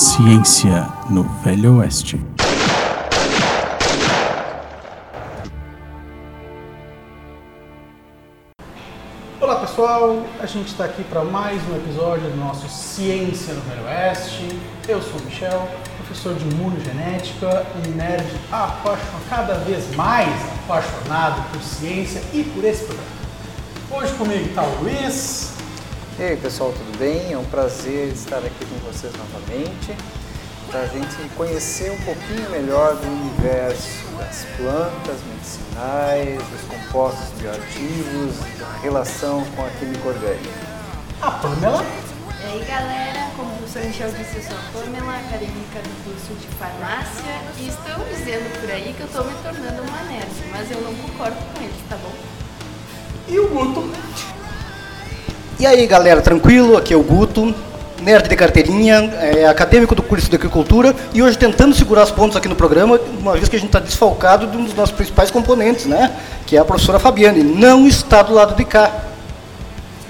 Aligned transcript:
Ciência 0.00 0.88
no 1.10 1.24
Velho 1.44 1.76
Oeste. 1.76 2.18
Olá 9.38 9.56
pessoal, 9.56 10.24
a 10.40 10.46
gente 10.46 10.68
está 10.68 10.86
aqui 10.86 11.04
para 11.04 11.22
mais 11.22 11.60
um 11.68 11.76
episódio 11.76 12.30
do 12.30 12.36
nosso 12.38 12.66
Ciência 12.70 13.52
no 13.52 13.60
Velho 13.60 13.84
Oeste. 13.84 14.58
Eu 14.88 15.02
sou 15.02 15.20
o 15.20 15.24
Michel, 15.24 15.68
professor 15.98 16.34
de 16.34 16.48
imunogenética 16.48 17.66
e 17.84 17.88
nerd 17.88 18.26
apaixonado, 18.50 19.28
cada 19.28 19.54
vez 19.58 19.94
mais 19.96 20.34
apaixonado 20.64 21.46
por 21.52 21.60
ciência 21.60 22.22
e 22.32 22.42
por 22.42 22.64
esse 22.64 22.86
programa. 22.86 23.10
Hoje 23.90 24.14
comigo 24.14 24.48
está 24.48 24.62
o 24.62 24.82
Luiz. 24.82 25.59
E 26.20 26.22
aí 26.22 26.36
pessoal, 26.36 26.70
tudo 26.70 26.98
bem? 26.98 27.32
É 27.32 27.38
um 27.38 27.46
prazer 27.46 28.08
estar 28.08 28.36
aqui 28.36 28.66
com 28.66 28.76
vocês 28.92 29.10
novamente 29.16 29.96
para 30.70 30.80
a 30.80 30.86
gente 30.86 31.16
conhecer 31.34 31.90
um 31.92 32.04
pouquinho 32.04 32.50
melhor 32.50 32.94
do 32.96 33.06
universo 33.06 34.04
das 34.18 34.44
plantas 34.58 35.16
medicinais, 35.24 36.38
dos 36.50 36.60
compostos 36.68 37.26
bioativos, 37.40 38.36
da 38.58 38.70
relação 38.82 39.42
com 39.56 39.64
a 39.64 39.70
química 39.70 40.08
orgânica. 40.08 40.60
A 41.22 41.30
Pamela. 41.30 41.86
E 42.38 42.52
aí 42.52 42.64
galera, 42.66 43.30
como 43.34 43.54
o 43.54 43.56
professor 43.56 43.86
Michel 43.86 44.12
disse, 44.12 44.36
eu 44.36 44.42
sou 44.42 44.58
a 44.58 44.78
Pamela, 44.78 45.16
acadêmica 45.20 45.80
do 45.80 46.04
curso 46.04 46.34
de 46.34 46.48
farmácia 46.58 47.32
e 47.56 47.66
estão 47.66 47.98
dizendo 48.12 48.60
por 48.60 48.70
aí 48.70 48.92
que 48.92 49.00
eu 49.00 49.06
estou 49.06 49.24
me 49.24 49.32
tornando 49.42 49.82
uma 49.88 50.02
nerd, 50.02 50.30
mas 50.52 50.70
eu 50.70 50.82
não 50.82 50.94
concordo 50.96 51.38
com 51.54 51.62
eles, 51.62 51.80
tá 51.88 51.96
bom? 51.96 52.12
E 53.26 53.38
o 53.38 53.48
Guto. 53.48 54.39
E 55.60 55.66
aí 55.66 55.86
galera, 55.86 56.22
tranquilo? 56.22 56.74
Aqui 56.74 56.94
é 56.94 56.96
o 56.96 57.02
Guto, 57.02 57.54
nerd 58.00 58.30
de 58.30 58.34
carteirinha, 58.34 59.12
é, 59.20 59.44
acadêmico 59.44 59.94
do 59.94 60.02
curso 60.02 60.30
de 60.30 60.34
agricultura 60.34 60.96
e 61.12 61.22
hoje 61.22 61.36
tentando 61.36 61.74
segurar 61.74 62.04
os 62.04 62.10
pontos 62.10 62.34
aqui 62.34 62.48
no 62.48 62.56
programa, 62.56 62.98
uma 63.18 63.34
vez 63.34 63.46
que 63.46 63.56
a 63.56 63.58
gente 63.58 63.68
está 63.68 63.78
desfalcado 63.78 64.46
de 64.46 64.56
um 64.56 64.64
dos 64.64 64.72
nossos 64.72 64.94
principais 64.94 65.30
componentes, 65.30 65.84
né? 65.84 66.16
Que 66.46 66.56
é 66.56 66.60
a 66.60 66.64
professora 66.64 66.98
Fabiane. 66.98 67.42
Não 67.42 67.86
está 67.86 68.22
do 68.22 68.32
lado 68.32 68.56
de 68.56 68.64
cá. 68.64 68.90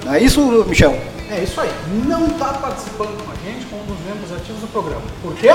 Não 0.04 0.14
é 0.14 0.20
isso, 0.20 0.40
Michel? 0.68 0.96
É 1.28 1.42
isso 1.42 1.60
aí, 1.60 1.70
não 2.06 2.28
está 2.28 2.52
participando 2.52 3.20
com 3.20 3.32
a 3.32 3.34
gente 3.44 3.66
como 3.66 3.82
um 3.82 3.86
dos 3.86 3.98
membros 4.06 4.32
ativos 4.32 4.60
do 4.60 4.68
programa. 4.68 5.02
Por 5.20 5.34
quê? 5.34 5.50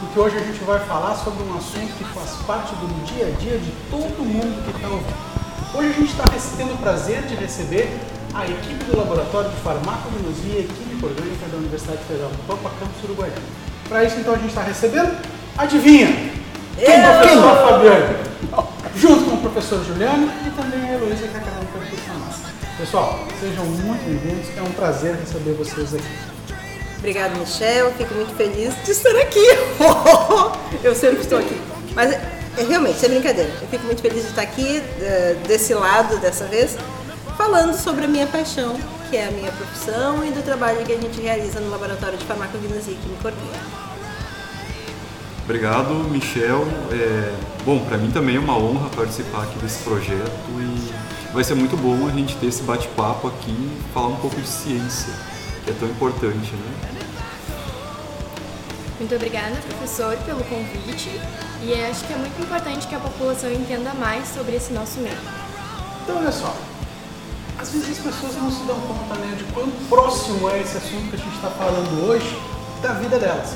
Porque 0.00 0.20
hoje 0.20 0.38
a 0.38 0.40
gente 0.40 0.64
vai 0.64 0.80
falar 0.86 1.16
sobre 1.16 1.44
um 1.44 1.58
assunto 1.58 1.92
que 1.98 2.04
faz 2.14 2.30
parte 2.46 2.74
do 2.76 3.04
dia 3.04 3.26
a 3.26 3.30
dia 3.38 3.58
de 3.58 3.72
todo 3.90 4.24
mundo 4.24 4.64
que 4.64 4.74
está 4.74 4.88
ouvindo. 4.88 5.32
Hoje 5.74 5.88
a 5.88 5.92
gente 5.92 6.10
está 6.12 6.24
tendo 6.56 6.72
o 6.72 6.78
prazer 6.78 7.20
de 7.22 7.34
receber 7.34 7.94
a 8.34 8.46
equipe 8.46 8.84
do 8.84 8.96
Laboratório 8.96 9.50
de 9.50 9.56
Farmacognosia 9.56 10.60
e 10.60 10.64
Química 10.64 11.06
Orgânica 11.06 11.46
da 11.50 11.56
Universidade 11.58 12.02
Federal 12.04 12.30
do 12.30 12.46
Pampa 12.46 12.70
Campus 12.80 13.04
Uruguaiana. 13.04 13.42
Para 13.88 14.04
isso, 14.04 14.18
então, 14.18 14.34
a 14.34 14.38
gente 14.38 14.48
está 14.48 14.62
recebendo, 14.62 15.16
adivinha? 15.58 16.08
Quem 16.78 16.88
é 16.88 17.04
a 17.04 17.18
professora 17.18 17.68
Fabiane? 17.68 18.16
Junto 18.96 19.24
com 19.24 19.36
o 19.36 19.40
professor 19.40 19.84
Juliano 19.84 20.30
e 20.46 20.50
também 20.50 20.80
a 20.80 20.94
Heloísa, 20.94 21.28
que 21.28 21.34
é 21.34 21.40
acadêmica 21.40 21.78
do 21.78 21.90
de 21.90 21.96
farmácia. 22.02 22.44
Pessoal, 22.78 23.18
sejam 23.38 23.64
muito 23.66 24.04
bem-vindos, 24.04 24.48
é 24.56 24.62
um 24.62 24.72
prazer 24.72 25.14
receber 25.14 25.52
vocês 25.52 25.94
aqui. 25.94 26.32
Obrigada, 26.98 27.34
Michel. 27.34 27.92
Fico 27.98 28.14
muito 28.14 28.34
feliz 28.34 28.74
de 28.84 28.92
estar 28.92 29.16
aqui. 29.16 29.46
eu 30.84 30.94
sempre 30.94 31.20
estou 31.20 31.38
aqui. 31.38 31.60
Mas 31.94 32.12
é, 32.12 32.20
realmente, 32.68 32.98
sem 32.98 33.10
brincadeira. 33.10 33.50
Eu 33.60 33.68
fico 33.68 33.84
muito 33.84 34.00
feliz 34.00 34.22
de 34.22 34.28
estar 34.28 34.42
aqui, 34.42 34.82
eh, 35.00 35.36
desse 35.46 35.74
lado 35.74 36.18
dessa 36.18 36.44
vez, 36.44 36.76
falando 37.42 37.74
sobre 37.74 38.04
a 38.04 38.08
minha 38.08 38.26
paixão, 38.28 38.78
que 39.10 39.16
é 39.16 39.26
a 39.26 39.30
minha 39.32 39.50
profissão, 39.50 40.24
e 40.24 40.30
do 40.30 40.44
trabalho 40.44 40.86
que 40.86 40.92
a 40.92 40.96
gente 40.96 41.20
realiza 41.20 41.58
no 41.58 41.70
Laboratório 41.70 42.16
de 42.16 42.24
Farmacognosia 42.24 42.92
e 42.92 42.96
Química 42.96 43.28
Orgânica. 43.28 43.58
Obrigado, 45.42 45.92
Michel. 46.08 46.64
É, 46.92 47.34
bom, 47.64 47.80
para 47.80 47.98
mim 47.98 48.12
também 48.12 48.36
é 48.36 48.38
uma 48.38 48.56
honra 48.56 48.88
participar 48.90 49.42
aqui 49.42 49.58
desse 49.58 49.82
projeto 49.82 50.30
e 50.50 51.32
vai 51.32 51.42
ser 51.42 51.56
muito 51.56 51.76
bom 51.76 52.06
a 52.06 52.12
gente 52.12 52.36
ter 52.36 52.46
esse 52.46 52.62
bate-papo 52.62 53.26
aqui 53.26 53.50
e 53.50 53.92
falar 53.92 54.06
um 54.06 54.16
pouco 54.16 54.40
de 54.40 54.46
ciência, 54.46 55.12
que 55.64 55.70
é 55.72 55.74
tão 55.74 55.88
importante, 55.88 56.52
né? 56.52 57.00
Muito 59.00 59.16
obrigada, 59.16 59.56
professor, 59.66 60.16
pelo 60.18 60.44
convite 60.44 61.10
e 61.64 61.74
acho 61.90 62.04
que 62.04 62.12
é 62.12 62.16
muito 62.16 62.40
importante 62.40 62.86
que 62.86 62.94
a 62.94 63.00
população 63.00 63.50
entenda 63.50 63.92
mais 63.94 64.28
sobre 64.28 64.54
esse 64.54 64.72
nosso 64.72 65.00
meio. 65.00 65.18
Então, 66.04 66.18
olha 66.18 66.30
só, 66.30 66.54
às 67.62 67.70
vezes 67.70 67.90
as 67.90 67.98
pessoas 67.98 68.34
não 68.42 68.50
se 68.50 68.64
dão 68.64 68.74
conta 68.74 69.14
né, 69.20 69.36
de 69.38 69.44
quão 69.52 69.68
próximo 69.88 70.50
é 70.50 70.60
esse 70.60 70.76
assunto 70.76 71.10
que 71.10 71.14
a 71.14 71.18
gente 71.18 71.34
está 71.36 71.48
falando 71.48 72.08
hoje 72.08 72.36
da 72.82 72.92
vida 72.94 73.18
delas. 73.18 73.54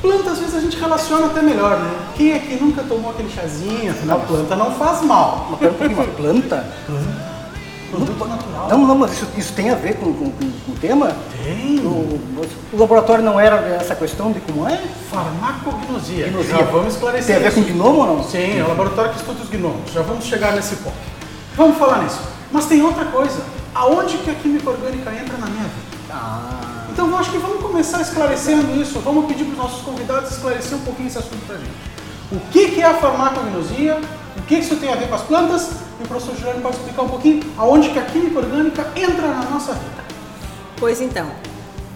Planta, 0.00 0.30
às 0.30 0.38
vezes 0.38 0.54
a 0.54 0.60
gente 0.60 0.76
relaciona 0.78 1.26
até 1.26 1.42
melhor, 1.42 1.78
né? 1.78 1.90
Quem 2.14 2.32
aqui 2.32 2.54
nunca 2.60 2.82
tomou 2.84 3.10
aquele 3.10 3.28
chazinho? 3.28 3.90
Afinal, 3.90 4.20
planta 4.20 4.56
não 4.56 4.70
faz 4.76 5.02
mal. 5.02 5.48
Uma 5.48 5.56
planta? 5.58 6.04
Planta? 6.16 6.72
Produto 7.90 8.24
natural. 8.24 8.68
Não, 8.70 8.86
não, 8.86 8.94
mas 8.94 9.12
isso, 9.12 9.26
isso 9.36 9.52
tem 9.52 9.70
a 9.70 9.74
ver 9.74 9.96
com, 9.96 10.14
com, 10.14 10.30
com- 10.30 10.72
o 10.72 10.76
tema? 10.80 11.14
Tem. 11.42 11.80
O, 11.80 12.20
o 12.72 12.78
laboratório 12.78 13.24
não 13.24 13.38
era 13.38 13.56
essa 13.80 13.96
questão 13.96 14.30
de 14.30 14.38
como 14.40 14.66
é? 14.68 14.80
Farmacognosia. 15.10 16.28
Gnosia. 16.28 16.56
Já 16.56 16.62
vamos 16.62 16.94
esclarecer 16.94 17.36
Tem 17.36 17.44
a 17.44 17.50
ver 17.50 17.54
com 17.54 17.62
gnomo 17.62 17.98
ou 18.00 18.06
não? 18.06 18.24
Sim, 18.24 18.60
é 18.60 18.62
o 18.62 18.68
laboratório 18.68 19.10
que 19.10 19.18
estuda 19.18 19.42
os 19.42 19.50
gnomos. 19.50 19.92
Já 19.92 20.02
vamos 20.02 20.24
chegar 20.24 20.54
nesse 20.54 20.76
ponto. 20.76 20.94
Vamos 21.56 21.76
falar 21.76 22.04
nisso. 22.04 22.20
Mas 22.50 22.66
tem 22.66 22.82
outra 22.82 23.04
coisa. 23.06 23.42
Aonde 23.74 24.18
que 24.18 24.30
a 24.30 24.34
química 24.34 24.70
orgânica 24.70 25.10
entra 25.12 25.36
na 25.38 25.46
minha 25.46 25.62
vida? 25.62 25.96
Ah, 26.10 26.86
Então 26.90 27.08
eu 27.08 27.16
acho 27.16 27.30
que 27.30 27.38
vamos 27.38 27.62
começar 27.62 28.00
esclarecendo 28.00 28.80
isso. 28.80 28.98
Vamos 29.00 29.26
pedir 29.26 29.44
para 29.44 29.52
os 29.52 29.58
nossos 29.58 29.82
convidados 29.82 30.32
esclarecer 30.32 30.76
um 30.76 30.80
pouquinho 30.82 31.08
esse 31.08 31.18
assunto 31.18 31.46
para 31.46 31.56
a 31.56 31.58
gente. 31.58 31.70
O 32.32 32.40
que, 32.50 32.70
que 32.72 32.80
é 32.80 32.86
a 32.86 32.94
farmacognosia? 32.94 34.00
O 34.36 34.42
que, 34.42 34.56
que 34.56 34.62
isso 34.62 34.76
tem 34.76 34.92
a 34.92 34.96
ver 34.96 35.08
com 35.08 35.14
as 35.14 35.22
plantas? 35.22 35.70
E 36.00 36.04
o 36.04 36.08
professor 36.08 36.34
Juliano 36.36 36.60
pode 36.62 36.76
explicar 36.76 37.02
um 37.02 37.08
pouquinho 37.08 37.42
aonde 37.56 37.90
que 37.90 37.98
a 37.98 38.04
química 38.04 38.38
orgânica 38.38 38.86
entra 38.96 39.28
na 39.28 39.44
nossa 39.44 39.72
vida. 39.72 40.04
Pois 40.78 41.00
então, 41.00 41.30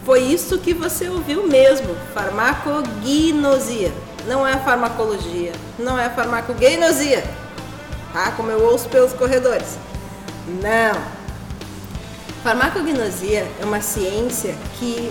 foi 0.05 0.21
isso 0.21 0.59
que 0.59 0.75
você 0.75 1.09
ouviu 1.09 1.47
mesmo, 1.47 1.95
farmacognosia. 2.13 3.93
Não 4.27 4.47
é 4.47 4.57
farmacologia, 4.59 5.53
não 5.79 5.99
é 5.99 6.09
farmacognosia, 6.11 7.25
tá? 8.13 8.31
Como 8.33 8.51
eu 8.51 8.63
ouço 8.65 8.89
pelos 8.89 9.13
corredores. 9.13 9.77
Não. 10.47 11.01
Farmacognosia 12.43 13.47
é 13.61 13.65
uma 13.65 13.81
ciência 13.81 14.55
que, 14.79 15.11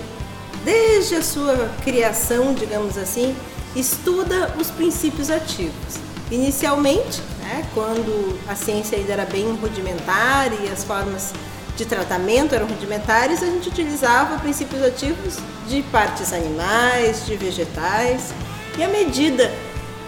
desde 0.63 1.15
a 1.15 1.23
sua 1.23 1.69
criação, 1.83 2.53
digamos 2.53 2.97
assim, 2.97 3.35
estuda 3.75 4.53
os 4.59 4.69
princípios 4.69 5.31
ativos. 5.31 5.95
Inicialmente, 6.29 7.21
né, 7.41 7.65
quando 7.73 8.39
a 8.47 8.55
ciência 8.55 8.97
ainda 8.97 9.13
era 9.13 9.25
bem 9.25 9.55
rudimentar 9.55 10.51
e 10.61 10.69
as 10.69 10.83
formas 10.83 11.33
de 11.75 11.85
tratamento 11.85 12.53
eram 12.53 12.67
rudimentares, 12.67 13.41
a 13.41 13.47
gente 13.47 13.67
utilizava 13.67 14.37
princípios 14.39 14.83
ativos 14.83 15.37
de 15.67 15.81
partes 15.83 16.31
animais, 16.31 17.25
de 17.25 17.35
vegetais. 17.35 18.31
E 18.77 18.83
à 18.83 18.87
medida 18.87 19.51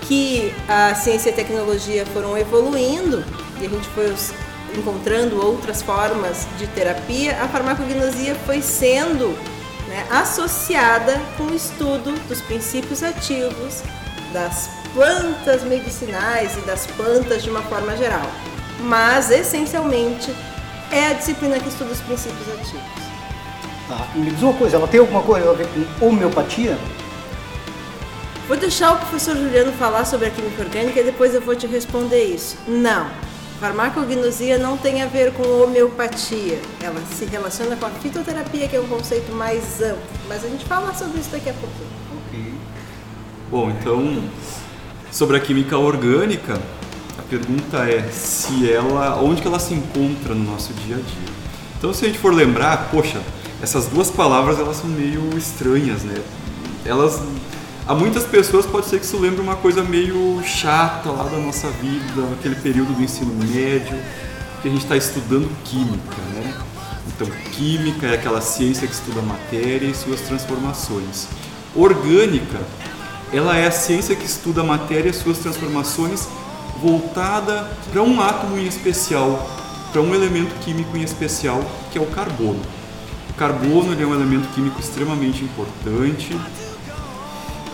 que 0.01 0.53
a 0.67 0.93
ciência 0.93 1.29
e 1.29 1.33
a 1.33 1.35
tecnologia 1.35 2.05
foram 2.13 2.37
evoluindo 2.37 3.25
e 3.59 3.65
a 3.65 3.69
gente 3.69 3.87
foi 3.89 4.11
os- 4.11 4.31
encontrando 4.75 5.43
outras 5.43 5.81
formas 5.81 6.47
de 6.57 6.67
terapia, 6.67 7.41
a 7.41 7.47
farmacognosia 7.47 8.35
foi 8.45 8.61
sendo 8.61 9.37
né, 9.87 10.05
associada 10.11 11.19
com 11.37 11.43
o 11.45 11.55
estudo 11.55 12.11
dos 12.27 12.41
princípios 12.41 13.03
ativos 13.03 13.83
das 14.33 14.69
plantas 14.93 15.63
medicinais 15.63 16.57
e 16.57 16.61
das 16.61 16.85
plantas 16.87 17.43
de 17.43 17.49
uma 17.49 17.61
forma 17.63 17.95
geral. 17.95 18.29
Mas, 18.81 19.31
essencialmente, 19.31 20.33
é 20.91 21.07
a 21.07 21.13
disciplina 21.13 21.59
que 21.59 21.69
estuda 21.69 21.91
os 21.91 22.01
princípios 22.01 22.47
ativos. 22.49 23.05
tá. 23.87 24.07
Me 24.15 24.31
diz 24.31 24.41
uma 24.41 24.53
coisa, 24.53 24.77
ela 24.77 24.87
tem 24.87 24.99
alguma 24.99 25.21
coisa 25.21 25.49
a 25.49 25.53
ver 25.53 25.67
com 25.99 26.07
homeopatia? 26.07 26.77
Vou 28.47 28.57
deixar 28.57 28.93
o 28.93 28.97
professor 28.97 29.35
Juliano 29.35 29.71
falar 29.73 30.05
sobre 30.05 30.27
a 30.27 30.29
química 30.29 30.61
orgânica 30.61 30.99
e 30.99 31.03
depois 31.03 31.33
eu 31.33 31.41
vou 31.41 31.55
te 31.55 31.65
responder 31.65 32.23
isso. 32.25 32.57
Não. 32.67 33.09
Farmacognosia 33.59 34.57
não 34.57 34.77
tem 34.77 35.01
a 35.01 35.05
ver 35.05 35.31
com 35.33 35.43
homeopatia. 35.63 36.59
Ela 36.81 37.01
se 37.15 37.25
relaciona 37.25 37.75
com 37.75 37.85
a 37.85 37.89
fitoterapia, 37.89 38.67
que 38.67 38.75
é 38.75 38.81
um 38.81 38.87
conceito 38.87 39.31
mais 39.31 39.81
amplo. 39.81 40.03
Mas 40.27 40.43
a 40.43 40.47
gente 40.47 40.65
fala 40.65 40.93
sobre 40.93 41.19
isso 41.19 41.29
daqui 41.29 41.49
a 41.49 41.53
pouquinho. 41.53 41.89
Ok. 42.27 42.53
Bom, 43.49 43.71
então, 43.71 44.23
sobre 45.11 45.37
a 45.37 45.39
química 45.39 45.77
orgânica, 45.77 46.59
a 47.17 47.21
pergunta 47.23 47.77
é 47.89 48.09
se 48.11 48.69
ela, 48.69 49.21
onde 49.21 49.41
que 49.41 49.47
ela 49.47 49.59
se 49.59 49.73
encontra 49.73 50.35
no 50.35 50.51
nosso 50.51 50.73
dia 50.73 50.95
a 50.95 50.99
dia. 50.99 51.35
Então, 51.77 51.93
se 51.93 52.03
a 52.05 52.07
gente 52.07 52.19
for 52.19 52.33
lembrar, 52.33 52.89
poxa, 52.91 53.21
essas 53.61 53.85
duas 53.87 54.09
palavras 54.11 54.59
elas 54.59 54.77
são 54.77 54.89
meio 54.89 55.37
estranhas, 55.37 56.03
né? 56.03 56.21
Elas, 56.85 57.21
a 57.87 57.93
muitas 57.93 58.23
pessoas 58.23 58.65
pode 58.65 58.87
ser 58.87 58.99
que 58.99 59.05
isso 59.05 59.17
lembre 59.17 59.41
uma 59.41 59.55
coisa 59.55 59.83
meio 59.83 60.41
chata 60.43 61.11
lá 61.11 61.23
da 61.25 61.37
nossa 61.37 61.69
vida, 61.69 62.27
aquele 62.33 62.55
período 62.55 62.93
do 62.93 63.03
ensino 63.03 63.31
médio, 63.33 63.95
que 64.61 64.67
a 64.67 64.71
gente 64.71 64.81
está 64.81 64.97
estudando 64.97 65.47
química, 65.63 66.21
né? 66.33 66.53
Então, 67.07 67.27
química 67.51 68.07
é 68.07 68.15
aquela 68.15 68.41
ciência 68.41 68.87
que 68.87 68.93
estuda 68.93 69.19
a 69.19 69.23
matéria 69.23 69.85
e 69.85 69.93
suas 69.93 70.21
transformações. 70.21 71.27
Orgânica, 71.75 72.59
ela 73.31 73.55
é 73.55 73.67
a 73.67 73.71
ciência 73.71 74.15
que 74.15 74.25
estuda 74.25 74.61
a 74.61 74.63
matéria 74.63 75.09
e 75.09 75.13
suas 75.13 75.37
transformações 75.37 76.27
voltada 76.81 77.69
para 77.91 78.01
um 78.01 78.19
átomo 78.19 78.57
em 78.57 78.65
especial, 78.65 79.47
para 79.91 80.01
um 80.01 80.13
elemento 80.15 80.53
químico 80.61 80.97
em 80.97 81.03
especial, 81.03 81.63
que 81.91 81.99
é 81.99 82.01
o 82.01 82.07
carbono. 82.07 82.61
O 83.29 83.33
carbono 83.35 83.93
é 83.93 84.05
um 84.05 84.13
elemento 84.13 84.47
químico 84.55 84.79
extremamente 84.79 85.43
importante, 85.43 86.35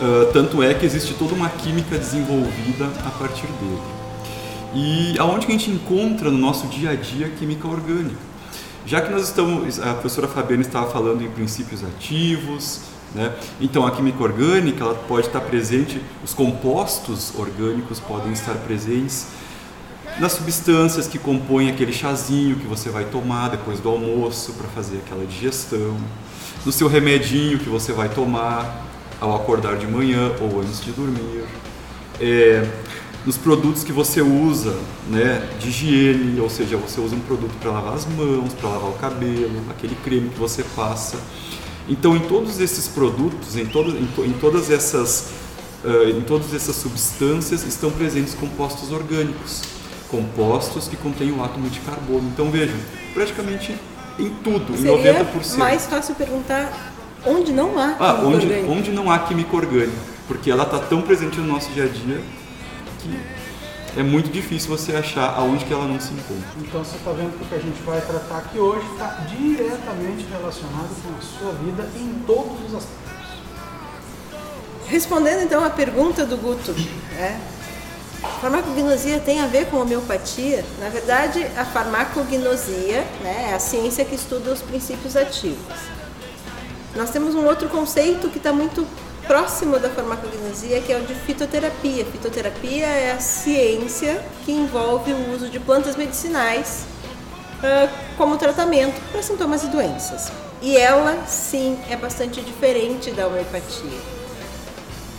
uh, 0.00 0.32
tanto 0.32 0.62
é 0.62 0.74
que 0.74 0.86
existe 0.86 1.14
toda 1.14 1.34
uma 1.34 1.48
química 1.48 1.98
desenvolvida 1.98 2.86
a 3.04 3.10
partir 3.10 3.46
dele. 3.46 4.02
E 4.74 5.18
aonde 5.18 5.46
que 5.46 5.52
a 5.52 5.58
gente 5.58 5.70
encontra 5.70 6.30
no 6.30 6.38
nosso 6.38 6.66
dia 6.68 6.90
a 6.90 6.94
dia 6.94 7.28
química 7.28 7.68
orgânica? 7.68 8.32
Já 8.86 9.00
que 9.00 9.12
nós 9.12 9.24
estamos, 9.24 9.78
a 9.78 9.92
professora 9.94 10.26
Fabiana 10.26 10.62
estava 10.62 10.90
falando 10.90 11.22
em 11.22 11.30
princípios 11.30 11.84
ativos, 11.84 12.80
né? 13.14 13.32
então 13.60 13.86
a 13.86 13.90
química 13.90 14.22
orgânica 14.22 14.82
ela 14.82 14.94
pode 14.94 15.26
estar 15.26 15.40
presente, 15.42 16.00
os 16.24 16.32
compostos 16.32 17.32
orgânicos 17.38 18.00
podem 18.00 18.32
estar 18.32 18.54
presentes 18.54 19.26
nas 20.18 20.32
substâncias 20.32 21.06
que 21.06 21.18
compõem 21.18 21.70
aquele 21.70 21.92
chazinho 21.92 22.56
que 22.56 22.66
você 22.66 22.90
vai 22.90 23.04
tomar 23.04 23.50
depois 23.50 23.78
do 23.78 23.88
almoço 23.88 24.52
para 24.54 24.68
fazer 24.68 24.98
aquela 24.98 25.24
digestão, 25.24 25.96
no 26.64 26.72
seu 26.72 26.88
remedinho 26.88 27.58
que 27.58 27.68
você 27.68 27.92
vai 27.92 28.08
tomar 28.08 28.91
ao 29.22 29.36
acordar 29.36 29.76
de 29.76 29.86
manhã 29.86 30.32
ou 30.40 30.60
antes 30.60 30.84
de 30.84 30.90
dormir. 30.90 31.44
É, 32.20 32.66
nos 33.24 33.36
produtos 33.36 33.84
que 33.84 33.92
você 33.92 34.20
usa, 34.20 34.76
né, 35.08 35.48
de 35.60 35.68
higiene, 35.68 36.40
ou 36.40 36.50
seja, 36.50 36.76
você 36.76 37.00
usa 37.00 37.14
um 37.14 37.20
produto 37.20 37.52
para 37.60 37.70
lavar 37.70 37.94
as 37.94 38.04
mãos, 38.04 38.52
para 38.52 38.68
lavar 38.68 38.90
o 38.90 38.94
cabelo, 38.94 39.62
aquele 39.70 39.94
creme 40.02 40.28
que 40.28 40.38
você 40.38 40.64
passa. 40.74 41.16
Então, 41.88 42.16
em 42.16 42.20
todos 42.20 42.58
esses 42.58 42.88
produtos, 42.88 43.56
em, 43.56 43.64
todo, 43.64 43.90
em, 43.96 44.06
to, 44.06 44.24
em 44.24 44.32
todas 44.32 44.70
essas 44.70 45.30
uh, 45.84 46.08
em 46.08 46.20
todas 46.22 46.52
essas 46.52 46.74
substâncias 46.74 47.64
estão 47.64 47.92
presentes 47.92 48.34
compostos 48.34 48.90
orgânicos, 48.90 49.62
compostos 50.08 50.88
que 50.88 50.96
contêm 50.96 51.30
o 51.30 51.44
átomo 51.44 51.70
de 51.70 51.78
carbono. 51.78 52.28
Então, 52.32 52.50
vejam, 52.50 52.76
praticamente 53.14 53.76
em 54.18 54.30
tudo, 54.42 54.76
Seria 54.76 55.12
em 55.12 55.24
90%. 55.24 55.56
mais 55.56 55.86
fácil 55.86 56.14
perguntar 56.16 56.91
onde 57.26 57.52
não 57.52 57.78
há 57.78 57.96
ah, 57.98 58.14
química 58.14 58.26
onde, 58.26 58.46
orgânica. 58.46 58.72
onde 58.72 58.90
não 58.90 59.10
há 59.10 59.18
química 59.20 59.56
orgânica, 59.56 59.98
porque 60.26 60.50
ela 60.50 60.64
está 60.64 60.78
tão 60.78 61.02
presente 61.02 61.38
no 61.38 61.46
nosso 61.46 61.70
dia 61.70 61.84
a 61.84 61.88
dia 61.88 62.20
que 62.98 64.00
é 64.00 64.02
muito 64.02 64.30
difícil 64.30 64.70
você 64.70 64.94
achar 64.96 65.34
aonde 65.36 65.64
que 65.64 65.72
ela 65.72 65.86
não 65.86 66.00
se 66.00 66.12
encontra. 66.12 66.48
Então 66.58 66.82
você 66.82 66.96
está 66.96 67.12
vendo 67.12 67.36
que 67.36 67.44
o 67.44 67.46
que 67.46 67.54
a 67.54 67.58
gente 67.58 67.82
vai 67.82 68.00
tratar 68.00 68.38
aqui 68.38 68.58
hoje 68.58 68.86
está 68.92 69.08
diretamente 69.28 70.26
relacionado 70.30 70.88
com 71.02 71.18
a 71.18 71.20
sua 71.20 71.52
vida 71.52 71.88
em 71.96 72.22
todos 72.26 72.58
os 72.68 72.74
aspectos. 72.74 73.02
Respondendo 74.86 75.42
então 75.42 75.64
à 75.64 75.70
pergunta 75.70 76.24
do 76.24 76.36
Guto, 76.36 76.72
né? 76.72 77.40
Farmacognosia 78.40 79.18
tem 79.18 79.40
a 79.40 79.46
ver 79.46 79.66
com 79.66 79.78
homeopatia? 79.78 80.64
Na 80.78 80.88
verdade, 80.88 81.44
a 81.56 81.64
farmacognosia 81.64 83.04
né, 83.20 83.48
é 83.50 83.54
a 83.54 83.58
ciência 83.58 84.04
que 84.04 84.14
estuda 84.14 84.52
os 84.52 84.62
princípios 84.62 85.16
ativos. 85.16 85.91
Nós 86.94 87.10
temos 87.10 87.34
um 87.34 87.46
outro 87.46 87.68
conceito 87.68 88.28
que 88.28 88.38
está 88.38 88.52
muito 88.52 88.86
próximo 89.26 89.78
da 89.78 89.88
farmacognosia, 89.88 90.80
que 90.80 90.92
é 90.92 90.98
o 90.98 91.02
de 91.02 91.14
fitoterapia. 91.14 92.04
Fitoterapia 92.04 92.86
é 92.86 93.12
a 93.12 93.20
ciência 93.20 94.22
que 94.44 94.52
envolve 94.52 95.12
o 95.12 95.34
uso 95.34 95.48
de 95.48 95.58
plantas 95.58 95.96
medicinais 95.96 96.84
uh, 97.58 97.88
como 98.16 98.36
tratamento 98.36 99.00
para 99.10 99.22
sintomas 99.22 99.62
e 99.64 99.68
doenças. 99.68 100.30
E 100.60 100.76
ela, 100.76 101.24
sim, 101.26 101.78
é 101.90 101.96
bastante 101.96 102.40
diferente 102.40 103.10
da 103.10 103.26
homeopatia. 103.26 103.98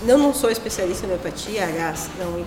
Eu 0.05 0.17
não 0.17 0.33
sou 0.33 0.51
especialista 0.51 1.05
em 1.05 1.09
homeopatia, 1.09 1.63
aliás, 1.63 2.09
não 2.19 2.45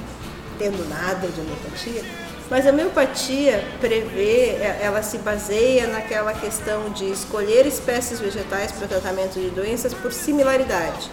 entendo 0.57 0.89
nada 0.89 1.29
de 1.29 1.41
homeopatia, 1.41 2.03
mas 2.51 2.67
a 2.67 2.71
homeopatia 2.71 3.63
prevê, 3.81 4.57
ela 4.81 5.03
se 5.03 5.19
baseia 5.19 5.87
naquela 5.87 6.33
questão 6.33 6.91
de 6.91 7.11
escolher 7.11 7.67
espécies 7.67 8.21
vegetais 8.21 8.73
para 8.73 8.87
tratamento 8.87 9.35
de 9.35 9.51
doenças 9.51 9.93
por 9.93 10.13
similaridade. 10.13 11.11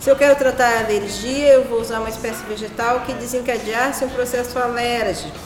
Se 0.00 0.08
eu 0.08 0.16
quero 0.16 0.36
tratar 0.36 0.68
a 0.68 0.78
alergia, 0.84 1.48
eu 1.48 1.64
vou 1.64 1.80
usar 1.80 1.98
uma 1.98 2.08
espécie 2.08 2.44
vegetal 2.44 3.00
que 3.00 3.12
desencadeasse 3.14 4.04
um 4.04 4.08
processo 4.08 4.56
alérgico, 4.58 5.36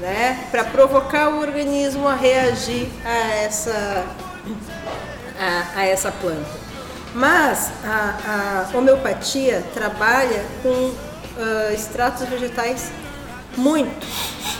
né? 0.00 0.48
Para 0.50 0.64
provocar 0.64 1.28
o 1.28 1.40
organismo 1.40 2.08
a 2.08 2.14
reagir 2.14 2.88
a 3.04 3.34
essa, 3.34 4.04
a, 5.38 5.80
a 5.80 5.86
essa 5.86 6.10
planta. 6.10 6.66
Mas 7.14 7.70
a, 7.84 8.68
a 8.72 8.76
homeopatia 8.76 9.62
trabalha 9.74 10.42
com 10.62 10.94
uh, 11.36 11.72
extratos 11.72 12.26
vegetais 12.28 12.90
muito, 13.56 14.06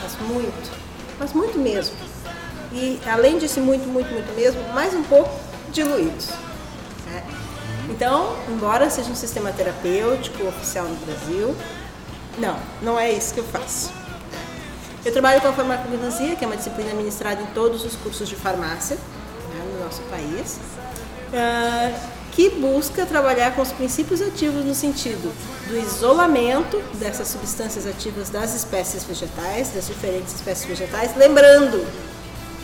mas 0.03 0.29
muito, 0.29 0.71
mas 1.19 1.33
muito 1.33 1.59
mesmo. 1.59 1.97
E 2.73 3.01
além 3.07 3.39
desse 3.39 3.61
muito, 3.61 3.87
muito, 3.87 4.11
muito 4.11 4.35
mesmo, 4.35 4.61
mais 4.73 4.95
um 4.95 5.03
pouco 5.03 5.31
diluídos. 5.71 6.29
Né? 7.07 7.23
Então, 7.89 8.37
embora 8.49 8.91
seja 8.91 9.11
um 9.11 9.15
sistema 9.15 9.53
terapêutico 9.53 10.47
oficial 10.47 10.87
no 10.87 10.97
Brasil, 10.97 11.57
não, 12.39 12.59
não 12.83 12.99
é 12.99 13.13
isso 13.13 13.35
que 13.35 13.41
eu 13.41 13.45
faço. 13.45 13.91
Eu 15.05 15.13
trabalho 15.13 15.41
com 15.41 15.49
a 15.49 15.53
farmacognosia, 15.53 16.35
que 16.35 16.45
é 16.45 16.47
uma 16.49 16.57
disciplina 16.57 16.93
ministrada 16.93 17.41
em 17.41 17.47
todos 17.47 17.85
os 17.85 17.95
cursos 17.95 18.29
de 18.29 18.35
farmácia 18.35 18.97
né, 18.97 19.73
no 19.73 19.85
nosso 19.85 20.03
país, 20.03 20.59
uh, 21.33 22.16
que 22.37 22.51
busca 22.51 23.07
trabalhar 23.07 23.55
com 23.55 23.63
os 23.63 23.73
princípios 23.73 24.21
ativos 24.21 24.63
no 24.63 24.75
sentido 24.75 25.33
do 25.67 25.79
isolamento 25.79 26.83
dessas 26.97 27.29
substâncias 27.29 27.87
ativas 27.87 28.29
das 28.29 28.55
espécies 28.55 29.05
vegetais, 29.05 29.71
das 29.71 29.87
diferentes 29.87 30.35
espécies 30.35 30.67
vegetais, 30.67 31.17
lembrando 31.17 31.83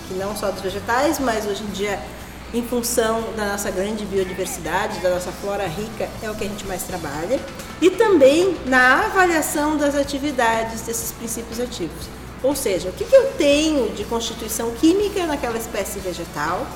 que 0.06 0.12
não 0.12 0.36
só 0.36 0.50
dos 0.50 0.60
vegetais, 0.60 1.18
mas 1.18 1.46
hoje 1.46 1.62
em 1.62 1.70
dia 1.70 1.98
em 2.52 2.62
função 2.62 3.32
da 3.34 3.46
nossa 3.46 3.70
grande 3.70 4.04
biodiversidade, 4.04 5.00
da 5.00 5.08
nossa 5.08 5.32
flora 5.32 5.66
rica, 5.66 6.06
é 6.22 6.30
o 6.30 6.34
que 6.34 6.44
a 6.44 6.48
gente 6.48 6.66
mais 6.66 6.82
trabalha, 6.82 7.40
e 7.80 7.88
também 7.88 8.54
na 8.66 9.06
avaliação 9.06 9.78
das 9.78 9.94
atividades 9.94 10.82
desses 10.82 11.12
princípios 11.12 11.58
ativos. 11.58 12.10
Ou 12.42 12.54
seja, 12.54 12.90
o 12.90 12.92
que, 12.92 13.06
que 13.06 13.16
eu 13.16 13.32
tenho 13.38 13.88
de 13.94 14.04
constituição 14.04 14.70
química 14.72 15.24
naquela 15.24 15.56
espécie 15.56 15.98
vegetal 15.98 16.66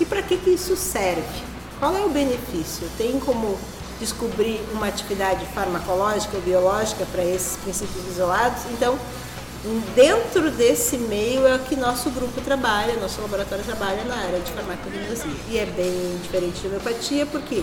e 0.00 0.06
para 0.06 0.22
que, 0.22 0.38
que 0.38 0.48
isso 0.48 0.74
serve? 0.74 1.55
Qual 1.78 1.94
é 1.94 2.00
o 2.00 2.08
benefício? 2.08 2.88
Tem 2.96 3.20
como 3.20 3.58
descobrir 4.00 4.60
uma 4.72 4.88
atividade 4.88 5.44
farmacológica 5.54 6.36
ou 6.36 6.42
biológica 6.42 7.04
para 7.12 7.22
esses 7.22 7.58
princípios 7.58 8.06
isolados? 8.06 8.62
Então, 8.70 8.98
dentro 9.94 10.50
desse 10.50 10.96
meio 10.96 11.46
é 11.46 11.58
que 11.58 11.76
nosso 11.76 12.08
grupo 12.10 12.40
trabalha, 12.40 12.96
nosso 12.96 13.20
laboratório 13.20 13.62
trabalha 13.62 14.04
na 14.04 14.16
área 14.16 14.40
de 14.40 14.50
farmacognosia. 14.52 15.30
E 15.50 15.58
é 15.58 15.66
bem 15.66 16.18
diferente 16.22 16.62
de 16.62 16.66
homeopatia, 16.66 17.26
porque 17.26 17.62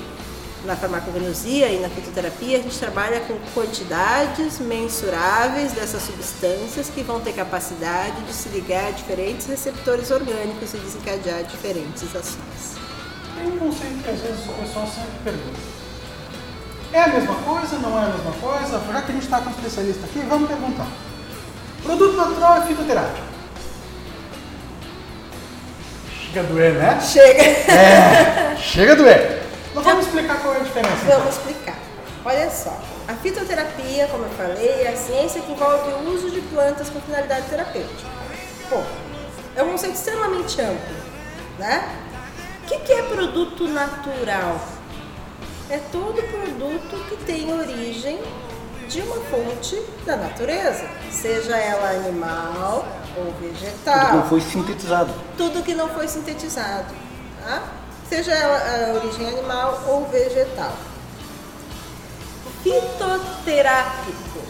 na 0.64 0.76
farmacognosia 0.76 1.70
e 1.70 1.80
na 1.80 1.90
fitoterapia 1.90 2.60
a 2.60 2.62
gente 2.62 2.78
trabalha 2.78 3.20
com 3.22 3.34
quantidades 3.56 4.60
mensuráveis 4.60 5.72
dessas 5.72 6.04
substâncias 6.04 6.88
que 6.88 7.02
vão 7.02 7.20
ter 7.20 7.34
capacidade 7.34 8.22
de 8.22 8.34
se 8.34 8.48
ligar 8.50 8.90
a 8.90 8.92
diferentes 8.92 9.48
receptores 9.48 10.12
orgânicos 10.12 10.72
e 10.76 10.78
desencadear 10.78 11.44
diferentes 11.46 12.16
ações. 12.16 12.83
Tem 13.44 13.52
um 13.52 13.60
conceito 13.60 14.02
que 14.02 14.10
às 14.10 14.20
vezes 14.22 14.46
o 14.46 14.54
pessoal 14.54 14.88
sempre 14.88 15.20
pergunta. 15.22 15.60
É 16.94 17.02
a 17.02 17.08
mesma 17.10 17.36
coisa? 17.36 17.78
Não 17.80 18.00
é 18.00 18.06
a 18.06 18.08
mesma 18.08 18.32
coisa? 18.40 18.80
Já 18.80 19.02
que 19.02 19.12
a 19.12 19.14
gente 19.14 19.24
está 19.24 19.42
com 19.42 19.50
um 19.50 19.52
especialista 19.52 20.06
aqui, 20.06 20.20
vamos 20.20 20.48
perguntar. 20.48 20.88
Produto 21.84 22.16
natural 22.16 22.58
é 22.60 22.68
fitoterápico. 22.68 23.28
Chega 26.10 26.40
a 26.40 26.44
doer, 26.44 26.74
né? 26.76 27.02
Chega! 27.02 27.44
É, 27.44 28.56
chega 28.56 28.94
a 28.94 28.96
doer. 28.96 29.44
Mas 29.76 29.84
vamos 29.84 30.06
explicar 30.06 30.42
qual 30.42 30.54
é 30.54 30.58
a 30.58 30.64
diferença. 30.64 31.04
então. 31.04 31.20
Vamos 31.20 31.36
explicar. 31.36 31.76
Olha 32.24 32.50
só, 32.50 32.80
a 33.10 33.14
fitoterapia, 33.16 34.08
como 34.08 34.24
eu 34.24 34.30
falei, 34.30 34.84
é 34.84 34.88
a 34.88 34.96
ciência 34.96 35.42
que 35.42 35.52
envolve 35.52 35.92
o 35.92 36.14
uso 36.14 36.32
de 36.32 36.40
plantas 36.40 36.90
com 36.90 37.02
finalidade 37.02 37.48
terapêutica. 37.50 38.10
Bom, 38.70 38.86
é 39.58 39.64
um 39.64 39.72
conceito 39.72 39.96
extremamente 39.96 40.62
amplo, 40.62 40.96
né? 41.60 42.03
O 42.74 42.76
que, 42.76 42.86
que 42.86 42.94
é 42.94 43.04
produto 43.04 43.68
natural? 43.68 44.60
É 45.70 45.78
todo 45.92 46.24
produto 46.24 47.08
que 47.08 47.24
tem 47.24 47.54
origem 47.54 48.20
de 48.90 49.00
uma 49.02 49.16
fonte 49.26 49.80
da 50.08 50.18
natureza, 50.18 50.90
seja 51.12 51.56
ela 51.56 51.90
animal 51.92 52.84
ou 53.16 53.32
vegetal. 53.40 54.06
Tudo 54.06 54.16
não 54.16 54.28
foi 54.28 54.42
sintetizado. 54.42 55.14
Tudo 55.38 55.64
que 55.64 55.76
não 55.76 55.88
foi 55.90 56.08
sintetizado, 56.08 56.96
tá? 57.44 57.64
seja 58.10 58.32
ela 58.32 58.58
a 58.58 58.94
origem 58.96 59.28
animal 59.28 59.84
ou 59.88 60.08
vegetal. 60.08 60.74
Fitoterápico 62.64 64.42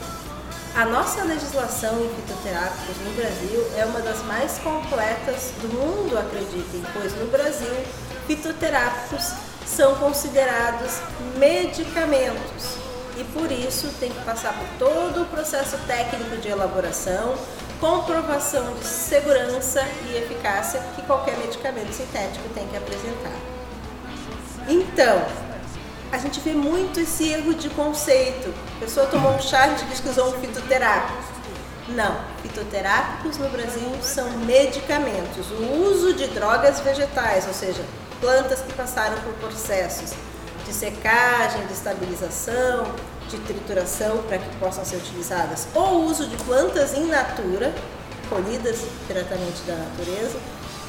A 0.76 0.86
nossa 0.86 1.24
legislação 1.26 2.00
em 2.00 2.10
fitoterápicos 2.16 2.98
no 3.06 3.14
Brasil 3.16 3.68
é 3.76 3.86
uma 3.86 4.00
das 4.00 4.24
mais 4.24 4.60
completas 4.60 5.52
do 5.62 5.68
mundo, 5.68 6.18
acreditem, 6.18 6.84
pois 6.94 7.14
no 7.20 7.28
Brasil 7.28 7.74
fitoterápicos 8.28 9.34
são 9.66 9.96
considerados 9.96 11.00
medicamentos 11.38 12.78
e 13.18 13.24
por 13.26 13.52
isso 13.52 13.90
tem 14.00 14.12
que 14.12 14.20
passar 14.22 14.54
por 14.54 14.68
todo 14.80 15.22
o 15.22 15.26
processo 15.26 15.78
técnico 15.86 16.38
de 16.38 16.48
elaboração, 16.50 17.36
comprovação 17.80 18.74
de 18.76 18.86
segurança 18.86 19.84
e 20.10 20.18
eficácia 20.18 20.82
que 20.96 21.02
qualquer 21.04 21.38
medicamento 21.38 21.92
sintético 21.92 22.48
tem 22.50 22.68
que 22.68 22.78
apresentar. 22.78 23.38
Então, 24.68 25.26
a 26.12 26.18
gente 26.18 26.40
vê 26.40 26.54
muito 26.54 27.00
esse 27.00 27.30
erro 27.30 27.54
de 27.54 27.70
conceito. 27.70 28.54
A 28.78 28.80
pessoa 28.80 29.06
tomou 29.08 29.32
um 29.34 29.42
chá 29.42 29.68
e 29.68 29.86
diz 29.86 30.00
que 30.00 30.10
usou 30.10 30.30
um 30.30 30.40
fitoterápico. 30.40 31.34
Não, 31.90 32.16
fitoterápicos 32.42 33.38
no 33.38 33.50
Brasil 33.50 33.90
são 34.02 34.30
medicamentos. 34.40 35.52
O 35.52 35.90
uso 35.90 36.14
de 36.14 36.28
drogas 36.28 36.80
vegetais, 36.80 37.46
ou 37.46 37.54
seja, 37.54 37.84
plantas 38.24 38.62
que 38.62 38.74
passaram 38.74 39.18
por 39.18 39.34
processos 39.34 40.14
de 40.66 40.74
secagem, 40.74 41.68
de 41.68 41.74
estabilização, 41.74 42.88
de 43.30 43.38
trituração 43.40 44.20
para 44.30 44.38
que 44.38 44.56
possam 44.56 44.86
ser 44.86 44.96
utilizadas, 44.96 45.68
ou 45.76 45.96
o 45.96 46.06
uso 46.06 46.26
de 46.28 46.38
plantas 46.38 46.94
in 46.94 47.08
natura, 47.08 47.74
colhidas 48.30 48.80
diretamente 49.08 49.62
da 49.68 49.76
natureza, 49.76 50.38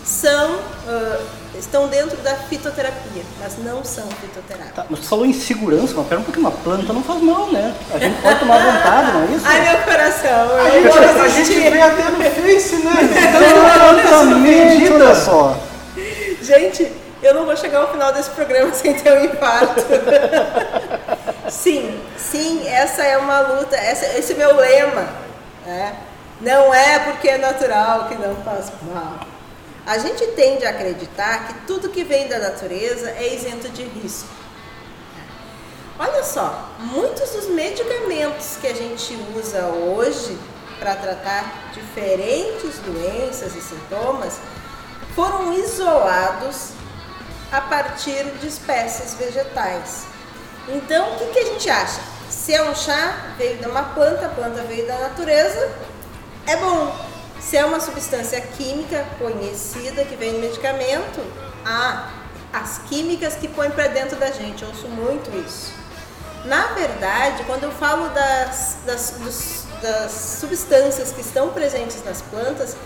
são, 0.04 0.54
uh, 0.54 1.22
estão 1.58 1.88
dentro 1.88 2.16
da 2.18 2.34
fitoterapia, 2.34 3.22
mas 3.40 3.58
não 3.64 3.82
são 3.82 4.06
fitoterápicos. 4.20 4.76
Tá, 4.76 4.86
mas 4.88 5.00
você 5.00 5.08
falou 5.08 5.26
em 5.26 5.32
segurança, 5.32 5.94
mas 5.96 6.06
pera 6.06 6.20
um 6.20 6.24
pouquinho, 6.24 6.46
uma 6.46 6.56
planta 6.56 6.92
não 6.92 7.02
faz 7.02 7.20
mal, 7.20 7.50
né? 7.50 7.74
A 7.92 7.98
gente 7.98 8.20
pode 8.22 8.38
tomar 8.38 8.58
vontade, 8.58 9.12
não 9.12 9.22
é 9.24 9.36
isso? 9.36 9.44
Ai, 9.44 9.72
meu 9.72 9.82
coração, 9.82 10.56
A 10.56 10.70
gente, 10.70 10.98
a 11.18 11.28
gente 11.28 11.70
vê 11.70 11.80
até 11.80 12.10
no 12.10 12.22
Face, 12.22 12.76
né? 12.76 12.92
Exatamente, 13.96 14.92
olha 14.92 15.14
só. 15.16 15.58
Gente, 16.42 17.03
eu 17.26 17.34
não 17.34 17.44
vou 17.46 17.56
chegar 17.56 17.78
ao 17.78 17.90
final 17.90 18.12
desse 18.12 18.30
programa 18.30 18.72
sem 18.74 18.94
ter 18.94 19.12
um 19.12 19.24
infarto. 19.24 19.82
sim, 21.48 22.00
sim, 22.16 22.66
essa 22.68 23.02
é 23.02 23.16
uma 23.16 23.40
luta, 23.40 23.76
essa, 23.76 24.18
esse 24.18 24.32
é 24.32 24.36
meu 24.36 24.54
lema. 24.56 25.08
né? 25.64 25.96
Não 26.40 26.74
é 26.74 26.98
porque 26.98 27.28
é 27.28 27.38
natural 27.38 28.08
que 28.08 28.14
não 28.16 28.34
faz 28.36 28.70
mal. 28.82 29.20
A 29.86 29.98
gente 29.98 30.26
tende 30.28 30.64
a 30.64 30.70
acreditar 30.70 31.46
que 31.46 31.54
tudo 31.66 31.90
que 31.90 32.04
vem 32.04 32.26
da 32.28 32.38
natureza 32.38 33.10
é 33.10 33.34
isento 33.34 33.68
de 33.68 33.82
risco. 33.82 34.28
Olha 35.98 36.24
só, 36.24 36.70
muitos 36.78 37.30
dos 37.30 37.46
medicamentos 37.48 38.56
que 38.60 38.66
a 38.66 38.74
gente 38.74 39.16
usa 39.36 39.66
hoje 39.66 40.36
para 40.78 40.96
tratar 40.96 41.70
diferentes 41.72 42.78
doenças 42.80 43.54
e 43.54 43.60
sintomas 43.60 44.40
foram 45.14 45.52
isolados 45.52 46.70
a 47.52 47.60
partir 47.60 48.24
de 48.40 48.46
espécies 48.46 49.14
vegetais. 49.14 50.04
Então, 50.68 51.14
o 51.14 51.18
que, 51.18 51.26
que 51.26 51.38
a 51.40 51.44
gente 51.44 51.68
acha? 51.70 52.00
Se 52.30 52.54
é 52.54 52.62
um 52.62 52.74
chá, 52.74 53.34
veio 53.36 53.58
de 53.58 53.66
uma 53.66 53.82
planta, 53.82 54.26
a 54.26 54.28
planta 54.30 54.62
veio 54.62 54.86
da 54.86 54.98
natureza, 54.98 55.70
é 56.46 56.56
bom. 56.56 56.94
Se 57.40 57.56
é 57.56 57.64
uma 57.64 57.78
substância 57.80 58.40
química 58.40 59.04
conhecida 59.18 60.04
que 60.04 60.16
vem 60.16 60.32
do 60.32 60.38
medicamento, 60.38 61.20
ah, 61.64 62.10
as 62.52 62.78
químicas 62.88 63.34
que 63.34 63.48
põem 63.48 63.70
para 63.70 63.88
dentro 63.88 64.16
da 64.16 64.30
gente, 64.30 64.62
eu 64.62 64.68
ouço 64.70 64.88
muito 64.88 65.30
isso. 65.46 65.72
Na 66.46 66.68
verdade, 66.68 67.42
quando 67.44 67.64
eu 67.64 67.72
falo 67.72 68.08
das, 68.10 68.76
das, 68.86 69.10
dos- 69.18 69.64
das 69.82 70.12
substâncias 70.40 71.12
que 71.12 71.20
estão 71.20 71.50
presentes 71.50 72.02
nas 72.04 72.22
plantas, 72.22 72.76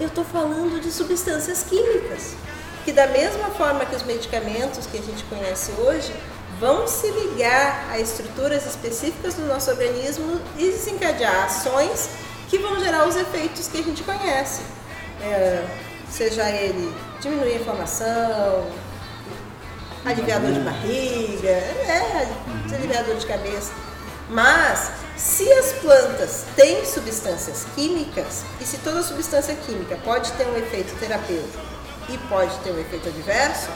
eu 0.00 0.08
estou 0.08 0.24
falando 0.24 0.80
de 0.80 0.90
substâncias 0.90 1.62
químicas, 1.62 2.32
que 2.86 2.92
da 2.92 3.08
mesma 3.08 3.50
forma 3.50 3.84
que 3.84 3.96
os 3.96 4.04
medicamentos 4.04 4.86
que 4.86 4.96
a 4.96 5.02
gente 5.02 5.24
conhece 5.24 5.72
hoje, 5.72 6.14
vão 6.60 6.86
se 6.86 7.10
ligar 7.10 7.84
a 7.90 7.98
estruturas 7.98 8.64
específicas 8.64 9.34
do 9.34 9.44
nosso 9.44 9.68
organismo 9.70 10.40
e 10.56 10.70
desencadear 10.70 11.46
ações 11.46 12.08
que 12.48 12.58
vão 12.58 12.78
gerar 12.78 13.08
os 13.08 13.16
efeitos 13.16 13.66
que 13.66 13.78
a 13.78 13.82
gente 13.82 14.04
conhece. 14.04 14.62
É, 15.20 15.66
seja 16.08 16.48
ele 16.48 16.94
diminuir 17.20 17.54
a 17.54 17.56
inflamação, 17.56 18.70
aliviador 20.04 20.52
de 20.52 20.60
barriga, 20.60 21.48
é, 21.48 22.28
aliviador 22.72 23.16
de 23.16 23.26
cabeça. 23.26 23.72
Mas 24.30 24.92
se 25.16 25.52
as 25.54 25.72
plantas 25.72 26.44
têm 26.54 26.86
substâncias 26.86 27.66
químicas, 27.74 28.44
e 28.60 28.64
se 28.64 28.78
toda 28.78 29.02
substância 29.02 29.56
química 29.56 29.98
pode 30.04 30.30
ter 30.34 30.46
um 30.46 30.56
efeito 30.56 30.96
terapêutico 31.00 31.75
e 32.08 32.18
pode 32.28 32.56
ter 32.58 32.72
um 32.72 32.78
efeito 32.78 33.08
adverso, 33.08 33.68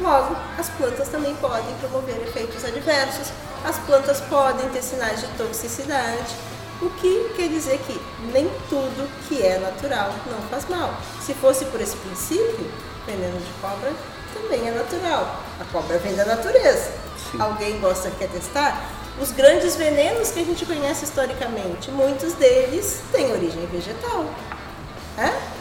logo 0.00 0.36
as 0.58 0.68
plantas 0.70 1.08
também 1.08 1.34
podem 1.36 1.74
promover 1.76 2.16
efeitos 2.22 2.64
adversos. 2.64 3.32
As 3.64 3.78
plantas 3.78 4.20
podem 4.22 4.68
ter 4.70 4.82
sinais 4.82 5.20
de 5.20 5.26
toxicidade, 5.38 6.34
o 6.80 6.90
que 6.90 7.32
quer 7.36 7.48
dizer 7.48 7.78
que 7.86 8.00
nem 8.32 8.50
tudo 8.68 9.08
que 9.28 9.40
é 9.40 9.58
natural 9.58 10.12
não 10.26 10.42
faz 10.48 10.68
mal. 10.68 10.92
Se 11.20 11.32
fosse 11.34 11.64
por 11.66 11.80
esse 11.80 11.96
princípio, 11.96 12.68
veneno 13.06 13.38
de 13.38 13.52
cobra 13.60 13.92
também 14.34 14.66
é 14.66 14.72
natural. 14.72 15.42
A 15.60 15.64
cobra 15.72 15.98
vem 15.98 16.14
da 16.16 16.24
natureza. 16.24 16.90
Alguém 17.38 17.78
gosta, 17.78 18.10
quer 18.18 18.28
testar? 18.28 18.82
Os 19.20 19.30
grandes 19.30 19.76
venenos 19.76 20.32
que 20.32 20.40
a 20.40 20.44
gente 20.44 20.66
conhece 20.66 21.04
historicamente, 21.04 21.90
muitos 21.90 22.32
deles 22.32 23.00
têm 23.12 23.30
origem 23.30 23.64
vegetal. 23.66 24.26
É? 25.18 25.51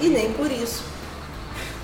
E 0.00 0.08
nem 0.08 0.32
por 0.32 0.50
isso 0.50 0.90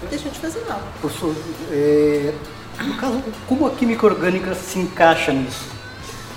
deixam 0.09 0.31
de 0.31 0.39
fazer 0.39 0.65
mal. 0.69 0.83
Professor, 1.01 1.35
é, 1.71 2.35
no 2.81 2.95
caso, 2.95 3.23
como 3.47 3.67
a 3.67 3.71
química 3.71 4.07
orgânica 4.07 4.55
se 4.55 4.79
encaixa 4.79 5.33
nisso? 5.33 5.65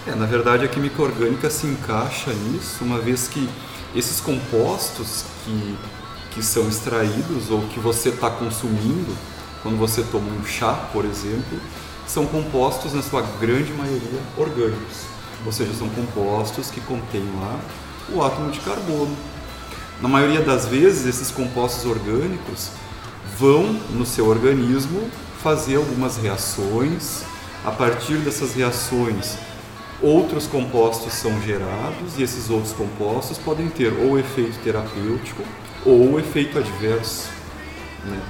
É, 0.08 0.16
na 0.16 0.26
verdade, 0.26 0.66
a 0.66 0.68
química 0.68 1.02
orgânica 1.02 1.50
se 1.50 1.68
encaixa 1.68 2.32
nisso, 2.32 2.84
uma 2.84 3.00
vez 3.00 3.28
que 3.28 3.50
esses 3.96 4.20
compostos 4.20 5.26
que, 5.44 5.78
que 6.32 6.44
são 6.44 6.68
extraídos 6.68 7.50
ou 7.50 7.62
que 7.68 7.80
você 7.80 8.10
está 8.10 8.30
consumindo, 8.30 9.16
quando 9.62 9.78
você 9.78 10.04
toma 10.04 10.32
um 10.32 10.46
chá, 10.46 10.74
por 10.94 11.04
exemplo, 11.04 11.60
são 12.08 12.26
compostos, 12.26 12.94
na 12.94 13.04
sua 13.04 13.22
grande 13.40 13.72
maioria, 13.74 14.20
orgânicos. 14.38 15.04
Ou 15.46 15.52
seja, 15.52 15.74
são 15.74 15.88
compostos 15.90 16.72
que 16.72 16.82
contêm 16.82 17.24
lá 17.40 17.60
o 18.12 18.24
átomo 18.24 18.50
de 18.52 18.60
carbono. 18.62 19.16
Na 20.02 20.08
maioria 20.08 20.42
das 20.42 20.66
vezes, 20.66 21.06
esses 21.06 21.30
compostos 21.30 21.86
orgânicos 21.86 22.72
vão 23.38 23.64
no 23.92 24.06
seu 24.06 24.28
organismo 24.28 25.10
fazer 25.44 25.76
algumas 25.76 26.16
reações. 26.16 27.24
A 27.66 27.72
partir 27.72 28.16
dessas 28.20 28.54
reações, 28.54 29.38
outros 30.02 30.48
compostos 30.48 31.12
são 31.12 31.42
gerados 31.42 32.18
e 32.18 32.24
esses 32.24 32.50
outros 32.50 32.72
compostos 32.72 33.38
podem 33.38 33.68
ter 33.68 33.92
ou 33.92 34.18
efeito 34.18 34.58
terapêutico 34.64 35.44
ou 35.86 36.18
efeito 36.18 36.58
adverso. 36.58 37.30
né? 38.06 38.22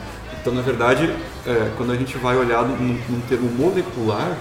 Então, 0.41 0.51
na 0.51 0.63
verdade, 0.63 1.13
é, 1.45 1.71
quando 1.77 1.91
a 1.91 1.95
gente 1.95 2.17
vai 2.17 2.35
olhar 2.35 2.63
num, 2.63 2.99
num 3.09 3.21
termo 3.29 3.51
molecular, 3.51 4.35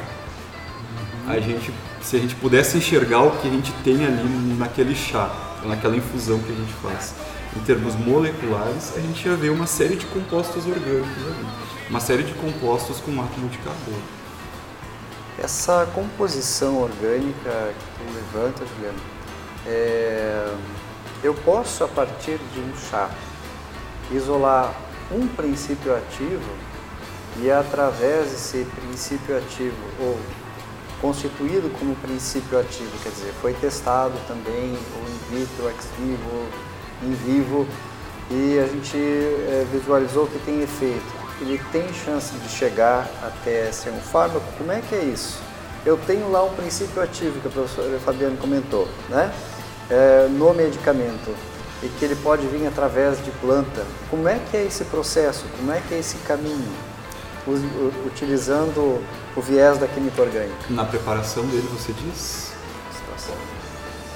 a 1.26 1.38
gente, 1.38 1.70
se 2.00 2.16
a 2.16 2.18
gente 2.18 2.35
pudesse 2.37 2.78
enxergar 2.78 3.20
o 3.20 3.32
que 3.32 3.49
a 3.49 3.50
gente 3.50 3.70
tem 3.85 4.06
ali 4.06 4.56
naquele 4.58 4.94
chá, 4.94 5.48
naquela 5.65 5.97
infusão 5.97 6.38
que 6.41 6.53
a 6.53 6.55
gente 6.55 6.73
faz, 6.75 7.15
em 7.57 7.61
termos 7.61 7.95
moleculares, 7.95 8.93
a 8.97 9.00
gente 9.00 9.27
ia 9.27 9.35
ver 9.37 9.50
uma 9.50 9.67
série 9.67 9.97
de 9.97 10.07
compostos 10.07 10.67
orgânicos 10.67 11.27
ali, 11.27 11.47
uma 11.88 12.00
série 12.00 12.23
de 12.23 12.35
compostos 12.35 13.00
com 13.00 13.11
átomo 13.23 13.49
de 13.49 13.59
carbono. 13.59 14.03
Essa 15.38 15.88
composição 15.95 16.83
orgânica 16.83 17.73
que 17.79 17.85
tu 17.97 18.15
levanta, 18.15 18.65
Juliano, 18.67 18.99
é, 19.67 20.55
eu 21.23 21.35
posso, 21.35 21.85
a 21.85 21.88
partir 21.88 22.38
de 22.53 22.61
um 22.61 22.77
chá, 22.91 23.11
isolar 24.11 24.75
um 25.12 25.27
princípio 25.27 25.95
ativo 25.95 26.50
e, 27.41 27.50
através 27.50 28.31
desse 28.31 28.67
princípio 28.81 29.37
ativo, 29.37 29.77
ou 30.00 30.19
constituído 31.00 31.71
como 31.78 31.95
princípio 31.97 32.59
ativo, 32.59 32.90
quer 33.02 33.11
dizer, 33.11 33.33
foi 33.40 33.55
testado 33.55 34.14
também, 34.26 34.76
ou 34.97 35.09
in 35.09 35.38
vitro, 35.38 35.69
ex 35.69 35.87
vivo, 35.99 36.47
em 37.02 37.12
vivo, 37.12 37.67
e 38.31 38.59
a 38.59 38.67
gente 38.67 38.97
é, 38.97 39.67
visualizou 39.73 40.26
que 40.26 40.38
tem 40.40 40.61
efeito. 40.62 41.19
Ele 41.40 41.61
tem 41.71 41.93
chance 41.93 42.35
de 42.35 42.49
chegar 42.49 43.09
até 43.23 43.71
ser 43.71 43.90
um 43.90 44.00
fármaco? 44.00 44.45
Como 44.59 44.73
é 44.73 44.81
que 44.81 44.95
é 44.95 45.05
isso? 45.05 45.38
Eu 45.87 45.97
tenho 45.97 46.31
lá 46.31 46.43
um 46.43 46.52
princípio 46.55 47.00
ativo 47.00 47.40
que 47.40 47.47
a 47.47 47.50
professora 47.50 47.99
Fabiane 48.00 48.37
comentou, 48.37 48.88
né? 49.09 49.33
É, 49.88 50.28
no 50.28 50.52
medicamento, 50.52 51.35
e 51.83 51.88
que 51.88 52.05
ele 52.05 52.17
pode 52.17 52.47
vir 52.49 52.67
através 52.67 53.25
de 53.25 53.31
planta. 53.31 53.87
Como 54.11 54.28
é 54.28 54.38
que 54.50 54.57
é 54.57 54.64
esse 54.64 54.85
processo? 54.85 55.45
Como 55.57 55.73
é 55.73 55.81
que 55.81 55.95
é 55.95 56.00
esse 56.00 56.17
caminho? 56.19 56.73
Utilizando 58.05 59.02
o 59.38 59.40
viés 59.40 59.78
da 59.78 59.87
química 59.87 60.21
orgânica. 60.21 60.64
Na 60.68 60.85
preparação 60.85 61.47
dele, 61.47 61.68
você 61.73 61.92
diz? 61.92 62.52
Situação. 62.92 63.37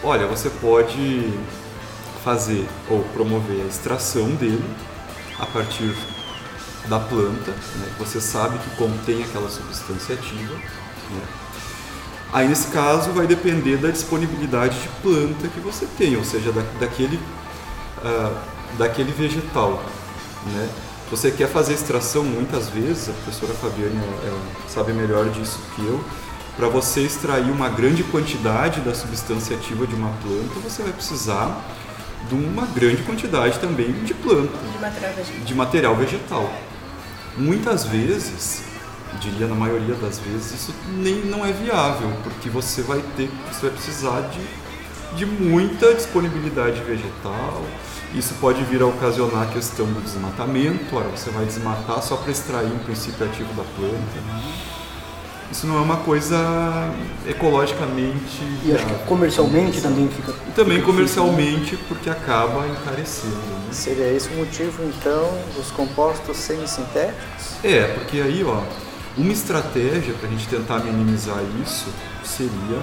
Olha, 0.02 0.26
você 0.26 0.50
pode 0.50 1.32
fazer 2.24 2.66
ou 2.90 3.04
promover 3.14 3.62
a 3.62 3.68
extração 3.68 4.30
dele 4.30 4.64
a 5.38 5.46
partir 5.46 5.94
da 6.88 6.98
planta, 6.98 7.52
né, 7.52 7.86
que 7.96 8.04
você 8.04 8.20
sabe 8.20 8.58
que 8.58 8.76
contém 8.76 9.22
aquela 9.22 9.48
substância 9.48 10.16
ativa. 10.16 10.54
Né. 10.54 11.22
Aí 12.32 12.48
nesse 12.48 12.68
caso 12.68 13.12
vai 13.12 13.26
depender 13.26 13.76
da 13.76 13.90
disponibilidade 13.90 14.80
de 14.80 14.88
planta 15.02 15.46
que 15.46 15.60
você 15.60 15.86
tem, 15.96 16.16
ou 16.16 16.24
seja, 16.24 16.50
da, 16.50 16.62
daquele, 16.80 17.16
uh, 17.98 18.36
daquele 18.76 19.12
vegetal. 19.12 19.80
Né. 20.46 20.68
Você 21.12 21.30
quer 21.30 21.46
fazer 21.46 21.74
extração 21.74 22.24
muitas 22.24 22.70
vezes, 22.70 23.10
a 23.10 23.12
professora 23.12 23.52
Fabiane 23.52 24.00
ela 24.26 24.40
sabe 24.66 24.94
melhor 24.94 25.28
disso 25.28 25.58
que 25.76 25.82
eu, 25.84 26.02
para 26.56 26.68
você 26.68 27.02
extrair 27.02 27.50
uma 27.50 27.68
grande 27.68 28.02
quantidade 28.02 28.80
da 28.80 28.94
substância 28.94 29.54
ativa 29.54 29.86
de 29.86 29.94
uma 29.94 30.08
planta, 30.22 30.58
você 30.64 30.82
vai 30.82 30.90
precisar 30.90 31.62
de 32.30 32.34
uma 32.34 32.64
grande 32.64 33.02
quantidade 33.02 33.58
também 33.58 33.92
de 33.92 34.14
planta, 34.14 34.56
De 34.56 34.78
material 34.80 35.12
vegetal. 35.12 35.44
de 35.44 35.54
material 35.54 35.96
vegetal. 35.96 36.52
Muitas 37.36 37.84
vezes, 37.84 38.62
diria 39.20 39.46
na 39.46 39.54
maioria 39.54 39.94
das 39.96 40.18
vezes, 40.18 40.52
isso 40.62 40.74
nem 40.94 41.26
não 41.26 41.44
é 41.44 41.52
viável, 41.52 42.10
porque 42.24 42.48
você 42.48 42.80
vai 42.80 43.02
ter, 43.18 43.30
você 43.52 43.66
vai 43.66 43.70
precisar 43.70 44.30
de, 44.30 44.40
de 45.18 45.26
muita 45.26 45.92
disponibilidade 45.92 46.80
vegetal. 46.80 47.62
Isso 48.14 48.34
pode 48.40 48.62
vir 48.64 48.82
a 48.82 48.86
ocasionar 48.86 49.42
a 49.44 49.46
questão 49.46 49.86
do 49.86 50.00
desmatamento, 50.02 50.94
ora, 50.94 51.08
você 51.08 51.30
vai 51.30 51.46
desmatar 51.46 52.02
só 52.02 52.16
para 52.16 52.30
extrair 52.30 52.70
um 52.70 52.78
princípio 52.78 53.24
ativo 53.24 53.52
da 53.54 53.62
planta. 53.62 54.52
Isso 55.50 55.66
não 55.66 55.76
é 55.76 55.80
uma 55.80 55.98
coisa 55.98 56.38
ecologicamente 57.26 58.42
E 58.64 58.72
acho 58.72 58.86
que 58.86 58.94
comercialmente 59.06 59.82
também 59.82 60.08
fica. 60.08 60.32
E 60.48 60.52
também 60.52 60.80
comercialmente, 60.82 61.76
porque 61.88 62.08
acaba 62.08 62.66
encarecendo. 62.68 63.34
né? 63.34 63.68
Seria 63.70 64.10
esse 64.12 64.28
o 64.28 64.36
motivo, 64.36 64.82
então, 64.84 65.38
dos 65.54 65.70
compostos 65.70 66.38
semissintéticos? 66.38 67.62
É, 67.62 67.82
porque 67.94 68.20
aí, 68.20 68.42
ó, 68.44 68.62
uma 69.16 69.32
estratégia 69.32 70.14
para 70.14 70.28
a 70.28 70.30
gente 70.32 70.48
tentar 70.48 70.78
minimizar 70.78 71.38
isso 71.62 71.86
seria 72.24 72.80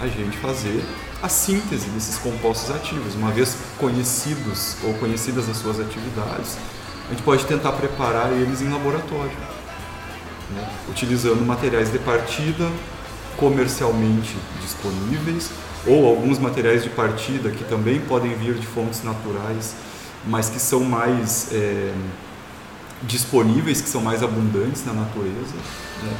a 0.00 0.06
gente 0.06 0.38
fazer 0.38 0.82
a 1.26 1.28
síntese 1.28 1.88
desses 1.88 2.16
compostos 2.18 2.74
ativos. 2.74 3.14
Uma 3.16 3.32
vez 3.32 3.56
conhecidos 3.78 4.76
ou 4.84 4.94
conhecidas 4.94 5.48
as 5.48 5.56
suas 5.56 5.80
atividades, 5.80 6.56
a 7.08 7.10
gente 7.10 7.22
pode 7.22 7.44
tentar 7.44 7.72
preparar 7.72 8.32
eles 8.32 8.62
em 8.62 8.68
laboratório, 8.70 9.36
né? 10.54 10.68
utilizando 10.88 11.44
materiais 11.44 11.90
de 11.90 11.98
partida 11.98 12.70
comercialmente 13.36 14.34
disponíveis 14.62 15.50
ou 15.86 16.06
alguns 16.06 16.38
materiais 16.38 16.82
de 16.82 16.90
partida 16.90 17.50
que 17.50 17.64
também 17.64 18.00
podem 18.00 18.34
vir 18.34 18.54
de 18.54 18.66
fontes 18.66 19.02
naturais, 19.02 19.74
mas 20.24 20.48
que 20.48 20.58
são 20.58 20.80
mais 20.80 21.48
é, 21.52 21.92
disponíveis, 23.02 23.80
que 23.80 23.88
são 23.88 24.00
mais 24.00 24.22
abundantes 24.22 24.84
na 24.86 24.92
natureza. 24.92 25.54
né? 26.02 26.16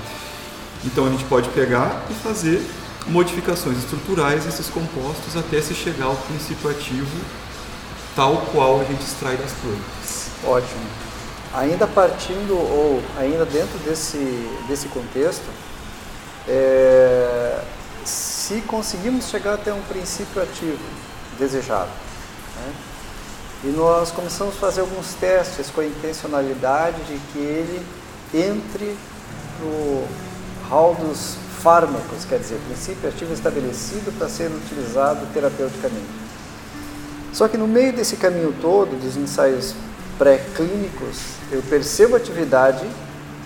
Então 0.84 1.06
a 1.06 1.10
gente 1.10 1.24
pode 1.24 1.48
pegar 1.50 2.04
e 2.10 2.14
fazer 2.14 2.62
modificações 3.08 3.78
estruturais 3.78 4.44
desses 4.44 4.68
compostos 4.68 5.36
até 5.36 5.60
se 5.60 5.74
chegar 5.74 6.06
ao 6.06 6.16
princípio 6.16 6.70
ativo 6.70 7.16
tal 8.16 8.36
qual 8.52 8.80
a 8.80 8.84
gente 8.84 9.02
extrai 9.02 9.36
das 9.36 9.52
plantas. 9.52 10.30
Ótimo. 10.44 10.86
Ainda 11.52 11.86
partindo 11.86 12.54
ou 12.54 13.02
ainda 13.18 13.44
dentro 13.44 13.78
desse, 13.80 14.18
desse 14.66 14.88
contexto, 14.88 15.44
é, 16.48 17.60
se 18.04 18.60
conseguimos 18.62 19.28
chegar 19.28 19.54
até 19.54 19.72
um 19.72 19.82
princípio 19.82 20.42
ativo 20.42 20.78
desejado, 21.38 21.90
né, 22.56 22.72
e 23.64 23.68
nós 23.68 24.10
começamos 24.10 24.54
a 24.54 24.58
fazer 24.58 24.80
alguns 24.82 25.14
testes 25.14 25.70
com 25.70 25.80
a 25.80 25.86
intencionalidade 25.86 26.98
de 27.04 27.18
que 27.32 27.38
ele 27.38 27.86
entre 28.34 28.96
no 29.60 30.06
hall 30.68 30.94
dos 30.94 31.36
fármacos, 31.66 32.24
quer 32.24 32.38
dizer, 32.38 32.60
princípio 32.68 33.08
ativo 33.08 33.34
estabelecido 33.34 34.16
para 34.16 34.28
ser 34.28 34.52
utilizado 34.52 35.26
terapeuticamente. 35.34 36.06
Só 37.32 37.48
que 37.48 37.58
no 37.58 37.66
meio 37.66 37.92
desse 37.92 38.16
caminho 38.18 38.54
todo, 38.60 38.96
dos 38.96 39.16
ensaios 39.16 39.74
pré-clínicos, 40.16 41.18
eu 41.50 41.60
percebo 41.62 42.14
atividade 42.14 42.86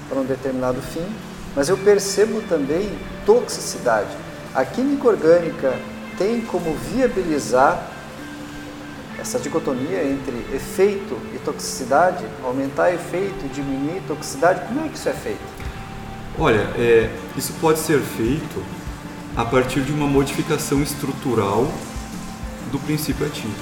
para 0.07 0.21
um 0.21 0.25
determinado 0.27 0.83
fim, 0.83 1.07
mas 1.57 1.71
eu 1.71 1.79
percebo 1.79 2.43
também 2.43 2.91
toxicidade. 3.25 4.15
A 4.55 4.67
química 4.67 5.09
orgânica 5.09 5.75
tem 6.19 6.43
como 6.43 6.75
viabilizar 6.75 7.89
essa 9.19 9.39
dicotomia 9.39 10.05
entre 10.05 10.47
efeito 10.55 11.19
e 11.35 11.39
toxicidade, 11.39 12.23
aumentar 12.45 12.93
efeito 12.93 13.49
diminuir 13.49 14.03
toxicidade. 14.07 14.67
Como 14.69 14.85
é 14.85 14.89
que 14.91 14.99
isso 14.99 15.09
é 15.09 15.15
feito? 15.15 15.60
Olha, 16.43 16.71
é, 16.75 17.11
isso 17.37 17.53
pode 17.61 17.81
ser 17.81 18.01
feito 18.01 18.65
a 19.37 19.45
partir 19.45 19.83
de 19.83 19.93
uma 19.93 20.07
modificação 20.07 20.83
estrutural 20.83 21.71
do 22.73 22.79
princípio 22.79 23.27
ativo. 23.27 23.53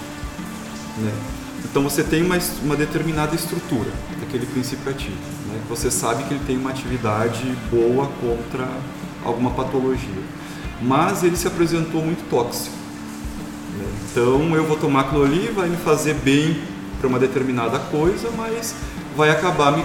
né? 0.98 1.12
Então 1.64 1.82
você 1.82 2.04
tem 2.04 2.22
uma, 2.22 2.38
uma 2.62 2.76
determinada 2.76 3.34
estrutura 3.34 3.90
daquele 4.20 4.46
princípio 4.46 4.92
ativo. 4.92 5.16
né? 5.48 5.60
Você 5.68 5.90
sabe 5.90 6.22
que 6.22 6.34
ele 6.34 6.44
tem 6.46 6.56
uma 6.56 6.70
atividade 6.70 7.52
boa 7.68 8.08
contra 8.20 8.68
alguma 9.24 9.50
patologia, 9.50 10.22
mas 10.80 11.24
ele 11.24 11.36
se 11.36 11.48
apresentou 11.48 12.00
muito 12.00 12.30
tóxico. 12.30 12.76
né? 13.76 13.86
Então 14.08 14.54
eu 14.54 14.64
vou 14.64 14.76
tomar 14.76 15.00
aquilo 15.00 15.24
ali, 15.24 15.48
vai 15.48 15.68
me 15.68 15.76
fazer 15.78 16.14
bem 16.14 16.62
para 17.00 17.08
uma 17.08 17.18
determinada 17.18 17.76
coisa, 17.80 18.30
mas 18.36 18.72
vai 19.16 19.30
acabar 19.30 19.76
me, 19.76 19.84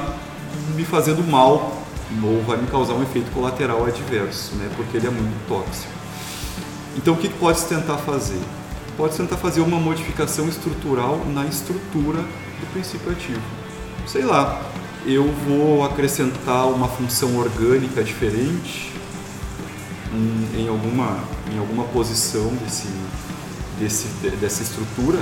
me 0.75 0.85
fazendo 0.85 1.23
mal 1.23 1.72
ou 2.21 2.41
vai 2.43 2.57
me 2.57 2.67
causar 2.67 2.93
um 2.93 3.03
efeito 3.03 3.31
colateral 3.31 3.85
adverso, 3.85 4.55
né? 4.55 4.69
porque 4.75 4.97
ele 4.97 5.07
é 5.07 5.09
muito 5.09 5.47
tóxico. 5.47 5.91
Então 6.95 7.13
o 7.13 7.17
que 7.17 7.29
pode 7.29 7.59
se 7.59 7.65
tentar 7.67 7.97
fazer? 7.97 8.39
Pode 8.95 9.13
se 9.13 9.21
tentar 9.21 9.37
fazer 9.37 9.61
uma 9.61 9.79
modificação 9.79 10.47
estrutural 10.47 11.19
na 11.33 11.45
estrutura 11.45 12.19
do 12.19 12.71
princípio 12.73 13.11
ativo. 13.11 13.41
Sei 14.05 14.23
lá, 14.23 14.61
eu 15.05 15.31
vou 15.47 15.83
acrescentar 15.83 16.67
uma 16.67 16.87
função 16.87 17.35
orgânica 17.37 18.03
diferente 18.03 18.91
em, 20.13 20.61
em 20.63 20.67
alguma, 20.67 21.17
em 21.53 21.57
alguma 21.57 21.85
posição 21.85 22.47
desse, 22.63 22.87
desse, 23.79 24.07
de- 24.21 24.35
dessa 24.37 24.61
estrutura 24.61 25.19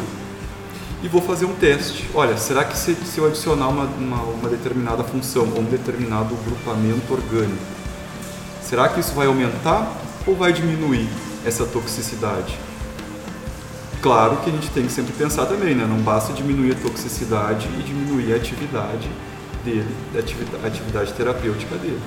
e 1.04 1.08
vou 1.08 1.22
fazer 1.22 1.46
um 1.46 1.54
teste. 1.54 2.10
Olha, 2.14 2.38
será 2.38 2.64
que 2.64 2.78
se, 2.78 2.96
se 2.96 3.18
eu 3.18 3.26
adicionar 3.26 3.68
uma, 3.68 3.86
uma, 3.86 4.22
uma 4.24 4.50
determinada 4.50 5.04
função 5.04 5.50
ou 5.54 5.60
um 5.60 5.66
determinado 5.66 6.36
grupamento 6.46 7.14
orgânico, 7.14 7.64
será 8.62 8.88
que 8.90 9.00
isso 9.00 9.14
vai 9.14 9.28
aumentar 9.28 9.92
ou 10.26 10.36
vai 10.36 10.54
diminuir 10.54 11.08
essa 11.46 11.66
toxicidade? 11.66 12.58
Claro 14.02 14.38
que 14.38 14.50
a 14.50 14.54
gente 14.54 14.70
tem 14.72 14.86
que 14.86 14.92
sempre 14.92 15.14
pensar 15.14 15.46
também, 15.46 15.76
né? 15.76 15.86
Não 15.86 15.98
basta 15.98 16.34
diminuir 16.34 16.72
a 16.72 16.76
toxicidade 16.76 17.68
e 17.80 17.84
diminuir 17.84 18.34
a 18.34 18.36
atividade 18.36 19.08
dele, 19.64 19.96
a 20.16 20.20
atividade, 20.20 20.64
a 20.64 20.68
atividade 20.68 21.14
terapêutica 21.14 21.76
dele. 21.76 22.02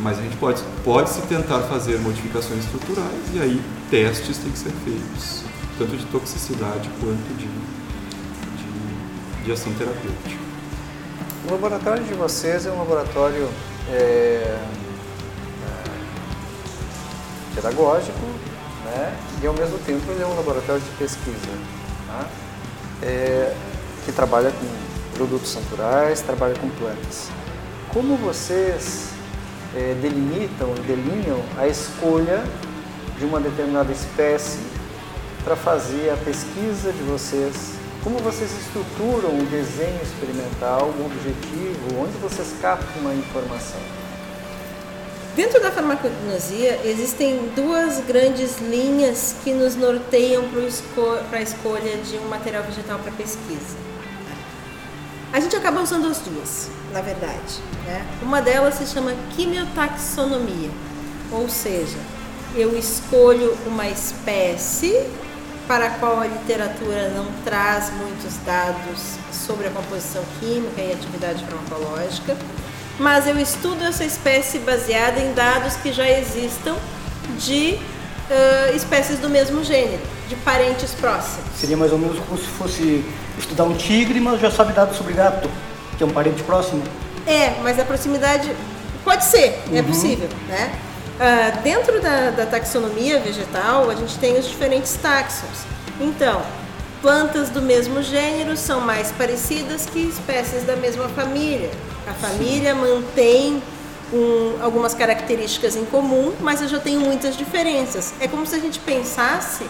Mas 0.00 0.18
a 0.18 0.22
gente 0.22 0.36
pode, 0.36 0.60
pode 0.84 1.10
se 1.10 1.22
tentar 1.22 1.60
fazer 1.60 2.00
modificações 2.00 2.64
estruturais 2.64 3.22
e 3.32 3.40
aí 3.40 3.62
testes 3.90 4.38
têm 4.38 4.50
que 4.50 4.58
ser 4.58 4.72
feitos, 4.84 5.44
tanto 5.78 5.96
de 5.96 6.04
toxicidade 6.06 6.90
quanto 7.00 7.32
de, 7.38 7.46
de, 9.44 9.52
ação 9.52 9.72
terapêutica. 9.74 10.42
O 11.48 11.52
laboratório 11.52 12.04
de 12.04 12.14
vocês 12.14 12.66
é 12.66 12.70
um 12.70 12.78
laboratório 12.78 13.48
é, 13.90 13.94
é, 13.94 14.58
pedagógico, 17.54 18.18
né? 18.84 19.16
E 19.42 19.46
ao 19.46 19.54
mesmo 19.54 19.78
tempo 19.80 20.10
ele 20.10 20.22
é 20.22 20.26
um 20.26 20.36
laboratório 20.36 20.80
de 20.80 20.90
pesquisa, 20.96 21.50
tá? 22.06 22.26
É, 23.02 23.54
que 24.04 24.12
trabalha 24.12 24.50
com 24.52 25.16
produtos 25.16 25.54
naturais, 25.54 26.20
trabalha 26.20 26.54
com 26.54 26.68
plantas. 26.70 27.28
Como 27.92 28.16
vocês 28.16 29.08
é, 29.74 29.94
delimitam, 30.00 30.72
delineam 30.86 31.42
a 31.58 31.66
escolha 31.66 32.44
de 33.18 33.24
uma 33.24 33.40
determinada 33.40 33.92
espécie 33.92 34.60
para 35.44 35.56
fazer 35.56 36.10
a 36.10 36.16
pesquisa 36.16 36.92
de 36.92 37.02
vocês? 37.02 37.81
Como 38.02 38.18
vocês 38.18 38.50
estruturam 38.58 39.38
o 39.38 39.46
desenho 39.46 40.00
experimental, 40.02 40.92
o 40.98 41.06
objetivo, 41.06 42.00
onde 42.00 42.18
vocês 42.18 42.52
captam 42.60 43.00
uma 43.00 43.14
informação? 43.14 43.80
Dentro 45.36 45.62
da 45.62 45.70
farmacognosia 45.70 46.80
existem 46.84 47.52
duas 47.54 48.00
grandes 48.00 48.58
linhas 48.58 49.36
que 49.44 49.54
nos 49.54 49.76
norteiam 49.76 50.42
para 51.30 51.38
a 51.38 51.42
escolha 51.42 51.96
de 51.98 52.18
um 52.18 52.28
material 52.28 52.64
vegetal 52.64 52.98
para 52.98 53.12
pesquisa. 53.12 53.76
A 55.32 55.38
gente 55.38 55.54
acaba 55.54 55.80
usando 55.80 56.08
as 56.08 56.18
duas, 56.18 56.70
na 56.92 57.00
verdade. 57.00 57.60
né? 57.86 58.04
Uma 58.20 58.42
delas 58.42 58.74
se 58.74 58.86
chama 58.86 59.14
quimiotaxonomia, 59.36 60.70
ou 61.30 61.48
seja, 61.48 61.98
eu 62.56 62.76
escolho 62.76 63.56
uma 63.64 63.88
espécie 63.88 65.08
para 65.66 65.86
a 65.86 65.90
qual 65.90 66.20
a 66.20 66.26
literatura 66.26 67.08
não 67.10 67.26
traz 67.44 67.90
muitos 67.92 68.36
dados 68.44 69.16
sobre 69.32 69.68
a 69.68 69.70
composição 69.70 70.22
química 70.40 70.80
e 70.80 70.92
atividade 70.92 71.44
farmacológica, 71.44 72.36
mas 72.98 73.26
eu 73.26 73.38
estudo 73.38 73.82
essa 73.84 74.04
espécie 74.04 74.58
baseada 74.58 75.20
em 75.20 75.32
dados 75.32 75.76
que 75.76 75.92
já 75.92 76.08
existam 76.08 76.76
de 77.38 77.78
uh, 78.30 78.76
espécies 78.76 79.18
do 79.18 79.28
mesmo 79.28 79.64
gênero, 79.64 80.02
de 80.28 80.36
parentes 80.36 80.92
próximos. 80.94 81.44
Seria 81.58 81.76
mais 81.76 81.92
ou 81.92 81.98
menos 81.98 82.18
como 82.20 82.38
se 82.38 82.46
fosse 82.46 83.04
estudar 83.38 83.64
um 83.64 83.74
tigre, 83.74 84.20
mas 84.20 84.40
já 84.40 84.50
sabe 84.50 84.72
dados 84.72 84.96
sobre 84.96 85.14
gato, 85.14 85.48
que 85.96 86.02
é 86.02 86.06
um 86.06 86.10
parente 86.10 86.42
próximo. 86.42 86.82
É, 87.26 87.54
mas 87.62 87.78
a 87.78 87.84
proximidade 87.84 88.50
pode 89.04 89.24
ser, 89.24 89.58
é 89.72 89.78
Uhum. 89.80 89.84
possível, 89.84 90.28
né? 90.48 90.72
Ah, 91.20 91.50
dentro 91.62 92.00
da, 92.00 92.30
da 92.30 92.46
taxonomia 92.46 93.20
vegetal, 93.20 93.88
a 93.90 93.94
gente 93.94 94.18
tem 94.18 94.38
os 94.38 94.48
diferentes 94.48 94.94
taxons. 94.94 95.64
Então, 96.00 96.42
plantas 97.00 97.48
do 97.50 97.60
mesmo 97.62 98.02
gênero 98.02 98.56
são 98.56 98.80
mais 98.80 99.12
parecidas 99.12 99.86
que 99.86 100.00
espécies 100.00 100.64
da 100.64 100.74
mesma 100.76 101.08
família. 101.10 101.70
A 102.08 102.12
família 102.14 102.74
mantém 102.74 103.62
um- 104.12 104.56
algumas 104.62 104.94
características 104.94 105.76
em 105.76 105.84
comum, 105.84 106.32
mas 106.40 106.60
eu 106.60 106.68
já 106.68 106.78
tenho 106.80 107.00
muitas 107.00 107.36
diferenças. 107.36 108.12
É 108.20 108.26
como 108.26 108.46
se 108.46 108.54
a 108.56 108.58
gente 108.58 108.78
pensasse 108.80 109.64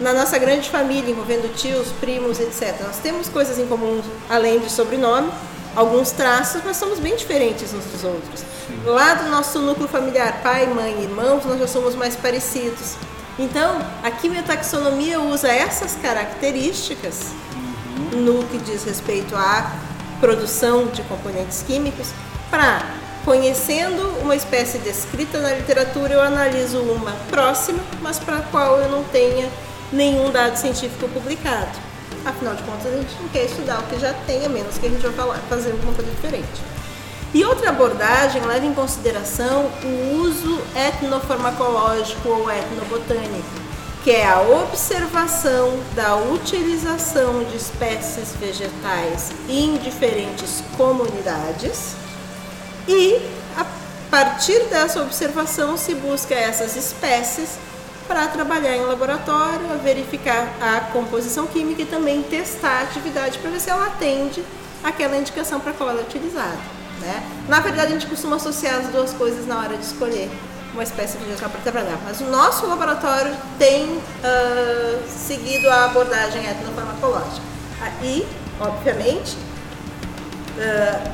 na 0.00 0.12
nossa 0.12 0.38
grande 0.38 0.68
família, 0.70 1.10
envolvendo 1.10 1.52
tios, 1.56 1.88
primos, 2.00 2.38
etc. 2.40 2.74
Nós 2.86 2.96
temos 2.98 3.28
coisas 3.28 3.58
em 3.58 3.66
comum 3.66 4.00
além 4.28 4.58
de 4.60 4.70
sobrenome, 4.70 5.30
alguns 5.76 6.10
traços, 6.12 6.62
mas 6.64 6.76
somos 6.76 6.98
bem 6.98 7.16
diferentes 7.16 7.72
uns 7.72 7.84
dos 7.84 8.04
outros. 8.04 8.44
Lá 8.84 9.14
do 9.14 9.30
nosso 9.30 9.60
núcleo 9.60 9.88
familiar, 9.88 10.40
pai, 10.42 10.66
mãe, 10.66 11.02
irmãos, 11.02 11.44
nós 11.44 11.58
já 11.58 11.66
somos 11.66 11.94
mais 11.94 12.16
parecidos. 12.16 12.96
Então, 13.38 13.80
a 14.02 14.10
quimiotaxonomia 14.10 15.20
usa 15.20 15.48
essas 15.48 15.96
características 15.96 17.32
no 18.12 18.44
que 18.44 18.58
diz 18.58 18.84
respeito 18.84 19.34
à 19.34 19.72
produção 20.20 20.86
de 20.86 21.02
componentes 21.02 21.62
químicos 21.66 22.10
para 22.50 22.82
conhecendo 23.24 24.06
uma 24.20 24.36
espécie 24.36 24.78
descrita 24.78 25.40
na 25.40 25.50
literatura 25.54 26.12
eu 26.12 26.20
analiso 26.20 26.78
uma 26.80 27.12
próxima, 27.30 27.82
mas 28.02 28.18
para 28.18 28.36
a 28.36 28.42
qual 28.42 28.78
eu 28.78 28.88
não 28.90 29.02
tenha 29.04 29.48
nenhum 29.90 30.30
dado 30.30 30.56
científico 30.56 31.08
publicado. 31.08 31.93
Afinal 32.24 32.54
de 32.54 32.62
contas, 32.62 32.86
a 32.86 32.96
gente 32.96 33.14
não 33.20 33.28
quer 33.28 33.44
estudar 33.44 33.80
o 33.80 33.82
que 33.84 33.98
já 33.98 34.14
tem, 34.26 34.46
a 34.46 34.48
menos 34.48 34.78
que 34.78 34.86
a 34.86 34.90
gente 34.90 35.02
vai 35.02 35.12
falar, 35.12 35.36
fazer 35.48 35.72
alguma 35.72 35.92
coisa 35.92 36.10
diferente. 36.10 36.62
E 37.34 37.44
outra 37.44 37.70
abordagem 37.70 38.40
leva 38.42 38.64
em 38.64 38.72
consideração 38.72 39.70
o 39.82 40.22
uso 40.22 40.60
etnofarmacológico 40.74 42.28
ou 42.28 42.50
etnobotânico, 42.50 43.64
que 44.04 44.12
é 44.12 44.26
a 44.26 44.40
observação 44.40 45.78
da 45.94 46.14
utilização 46.16 47.42
de 47.44 47.56
espécies 47.56 48.32
vegetais 48.38 49.32
em 49.48 49.76
diferentes 49.78 50.62
comunidades 50.76 51.96
e 52.86 53.20
a 53.56 53.66
partir 54.10 54.60
dessa 54.66 55.02
observação 55.02 55.76
se 55.76 55.94
busca 55.94 56.34
essas 56.34 56.76
espécies 56.76 57.58
para 58.06 58.26
trabalhar 58.28 58.76
em 58.76 58.82
laboratório, 58.82 59.72
a 59.72 59.76
verificar 59.76 60.48
a 60.60 60.80
composição 60.92 61.46
química 61.46 61.82
e 61.82 61.86
também 61.86 62.22
testar 62.22 62.80
a 62.80 62.82
atividade 62.82 63.38
para 63.38 63.50
ver 63.50 63.60
se 63.60 63.70
ela 63.70 63.86
atende 63.86 64.44
aquela 64.82 65.16
indicação 65.16 65.60
para 65.60 65.72
qual 65.72 65.90
ela 65.90 66.00
é 66.00 66.02
utilizada. 66.02 66.58
Né? 67.00 67.22
Na 67.48 67.60
verdade, 67.60 67.88
a 67.88 67.90
gente 67.90 68.06
costuma 68.06 68.36
associar 68.36 68.76
as 68.76 68.86
duas 68.88 69.12
coisas 69.12 69.46
na 69.46 69.58
hora 69.58 69.76
de 69.76 69.84
escolher 69.84 70.30
uma 70.72 70.82
espécie 70.82 71.16
vegetal 71.18 71.48
para 71.48 71.60
trabalhar, 71.60 71.98
mas 72.04 72.20
o 72.20 72.24
nosso 72.24 72.66
laboratório 72.66 73.34
tem 73.58 74.00
ah, 74.22 75.00
seguido 75.08 75.70
a 75.70 75.84
abordagem 75.86 76.44
etnofarmacológica. 76.44 77.46
Ah, 77.80 77.90
E, 78.02 78.26
obviamente, 78.60 79.36
ah, 80.58 81.10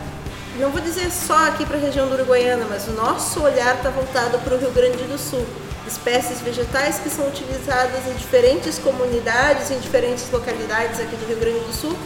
não 0.59 0.70
vou 0.70 0.81
dizer 0.81 1.11
só 1.11 1.48
aqui 1.48 1.64
para 1.64 1.76
a 1.76 1.81
região 1.81 2.09
do 2.09 2.14
Uruguaiana, 2.14 2.66
mas 2.68 2.88
o 2.88 2.92
nosso 2.92 3.40
olhar 3.42 3.76
está 3.76 3.90
voltado 3.90 4.38
para 4.38 4.55
o 4.55 4.59
Rio 4.59 4.70
Grande 4.72 5.05
do 5.05 5.18
Sul. 5.18 5.46
Espécies 5.90 6.40
vegetais 6.40 6.98
que 6.98 7.11
são 7.11 7.26
utilizadas 7.26 8.07
em 8.07 8.14
diferentes 8.14 8.79
comunidades, 8.79 9.70
em 9.70 9.79
diferentes 9.81 10.31
localidades 10.31 11.00
aqui 11.00 11.16
do 11.16 11.26
Rio 11.26 11.38
Grande 11.38 11.61
do 11.61 11.72
Sul, 11.72 11.96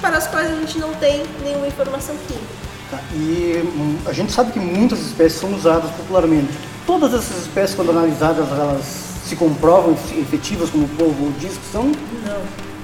para 0.00 0.16
as 0.16 0.26
quais 0.26 0.50
a 0.50 0.54
gente 0.54 0.78
não 0.78 0.92
tem 0.94 1.24
nenhuma 1.42 1.66
informação 1.66 2.16
química. 2.26 2.68
Tá, 2.90 2.98
E 3.12 3.62
hum, 3.64 3.98
a 4.06 4.12
gente 4.12 4.32
sabe 4.32 4.52
que 4.52 4.58
muitas 4.58 4.98
espécies 5.00 5.40
são 5.40 5.54
usadas 5.54 5.90
popularmente. 5.92 6.52
Todas 6.86 7.14
essas 7.14 7.42
espécies, 7.42 7.76
quando 7.76 7.90
analisadas, 7.90 8.48
elas 8.50 8.84
se 9.24 9.36
comprovam 9.36 9.92
efetivas, 9.92 10.70
como 10.70 10.86
o 10.86 10.88
povo 10.88 11.32
diz 11.38 11.52
que 11.52 11.70
são? 11.70 11.84
Não, 11.84 12.40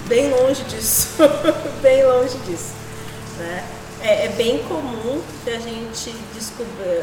bem 0.06 0.30
longe 0.30 0.62
disso, 0.64 1.08
bem 1.82 2.04
longe 2.04 2.36
disso. 2.46 2.74
Né? 3.38 3.64
É, 4.04 4.26
é 4.26 4.28
bem 4.28 4.62
comum 4.64 5.22
a 5.46 5.58
gente 5.58 6.14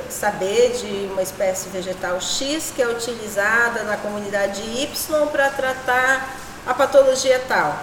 saber 0.08 0.74
de 0.74 1.12
uma 1.12 1.24
espécie 1.24 1.68
vegetal 1.70 2.22
X 2.22 2.72
que 2.76 2.80
é 2.80 2.88
utilizada 2.88 3.82
na 3.86 3.98
comunidade 3.98 4.62
Y 4.62 5.28
para 5.32 5.50
tratar 5.50 6.38
a 6.64 6.76
patologia 6.76 7.40
tal. 7.48 7.76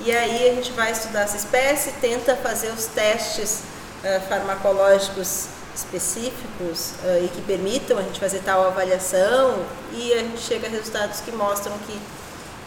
E 0.00 0.10
aí 0.10 0.50
a 0.50 0.54
gente 0.54 0.72
vai 0.72 0.90
estudar 0.90 1.20
essa 1.20 1.36
espécie, 1.36 1.92
tenta 2.00 2.34
fazer 2.34 2.72
os 2.72 2.86
testes 2.86 3.62
eh, 4.02 4.20
farmacológicos 4.28 5.46
específicos 5.72 6.94
eh, 7.04 7.22
e 7.24 7.28
que 7.28 7.42
permitam 7.42 7.98
a 7.98 8.02
gente 8.02 8.18
fazer 8.18 8.40
tal 8.40 8.66
avaliação 8.66 9.64
e 9.92 10.12
a 10.12 10.18
gente 10.18 10.40
chega 10.40 10.66
a 10.66 10.70
resultados 10.70 11.20
que 11.20 11.30
mostram 11.30 11.78
que 11.86 11.96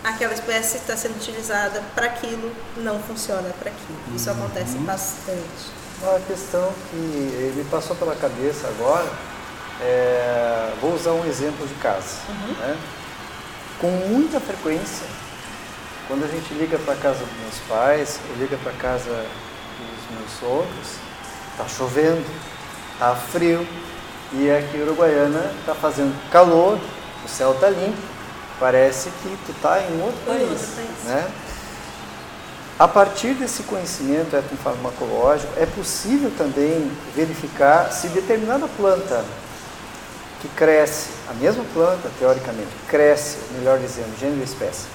aquela 0.02 0.34
espécie 0.34 0.78
está 0.78 0.96
sendo 0.96 1.18
utilizada 1.18 1.84
para 1.94 2.06
aquilo, 2.06 2.56
não 2.78 3.04
funciona 3.04 3.50
para 3.60 3.70
aquilo. 3.70 4.16
Isso 4.16 4.32
acontece 4.32 4.78
bastante. 4.78 5.79
Uma 6.02 6.20
questão 6.22 6.72
que 6.90 6.96
me 7.56 7.64
passou 7.70 7.96
pela 7.96 8.16
cabeça 8.16 8.68
agora, 8.68 9.08
é, 9.82 10.72
vou 10.82 10.94
usar 10.94 11.12
um 11.12 11.26
exemplo 11.26 11.68
de 11.68 11.74
casa. 11.76 12.16
né? 12.60 12.78
Com 13.80 13.92
muita 13.92 14.40
frequência, 14.40 15.06
quando 16.08 16.24
a 16.24 16.28
gente 16.28 16.54
liga 16.54 16.78
para 16.80 16.94
a 16.94 16.98
casa 16.98 17.20
dos 17.20 17.38
meus 17.42 17.58
pais, 17.68 18.20
ou 18.30 18.36
liga 18.38 18.58
para 18.64 18.72
a 18.72 18.76
casa 18.76 19.10
dos 19.12 20.18
meus 20.18 20.32
sogros, 20.40 20.88
está 21.52 21.68
chovendo, 21.68 22.26
está 22.94 23.16
frio, 23.16 23.68
e 24.34 24.50
aqui 24.52 24.78
em 24.78 24.82
Uruguaiana 24.84 25.52
está 25.60 25.76
fazendo 25.76 26.14
calor, 26.32 26.80
o 27.26 27.28
céu 27.28 27.52
está 27.54 27.70
limpo, 27.70 27.98
parece 28.60 29.10
que 29.22 29.38
tu 29.46 29.52
está 29.52 29.80
em 29.82 30.02
outro 30.02 30.22
Em 30.22 30.26
país. 30.26 30.50
outro 30.50 30.76
país. 30.76 31.04
Né? 31.06 31.32
A 32.80 32.88
partir 32.88 33.34
desse 33.34 33.64
conhecimento 33.64 34.34
etnofarmacológico, 34.34 35.52
é 35.58 35.66
possível 35.66 36.32
também 36.38 36.90
verificar 37.14 37.92
se 37.92 38.08
determinada 38.08 38.70
planta 38.78 39.26
que 40.42 40.48
cresce, 40.56 41.10
a 41.30 41.34
mesma 41.34 41.66
planta, 41.74 42.10
teoricamente, 42.18 42.70
cresce, 42.88 43.36
melhor 43.58 43.78
dizendo, 43.80 44.18
gênero 44.18 44.40
e 44.40 44.44
espécie, 44.46 44.86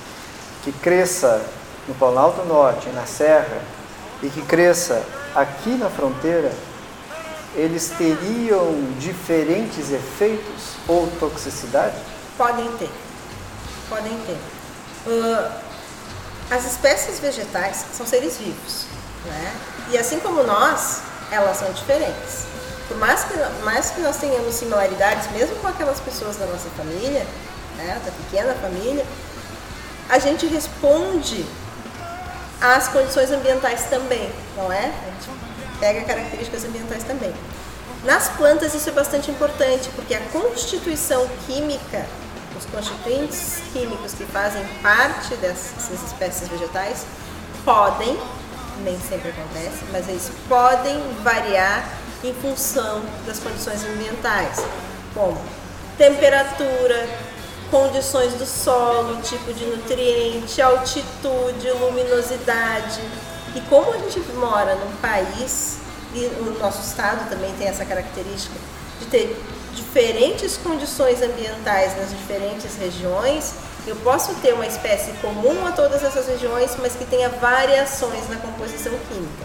que 0.63 0.73
cresça 0.73 1.45
no 1.87 1.95
Planalto 1.97 2.43
Norte, 2.47 2.89
na 2.89 3.05
Serra, 3.05 3.61
e 4.23 4.31
que 4.31 4.41
cresça 4.41 5.03
aqui 5.35 5.77
na 5.77 5.91
fronteira, 5.91 6.51
eles 7.55 7.93
teriam 7.99 8.73
diferentes 8.99 9.93
efeitos 9.93 10.77
ou 10.89 11.07
toxicidade? 11.21 11.97
Podem 12.39 12.67
ter. 12.79 12.91
Podem 13.91 14.19
ter. 14.21 14.39
Ah, 15.07 15.61
as 16.51 16.65
espécies 16.65 17.19
vegetais 17.19 17.85
são 17.93 18.07
seres 18.07 18.37
vivos, 18.37 18.87
né? 19.25 19.55
E 19.91 19.99
assim 19.99 20.21
como 20.21 20.43
nós, 20.43 21.01
elas 21.31 21.57
são 21.57 21.73
diferentes. 21.73 22.47
Por 22.89 22.97
mais 22.99 23.25
que, 23.25 23.35
mais 23.65 23.91
que 23.91 24.01
nós 24.01 24.17
tenhamos 24.19 24.55
similaridades, 24.55 25.31
mesmo 25.33 25.57
com 25.57 25.69
aquelas 25.69 26.01
pessoas 26.01 26.37
da 26.37 26.47
nossa 26.47 26.69
família, 26.77 27.27
né, 27.77 28.01
da 28.05 28.13
pequena 28.13 28.55
família, 28.55 29.05
a 30.09 30.19
gente 30.19 30.47
responde 30.47 31.45
às 32.61 32.89
condições 32.89 33.31
ambientais 33.31 33.85
também, 33.89 34.31
não 34.57 34.73
é? 34.73 34.87
A 34.87 35.11
gente 35.11 35.31
pega 35.81 36.05
características 36.05 36.65
ambientais 36.65 37.05
também. 37.05 37.35
Nas 38.05 38.29
plantas 38.29 38.75
isso 38.75 38.89
é 38.91 38.93
bastante 38.93 39.31
importante, 39.31 39.89
porque 39.97 40.15
a 40.15 40.21
constituição 40.31 41.27
química, 41.47 42.07
os 42.65 42.71
constituintes 42.71 43.63
químicos 43.73 44.13
que 44.15 44.25
fazem 44.25 44.65
parte 44.83 45.35
dessas 45.37 46.03
espécies 46.03 46.49
vegetais 46.49 47.05
podem, 47.65 48.19
nem 48.83 48.99
sempre 49.01 49.31
acontece, 49.31 49.85
mas 49.93 50.09
eles 50.09 50.31
podem 50.49 51.01
variar 51.23 51.85
em 52.23 52.33
função 52.35 53.03
das 53.27 53.39
condições 53.39 53.85
ambientais, 53.85 54.65
como 55.13 55.39
temperatura, 55.97 57.09
condições 57.71 58.33
do 58.35 58.47
solo, 58.47 59.21
tipo 59.23 59.53
de 59.53 59.65
nutriente, 59.67 60.61
altitude, 60.61 61.71
luminosidade. 61.71 63.01
E 63.55 63.61
como 63.69 63.93
a 63.93 63.99
gente 63.99 64.21
mora 64.33 64.75
num 64.77 64.97
país, 64.97 65.79
e 66.13 66.27
o 66.27 66.59
nosso 66.59 66.81
estado 66.83 67.29
também 67.29 67.53
tem 67.59 67.69
essa 67.69 67.85
característica, 67.85 68.55
de 69.01 69.07
ter 69.07 69.45
diferentes 69.75 70.57
condições 70.57 71.21
ambientais 71.23 71.97
nas 71.99 72.11
diferentes 72.11 72.77
regiões, 72.77 73.55
eu 73.87 73.97
posso 73.97 74.35
ter 74.37 74.55
uma 74.55 74.67
espécie 74.67 75.11
comum 75.21 75.67
a 75.67 75.73
todas 75.73 76.03
essas 76.03 76.27
regiões, 76.27 76.75
mas 76.81 76.95
que 76.95 77.05
tenha 77.05 77.29
variações 77.29 78.29
na 78.29 78.37
composição 78.37 78.93
química. 79.09 79.45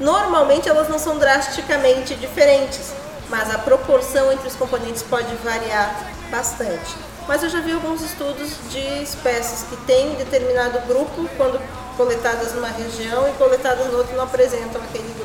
Normalmente 0.00 0.68
elas 0.68 0.88
não 0.88 0.98
são 0.98 1.18
drasticamente 1.18 2.14
diferentes, 2.14 2.92
mas 3.28 3.54
a 3.54 3.58
proporção 3.58 4.32
entre 4.32 4.48
os 4.48 4.56
componentes 4.56 5.02
pode 5.02 5.34
variar 5.36 6.12
bastante. 6.30 6.96
Mas 7.28 7.42
eu 7.42 7.48
já 7.48 7.60
vi 7.60 7.72
alguns 7.72 8.02
estudos 8.02 8.50
de 8.70 9.02
espécies 9.02 9.64
que 9.68 9.76
têm 9.84 10.14
determinado 10.14 10.78
grupo, 10.86 11.28
quando 11.36 11.60
coletadas 11.96 12.52
numa 12.52 12.68
região 12.68 13.28
e 13.28 13.32
coletadas 13.32 13.86
no 13.86 13.98
outro, 13.98 14.16
não 14.16 14.24
apresentam 14.24 14.82
aquele 14.82 15.08
grupo 15.14 15.23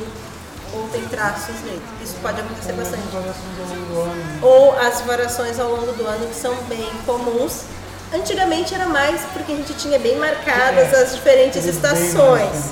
ou 0.73 0.88
tem 0.89 1.01
traços 1.08 1.55
nele. 1.63 1.82
Isso 2.03 2.15
pode 2.21 2.39
acontecer 2.39 2.73
bastante. 2.73 3.03
Ou 4.41 4.77
as 4.79 5.01
variações 5.01 5.60
ao 5.60 5.69
longo 5.69 5.91
do 5.93 6.05
ano 6.05 6.27
que 6.27 6.36
são 6.36 6.55
bem 6.67 6.89
comuns. 7.05 7.63
Antigamente 8.13 8.73
era 8.73 8.88
mais 8.88 9.21
porque 9.34 9.51
a 9.51 9.55
gente 9.55 9.73
tinha 9.73 9.99
bem 9.99 10.17
marcadas 10.17 10.93
as 10.93 11.15
diferentes 11.15 11.63
estações. 11.65 12.71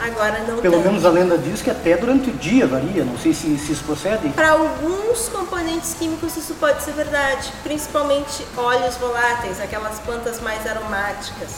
Agora 0.00 0.40
não 0.46 0.58
Pelo 0.58 0.76
tanto. 0.76 0.86
menos 0.86 1.04
a 1.06 1.08
lenda 1.08 1.38
diz 1.38 1.62
que 1.62 1.70
até 1.70 1.96
durante 1.96 2.28
o 2.28 2.34
dia 2.34 2.66
varia, 2.66 3.04
não 3.04 3.16
sei 3.16 3.32
se, 3.32 3.56
se 3.58 3.72
isso 3.72 3.82
procede. 3.84 4.28
Para 4.30 4.50
alguns 4.50 5.30
componentes 5.30 5.94
químicos 5.98 6.36
isso 6.36 6.54
pode 6.60 6.82
ser 6.82 6.92
verdade, 6.92 7.50
principalmente 7.62 8.46
óleos 8.54 8.96
voláteis, 8.96 9.58
aquelas 9.60 9.98
plantas 10.00 10.40
mais 10.42 10.66
aromáticas. 10.66 11.56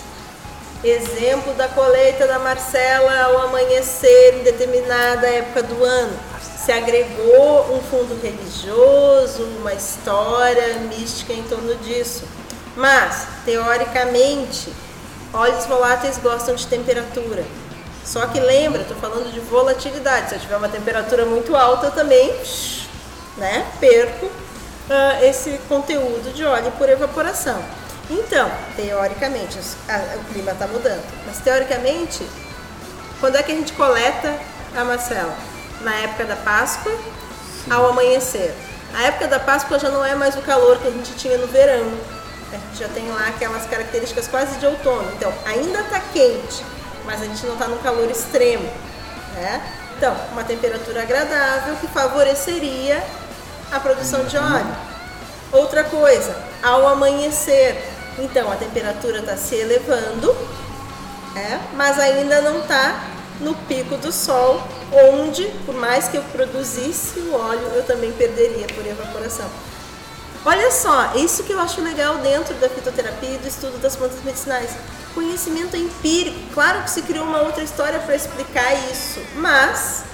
Exemplo 0.83 1.53
da 1.53 1.69
colheita 1.69 2.27
da 2.27 2.39
Marcela 2.39 3.25
ao 3.25 3.43
amanhecer 3.43 4.39
em 4.39 4.43
determinada 4.43 5.27
época 5.27 5.63
do 5.63 5.85
ano. 5.85 6.19
Se 6.41 6.73
agregou 6.73 7.75
um 7.75 7.83
fundo 7.83 8.19
religioso, 8.23 9.43
uma 9.59 9.75
história 9.75 10.77
mística 10.89 11.35
em 11.35 11.43
torno 11.43 11.75
disso. 11.77 12.25
Mas, 12.75 13.27
teoricamente, 13.45 14.73
óleos 15.35 15.67
voláteis 15.67 16.17
gostam 16.17 16.55
de 16.55 16.67
temperatura. 16.67 17.45
Só 18.03 18.27
que 18.29 18.41
lembra, 18.41 18.81
estou 18.81 18.97
falando 18.97 19.31
de 19.31 19.41
volatilidade. 19.41 20.31
Se 20.31 20.37
eu 20.37 20.41
tiver 20.41 20.57
uma 20.57 20.69
temperatura 20.71 21.27
muito 21.27 21.55
alta, 21.55 21.91
também 21.91 22.35
né, 23.37 23.67
perco 23.79 24.31
ah, 24.89 25.19
esse 25.23 25.61
conteúdo 25.69 26.33
de 26.33 26.43
óleo 26.43 26.73
por 26.79 26.89
evaporação. 26.89 27.63
Então, 28.11 28.51
teoricamente, 28.77 29.59
a- 29.89 30.17
o 30.17 30.25
clima 30.33 30.51
está 30.53 30.67
mudando. 30.67 31.03
Mas 31.27 31.39
teoricamente, 31.39 32.27
quando 33.21 33.37
é 33.37 33.43
que 33.43 33.53
a 33.53 33.55
gente 33.55 33.73
coleta 33.75 34.37
a 34.77 34.85
Marcela? 34.85 35.33
Na 35.83 35.95
época 35.95 36.25
da 36.25 36.37
Páscoa, 36.37 36.93
ao 37.71 37.89
amanhecer. 37.89 38.53
A 38.95 39.05
época 39.05 39.29
da 39.29 39.39
Páscoa 39.39 39.79
já 39.79 39.89
não 39.89 40.05
é 40.05 40.15
mais 40.15 40.35
o 40.35 40.43
calor 40.43 40.79
que 40.79 40.89
a 40.89 40.91
gente 40.91 41.13
tinha 41.15 41.39
no 41.39 41.47
verão. 41.47 41.87
A 42.53 42.57
gente 42.57 42.81
já 42.81 42.89
tem 42.89 43.09
lá 43.11 43.29
aquelas 43.29 43.65
características 43.67 44.27
quase 44.27 44.59
de 44.59 44.67
outono. 44.67 45.09
Então, 45.13 45.33
ainda 45.47 45.81
está 45.81 46.01
quente, 46.13 46.65
mas 47.05 47.23
a 47.23 47.25
gente 47.27 47.47
não 47.47 47.53
está 47.55 47.69
num 47.69 47.79
calor 47.79 48.11
extremo. 48.11 48.69
Né? 49.35 49.63
Então, 49.97 50.17
uma 50.33 50.43
temperatura 50.43 51.03
agradável 51.03 51.77
que 51.77 51.87
favoreceria 51.87 53.01
a 53.71 53.79
produção 53.79 54.25
de 54.25 54.37
óleo. 54.37 54.77
Outra 55.53 55.85
coisa, 55.85 56.35
ao 56.63 56.89
amanhecer, 56.89 57.81
então 58.19 58.51
a 58.51 58.57
temperatura 58.57 59.19
está 59.21 59.37
se 59.37 59.55
elevando, 59.55 60.37
é, 61.37 61.59
mas 61.75 61.99
ainda 61.99 62.41
não 62.41 62.61
está 62.61 63.05
no 63.41 63.55
pico 63.55 63.97
do 63.97 64.13
sol, 64.13 64.63
onde, 64.93 65.47
por 65.65 65.75
mais 65.75 66.09
que 66.09 66.17
eu 66.17 66.23
produzisse 66.25 67.21
o 67.21 67.35
óleo, 67.35 67.71
eu 67.75 67.83
também 67.85 68.13
perderia 68.13 68.67
por 68.67 68.87
evaporação. 68.87 69.49
Olha 70.45 70.71
só, 70.71 71.13
isso 71.17 71.45
que 71.45 71.53
eu 71.53 71.61
acho 71.61 71.83
legal 71.83 72.17
dentro 72.19 72.55
da 72.55 72.69
fitoterapia 72.69 73.35
e 73.35 73.39
do 73.39 73.47
estudo 73.47 73.79
das 73.79 73.95
plantas 73.95 74.23
medicinais. 74.25 74.71
Conhecimento 75.15 75.77
empírico. 75.77 76.39
Claro 76.55 76.83
que 76.83 76.91
se 76.91 77.03
criou 77.03 77.27
uma 77.27 77.43
outra 77.43 77.63
história 77.63 77.99
para 77.99 78.15
explicar 78.15 78.73
isso, 78.91 79.21
mas 79.35 80.05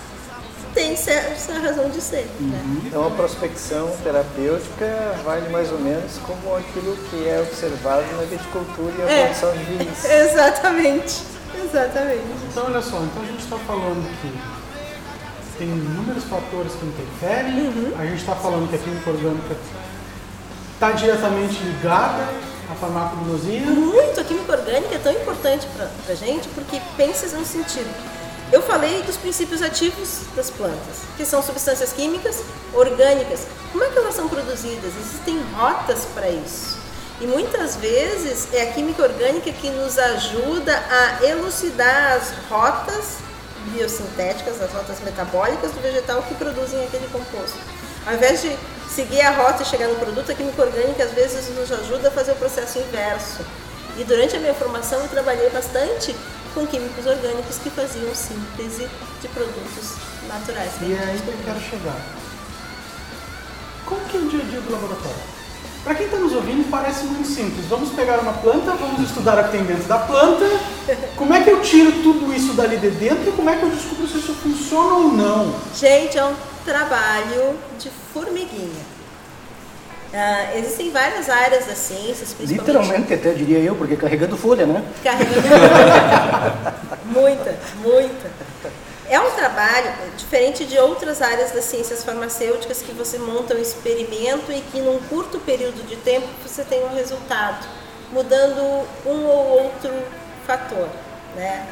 tem 0.76 0.94
certa 0.94 1.54
razão 1.58 1.88
de 1.88 2.02
ser. 2.02 2.28
Né? 2.38 2.62
Então 2.84 3.06
a 3.06 3.10
prospecção 3.10 3.88
terapêutica 4.04 5.14
vale 5.24 5.48
mais 5.48 5.72
ou 5.72 5.78
menos 5.78 6.18
como 6.26 6.54
aquilo 6.54 6.94
que 7.08 7.26
é 7.26 7.40
observado 7.40 8.04
na 8.14 8.24
viticultura 8.24 8.92
e 8.98 9.02
a 9.02 9.10
É. 9.10 9.24
produção 9.24 9.52
de 9.56 9.64
vinhos. 9.72 10.04
Exatamente, 10.04 11.22
exatamente. 11.64 12.20
Então, 12.50 12.66
olha 12.66 12.82
só, 12.82 12.98
então 12.98 13.22
a 13.22 13.26
gente 13.26 13.40
está 13.42 13.56
falando 13.56 14.06
que 14.20 15.58
tem 15.58 15.66
inúmeros 15.68 16.24
fatores 16.24 16.72
que 16.74 16.84
interferem, 16.84 17.94
a 17.98 18.04
gente 18.04 18.18
está 18.20 18.36
falando 18.36 18.68
que 18.68 18.76
a 18.76 18.78
química 18.78 19.08
orgânica 19.10 19.56
está 20.74 20.90
diretamente 20.90 21.58
ligada 21.62 22.22
à 22.70 22.74
farmacognosia. 22.74 23.60
Muito, 23.62 24.20
a 24.20 24.24
química 24.24 24.52
orgânica 24.52 24.94
é 24.94 24.98
tão 24.98 25.12
importante 25.12 25.66
para 25.74 25.88
a 26.12 26.14
gente 26.14 26.46
porque 26.48 26.78
pensa 26.98 27.34
no 27.34 27.46
sentido. 27.46 27.88
Eu 28.52 28.62
falei 28.62 29.02
dos 29.02 29.16
princípios 29.16 29.60
ativos 29.60 30.20
das 30.36 30.50
plantas, 30.50 30.98
que 31.16 31.24
são 31.24 31.42
substâncias 31.42 31.92
químicas 31.92 32.42
orgânicas. 32.72 33.40
Como 33.72 33.82
é 33.82 33.88
que 33.88 33.98
elas 33.98 34.14
são 34.14 34.28
produzidas? 34.28 34.92
Existem 34.96 35.42
rotas 35.56 36.06
para 36.14 36.28
isso. 36.28 36.78
E 37.20 37.26
muitas 37.26 37.74
vezes 37.76 38.46
é 38.52 38.62
a 38.62 38.72
química 38.72 39.02
orgânica 39.02 39.50
que 39.50 39.68
nos 39.70 39.98
ajuda 39.98 40.76
a 40.76 41.24
elucidar 41.24 42.12
as 42.12 42.30
rotas 42.48 43.16
biosintéticas, 43.72 44.62
as 44.62 44.70
rotas 44.70 45.00
metabólicas 45.00 45.72
do 45.72 45.80
vegetal 45.80 46.22
que 46.22 46.34
produzem 46.36 46.84
aquele 46.84 47.08
composto. 47.08 47.58
Ao 48.06 48.14
invés 48.14 48.42
de 48.42 48.56
seguir 48.88 49.22
a 49.22 49.30
rota 49.30 49.64
e 49.64 49.66
chegar 49.66 49.88
no 49.88 49.96
produto, 49.96 50.30
a 50.30 50.34
química 50.34 50.62
orgânica 50.62 51.02
às 51.02 51.10
vezes 51.10 51.48
nos 51.56 51.72
ajuda 51.72 52.08
a 52.08 52.10
fazer 52.12 52.32
o 52.32 52.36
processo 52.36 52.78
inverso. 52.78 53.44
E 53.96 54.04
durante 54.04 54.36
a 54.36 54.38
minha 54.38 54.54
formação 54.54 55.00
eu 55.00 55.08
trabalhei 55.08 55.50
bastante 55.50 56.14
com 56.56 56.66
químicos 56.66 57.04
orgânicos 57.04 57.58
que 57.58 57.68
faziam 57.68 58.14
síntese 58.14 58.88
de 59.20 59.28
produtos 59.28 59.92
naturais. 60.26 60.72
E 60.80 60.94
é 60.94 60.98
aí 60.98 61.20
que 61.20 61.28
eu 61.28 61.36
quero 61.44 61.60
chegar. 61.60 62.00
Como 63.84 64.00
que 64.06 64.16
é 64.16 64.20
o 64.20 64.28
dia 64.30 64.40
a 64.40 64.44
dia 64.44 64.60
do 64.62 64.72
laboratório? 64.72 65.36
Para 65.84 65.94
quem 65.94 66.06
está 66.06 66.16
nos 66.16 66.32
ouvindo, 66.32 66.68
parece 66.70 67.04
muito 67.04 67.28
simples. 67.28 67.66
Vamos 67.66 67.90
pegar 67.90 68.20
uma 68.20 68.32
planta, 68.32 68.72
vamos 68.72 69.06
estudar 69.06 69.38
o 69.38 69.44
que 69.44 69.50
tem 69.50 69.64
dentro 69.64 69.84
da 69.84 69.98
planta. 69.98 70.46
Como 71.14 71.34
é 71.34 71.44
que 71.44 71.50
eu 71.50 71.60
tiro 71.60 71.92
tudo 72.02 72.32
isso 72.34 72.54
dali 72.54 72.78
de 72.78 72.90
dentro 72.90 73.28
e 73.28 73.32
como 73.32 73.50
é 73.50 73.56
que 73.56 73.62
eu 73.62 73.68
descubro 73.68 74.08
se 74.08 74.18
isso 74.18 74.32
funciona 74.32 74.94
ou 74.94 75.12
não? 75.12 75.54
Gente, 75.74 76.16
é 76.16 76.24
um 76.24 76.34
trabalho 76.64 77.58
de 77.78 77.90
formiguinha. 78.14 78.95
Ah, 80.12 80.56
existem 80.56 80.90
várias 80.90 81.28
áreas 81.28 81.66
das 81.66 81.78
ciências, 81.78 82.32
principalmente 82.32 82.60
Literalmente 82.60 83.14
até 83.14 83.32
diria 83.32 83.58
eu, 83.58 83.74
porque 83.74 83.96
carregando 83.96 84.36
folha, 84.36 84.64
né? 84.66 84.82
carregando 85.02 85.48
muita, 87.06 87.54
muita. 87.82 88.30
É 89.08 89.20
um 89.20 89.30
trabalho 89.32 89.92
diferente 90.16 90.64
de 90.64 90.78
outras 90.78 91.22
áreas 91.22 91.52
das 91.52 91.64
ciências 91.64 92.02
farmacêuticas 92.02 92.82
que 92.82 92.92
você 92.92 93.18
monta 93.18 93.54
um 93.54 93.58
experimento 93.58 94.50
e 94.50 94.60
que 94.60 94.80
num 94.80 94.98
curto 95.08 95.38
período 95.38 95.86
de 95.86 95.96
tempo 95.96 96.26
você 96.44 96.64
tem 96.64 96.82
um 96.84 96.94
resultado, 96.94 97.66
mudando 98.12 98.60
um 99.04 99.24
ou 99.26 99.64
outro 99.64 99.92
fator, 100.46 100.88
né? 101.36 101.66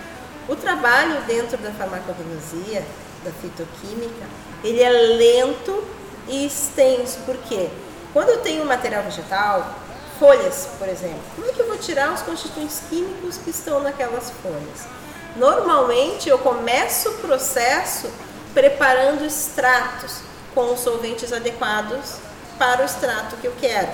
O 0.48 0.54
trabalho 0.54 1.22
dentro 1.22 1.56
da 1.58 1.70
farmacognosia, 1.72 2.84
da 3.24 3.30
fitoquímica, 3.32 4.26
ele 4.62 4.82
é 4.82 4.90
lento 4.90 5.82
e 6.28 6.46
extenso, 6.46 7.18
por 7.26 7.36
quê? 7.38 7.68
Quando 8.14 8.28
eu 8.28 8.40
tenho 8.42 8.62
um 8.62 8.66
material 8.66 9.02
vegetal, 9.02 9.74
folhas, 10.20 10.68
por 10.78 10.88
exemplo, 10.88 11.20
como 11.34 11.48
é 11.48 11.52
que 11.52 11.60
eu 11.60 11.66
vou 11.66 11.76
tirar 11.76 12.14
os 12.14 12.22
constituintes 12.22 12.80
químicos 12.88 13.38
que 13.38 13.50
estão 13.50 13.82
naquelas 13.82 14.30
folhas? 14.40 14.86
Normalmente 15.34 16.28
eu 16.28 16.38
começo 16.38 17.10
o 17.10 17.14
processo 17.14 18.08
preparando 18.54 19.24
extratos 19.24 20.20
com 20.54 20.72
os 20.72 20.78
solventes 20.78 21.32
adequados 21.32 22.18
para 22.56 22.82
o 22.82 22.84
extrato 22.84 23.34
que 23.38 23.48
eu 23.48 23.54
quero. 23.60 23.90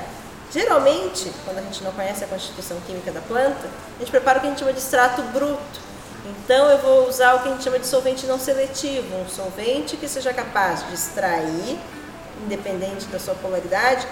Geralmente, 0.52 1.32
quando 1.46 1.56
a 1.56 1.62
gente 1.62 1.82
não 1.82 1.92
conhece 1.92 2.22
a 2.22 2.26
constituição 2.26 2.78
química 2.86 3.10
da 3.10 3.22
planta, 3.22 3.70
a 3.96 4.00
gente 4.00 4.10
prepara 4.10 4.36
o 4.36 4.42
que 4.42 4.48
a 4.48 4.50
gente 4.50 4.58
chama 4.58 4.74
de 4.74 4.80
extrato 4.80 5.22
bruto. 5.22 5.80
Então 6.26 6.68
eu 6.68 6.76
vou 6.76 7.08
usar 7.08 7.36
o 7.36 7.38
que 7.38 7.48
a 7.48 7.52
gente 7.52 7.64
chama 7.64 7.78
de 7.78 7.86
solvente 7.86 8.26
não 8.26 8.38
seletivo, 8.38 9.16
um 9.16 9.28
solvente 9.30 9.96
que 9.96 10.06
seja 10.06 10.34
capaz 10.34 10.86
de 10.86 10.92
extrair, 10.92 11.80
independente 12.44 13.06
da 13.06 13.18
sua 13.18 13.34
polaridade, 13.34 14.06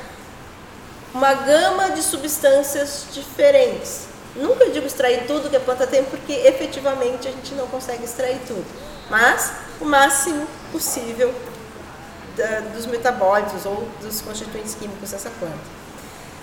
uma 1.15 1.35
gama 1.35 1.91
de 1.91 2.03
substâncias 2.03 3.07
diferentes. 3.13 4.07
Nunca 4.37 4.69
digo 4.71 4.87
extrair 4.87 5.27
tudo 5.27 5.49
que 5.51 5.57
a 5.57 5.61
planta 5.61 5.87
tem, 5.87 6.05
porque 6.05 6.33
efetivamente 6.33 7.27
a 7.27 7.31
gente 7.31 7.55
não 7.55 7.67
consegue 7.67 8.05
extrair 8.05 8.39
tudo. 8.47 8.65
Mas 9.11 9.53
o 9.81 9.85
máximo 9.85 10.47
possível 10.71 11.35
da- 12.37 12.61
dos 12.75 12.87
metabólitos 12.87 13.65
ou 13.65 13.89
dos 14.01 14.21
constituintes 14.21 14.75
químicos 14.75 15.11
dessa 15.11 15.31
planta. 15.31 15.79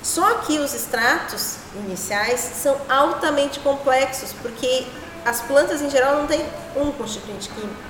Só 0.01 0.35
que 0.39 0.59
os 0.59 0.73
extratos 0.73 1.57
iniciais 1.75 2.39
são 2.39 2.75
altamente 2.89 3.59
complexos, 3.59 4.33
porque 4.41 4.85
as 5.23 5.41
plantas 5.41 5.81
em 5.81 5.89
geral 5.89 6.17
não 6.17 6.27
têm 6.27 6.45
um 6.75 6.91
constituinte 6.91 7.49
químico, 7.49 7.81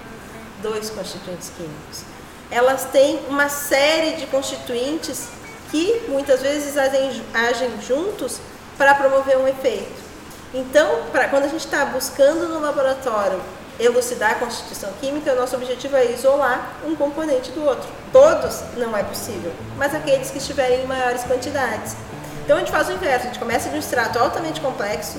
dois 0.61 0.89
constituintes 0.89 1.51
químicos. 1.57 2.03
Elas 2.51 2.85
têm 2.85 3.19
uma 3.27 3.49
série 3.49 4.17
de 4.17 4.27
constituintes 4.27 5.27
que 5.71 6.03
muitas 6.07 6.41
vezes 6.41 6.77
agem, 6.77 7.23
agem 7.33 7.69
juntos 7.81 8.39
para 8.77 8.93
promover 8.95 9.37
um 9.37 9.47
efeito. 9.47 10.05
Então, 10.53 11.03
pra, 11.11 11.27
quando 11.27 11.45
a 11.45 11.47
gente 11.47 11.65
está 11.65 11.85
buscando 11.85 12.47
no 12.47 12.59
laboratório 12.59 13.41
elucidar 13.79 14.31
a 14.31 14.35
constituição 14.35 14.89
química, 15.01 15.33
o 15.33 15.35
nosso 15.35 15.55
objetivo 15.55 15.97
é 15.97 16.11
isolar 16.11 16.75
um 16.85 16.95
componente 16.95 17.51
do 17.51 17.65
outro. 17.65 17.89
Todos 18.11 18.61
não 18.77 18.95
é 18.95 19.03
possível, 19.03 19.51
mas 19.77 19.93
aqueles 19.93 20.31
que 20.31 20.37
estiverem 20.37 20.83
em 20.83 20.87
maiores 20.87 21.23
quantidades. 21.23 21.95
Então 22.43 22.57
a 22.57 22.59
gente 22.59 22.71
faz 22.71 22.87
o 22.87 22.93
inverso, 22.93 23.25
a 23.25 23.27
gente 23.27 23.39
começa 23.39 23.69
de 23.69 23.75
um 23.75 23.79
extrato 23.79 24.17
altamente 24.17 24.61
complexo, 24.61 25.17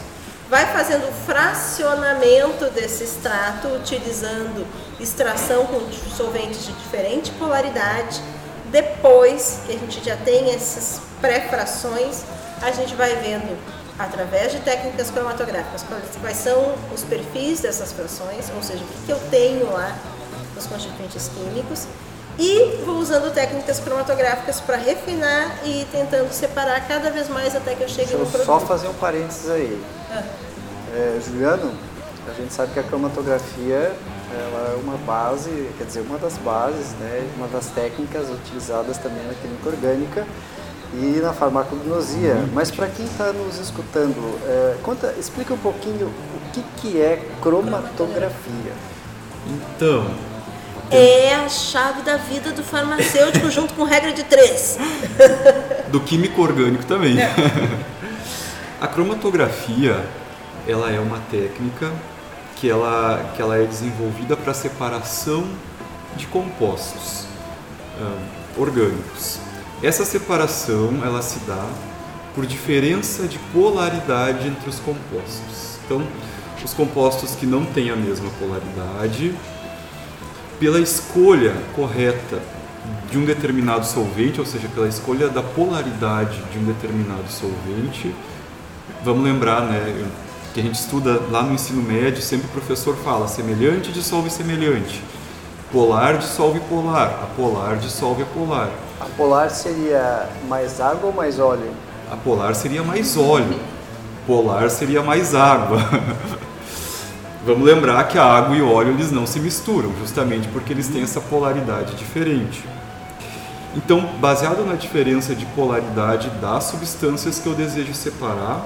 vai 0.49 0.65
fazendo 0.67 1.09
o 1.09 1.13
fracionamento 1.13 2.71
desse 2.71 3.05
extrato, 3.05 3.69
utilizando 3.69 4.67
extração 5.01 5.67
com 5.67 5.81
solventes 6.17 6.65
de 6.67 6.73
diferente 6.73 7.31
polaridade. 7.33 8.21
Depois 8.71 9.61
que 9.67 9.73
a 9.73 9.79
gente 9.79 10.05
já 10.05 10.17
tem 10.17 10.55
essas 10.55 11.01
pré-frações, 11.21 12.25
a 12.63 12.71
gente 12.73 12.95
vai 12.95 13.15
vendo 13.17 13.57
através 13.99 14.53
de 14.53 14.61
técnicas 14.61 15.11
cromatográficas 15.11 15.85
quais 16.21 16.37
são 16.37 16.75
os 16.95 17.03
perfis 17.03 17.61
dessas 17.61 17.93
frações, 17.93 18.51
ou 18.55 18.63
seja, 18.63 18.83
o 18.83 19.07
que 19.07 19.13
eu 19.13 19.19
tenho 19.31 19.73
lá 19.73 19.97
nos 20.55 20.67
constituintes 20.67 21.29
químicos, 21.29 21.87
e 22.39 22.83
vou 22.85 22.97
usando 22.97 23.33
técnicas 23.33 23.81
cromatográficas 23.81 24.61
para 24.61 24.77
refinar 24.77 25.59
e 25.65 25.87
tentando 25.91 26.31
separar 26.33 26.87
cada 26.87 27.11
vez 27.11 27.29
mais 27.31 27.57
até 27.57 27.75
que 27.75 27.83
eu 27.83 27.89
chegue 27.89 28.09
Deixa 28.09 28.19
no 28.19 28.27
produto. 28.27 28.47
só 28.47 28.61
fazer 28.61 28.89
um 28.89 28.95
parênteses 28.95 29.49
aí. 29.49 29.83
Ah. 30.11 30.23
É, 30.95 31.21
Juliano, 31.25 31.73
a 32.29 32.35
gente 32.35 32.53
sabe 32.53 32.75
que 32.75 32.81
a 32.81 32.83
cromatografia 32.83 33.95
ela 34.33 34.75
é 34.75 34.77
uma 34.83 34.97
base, 34.99 35.51
quer 35.79 35.85
dizer, 35.85 36.01
uma 36.01 36.19
das 36.19 36.37
bases, 36.39 36.93
né, 37.01 37.29
uma 37.37 37.47
das 37.49 37.67
técnicas 37.67 38.29
utilizadas 38.29 38.99
também 38.99 39.25
na 39.27 39.35
química 39.35 39.69
orgânica 39.69 40.27
e 40.95 41.21
na 41.21 41.33
farmacognosia. 41.33 42.37
Mas 42.53 42.71
para 42.71 42.89
quem 42.89 43.05
está 43.05 43.33
nos 43.33 43.59
escutando, 43.59 44.39
é, 44.47 44.77
conta, 44.83 45.15
explica 45.19 45.55
um 45.55 45.59
pouquinho 45.59 46.07
o 46.07 46.51
que, 46.53 46.63
que 46.77 47.01
é 47.01 47.29
cromatografia. 47.41 48.73
Então, 49.47 50.07
É 50.89 51.35
a 51.35 51.49
chave 51.49 52.03
da 52.03 52.17
vida 52.17 52.53
do 52.53 52.63
farmacêutico 52.63 53.51
junto 53.51 53.75
com 53.75 53.83
regra 53.83 54.13
de 54.13 54.23
três. 54.23 54.79
do 55.91 56.01
químico 56.01 56.41
orgânico 56.41 56.85
também. 56.85 57.17
A 58.81 58.87
cromatografia, 58.87 60.05
ela 60.69 60.93
é 60.93 61.01
uma 61.01 61.19
técnica 61.31 61.91
que 62.57 62.69
ela, 62.69 63.33
que 63.37 63.41
ela 63.41 63.57
é 63.57 63.65
desenvolvida 63.65 64.37
para 64.37 64.53
separação 64.53 65.47
de 66.17 66.27
compostos 66.27 67.27
orgânicos. 68.59 69.39
Essa 69.83 70.05
separação, 70.05 71.03
ela 71.05 71.23
se 71.23 71.39
dá 71.41 71.65
por 72.35 72.47
diferença 72.47 73.27
de 73.29 73.39
polaridade 73.53 74.49
entre 74.49 74.69
os 74.69 74.79
compostos. 74.81 75.79
Então, 75.85 76.03
os 76.65 76.75
compostos 76.75 77.37
que 77.37 77.47
não 77.47 77.65
têm 77.65 77.91
a 77.91 77.97
mesma 77.97 78.29
polaridade, 78.41 79.35
pela 80.59 80.81
escolha 80.81 81.55
correta 81.75 82.41
de 83.11 83.19
um 83.19 83.25
determinado 83.25 83.87
solvente, 83.87 84.41
ou 84.41 84.47
seja, 84.47 84.69
pela 84.75 84.89
escolha 84.89 85.29
da 85.29 85.43
polaridade 85.43 86.43
de 86.51 86.59
um 86.59 86.65
determinado 86.65 87.31
solvente. 87.31 88.15
Vamos 89.05 89.23
lembrar, 89.23 89.61
né, 89.63 90.07
que 90.57 90.61
a 90.61 90.63
gente 90.63 90.77
estuda 90.77 91.21
lá 91.31 91.43
no 91.43 91.53
ensino 91.53 91.83
médio, 91.83 92.23
sempre 92.23 92.47
o 92.47 92.51
professor 92.51 92.97
fala: 92.97 93.29
semelhante 93.29 93.93
dissolve 93.93 94.31
semelhante, 94.31 95.03
polar 95.71 96.17
dissolve 96.17 96.61
polar, 96.61 97.25
a 97.25 97.27
polar 97.37 97.77
dissolve 97.77 98.23
a 98.23 98.27
polar. 98.27 98.71
A 98.99 99.05
polar 99.05 99.51
seria 99.51 100.27
mais 100.49 100.81
água 100.81 101.09
ou 101.09 101.13
mais 101.13 101.39
óleo? 101.39 101.71
A 102.11 102.17
polar 102.17 102.55
seria 102.55 102.83
mais 102.83 103.19
óleo, 103.19 103.61
polar 104.27 104.71
seria 104.71 105.03
mais 105.03 105.35
água. 105.35 105.79
Vamos 107.45 107.63
lembrar 107.63 108.09
que 108.09 108.17
a 108.17 108.25
água 108.25 108.57
e 108.57 108.63
o 108.63 108.73
óleo 108.73 108.93
eles 108.93 109.13
não 109.13 109.27
se 109.27 109.39
misturam, 109.39 109.93
justamente 110.01 110.49
porque 110.49 110.73
eles 110.73 110.89
têm 110.89 111.03
essa 111.03 111.21
polaridade 111.21 111.95
diferente. 111.97 112.65
Então, 113.77 114.01
baseado 114.21 114.65
na 114.65 114.75
diferença 114.75 115.35
de 115.35 115.45
polaridade 115.45 116.31
das 116.41 116.65
substâncias 116.65 117.39
que 117.39 117.47
eu 117.47 117.53
desejo 117.53 117.93
separar, 117.93 118.65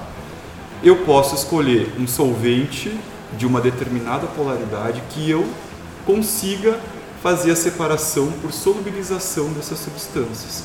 eu 0.82 0.96
posso 1.04 1.34
escolher 1.34 1.92
um 1.98 2.06
solvente 2.06 2.98
de 3.36 3.46
uma 3.46 3.60
determinada 3.60 4.26
polaridade 4.26 5.02
que 5.10 5.30
eu 5.30 5.46
consiga 6.06 6.78
fazer 7.22 7.50
a 7.50 7.56
separação 7.56 8.32
por 8.40 8.52
solubilização 8.52 9.48
dessas 9.52 9.78
substâncias. 9.78 10.64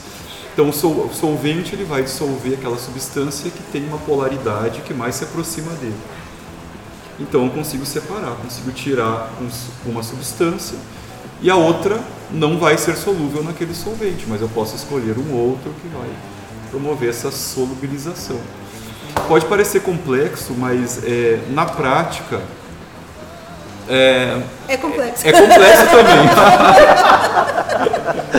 Então, 0.53 0.69
o 0.69 0.73
sol- 0.73 1.09
o 1.11 1.13
solvente 1.13 1.75
ele 1.75 1.83
vai 1.83 2.01
dissolver 2.03 2.53
aquela 2.53 2.77
substância 2.77 3.51
que 3.51 3.61
tem 3.71 3.85
uma 3.85 3.97
polaridade 3.97 4.81
que 4.81 4.93
mais 4.93 5.15
se 5.15 5.25
aproxima 5.25 5.71
dele. 5.73 5.97
Então 7.19 7.45
eu 7.45 7.51
consigo 7.51 7.85
separar, 7.85 8.35
consigo 8.41 8.71
tirar 8.71 9.31
um 9.41 9.89
uma 9.89 10.03
substância 10.03 10.77
e 11.41 11.49
a 11.49 11.55
outra 11.55 11.97
não 12.31 12.57
vai 12.57 12.77
ser 12.77 12.95
solúvel 12.97 13.41
naquele 13.43 13.73
solvente, 13.73 14.25
mas 14.27 14.41
eu 14.41 14.49
posso 14.49 14.75
escolher 14.75 15.17
um 15.17 15.33
outro 15.33 15.73
que 15.81 15.87
vai 15.87 16.09
promover 16.69 17.09
essa 17.09 17.31
solubilização. 17.31 18.39
Pode 19.27 19.45
parecer 19.45 19.81
complexo, 19.81 20.53
mas 20.53 21.01
é, 21.03 21.39
na 21.49 21.65
prática 21.65 22.41
é, 23.89 24.41
É 24.67 24.77
complexo. 24.77 25.27
é 25.27 25.31
complexo 25.31 25.85
também. 25.87 26.15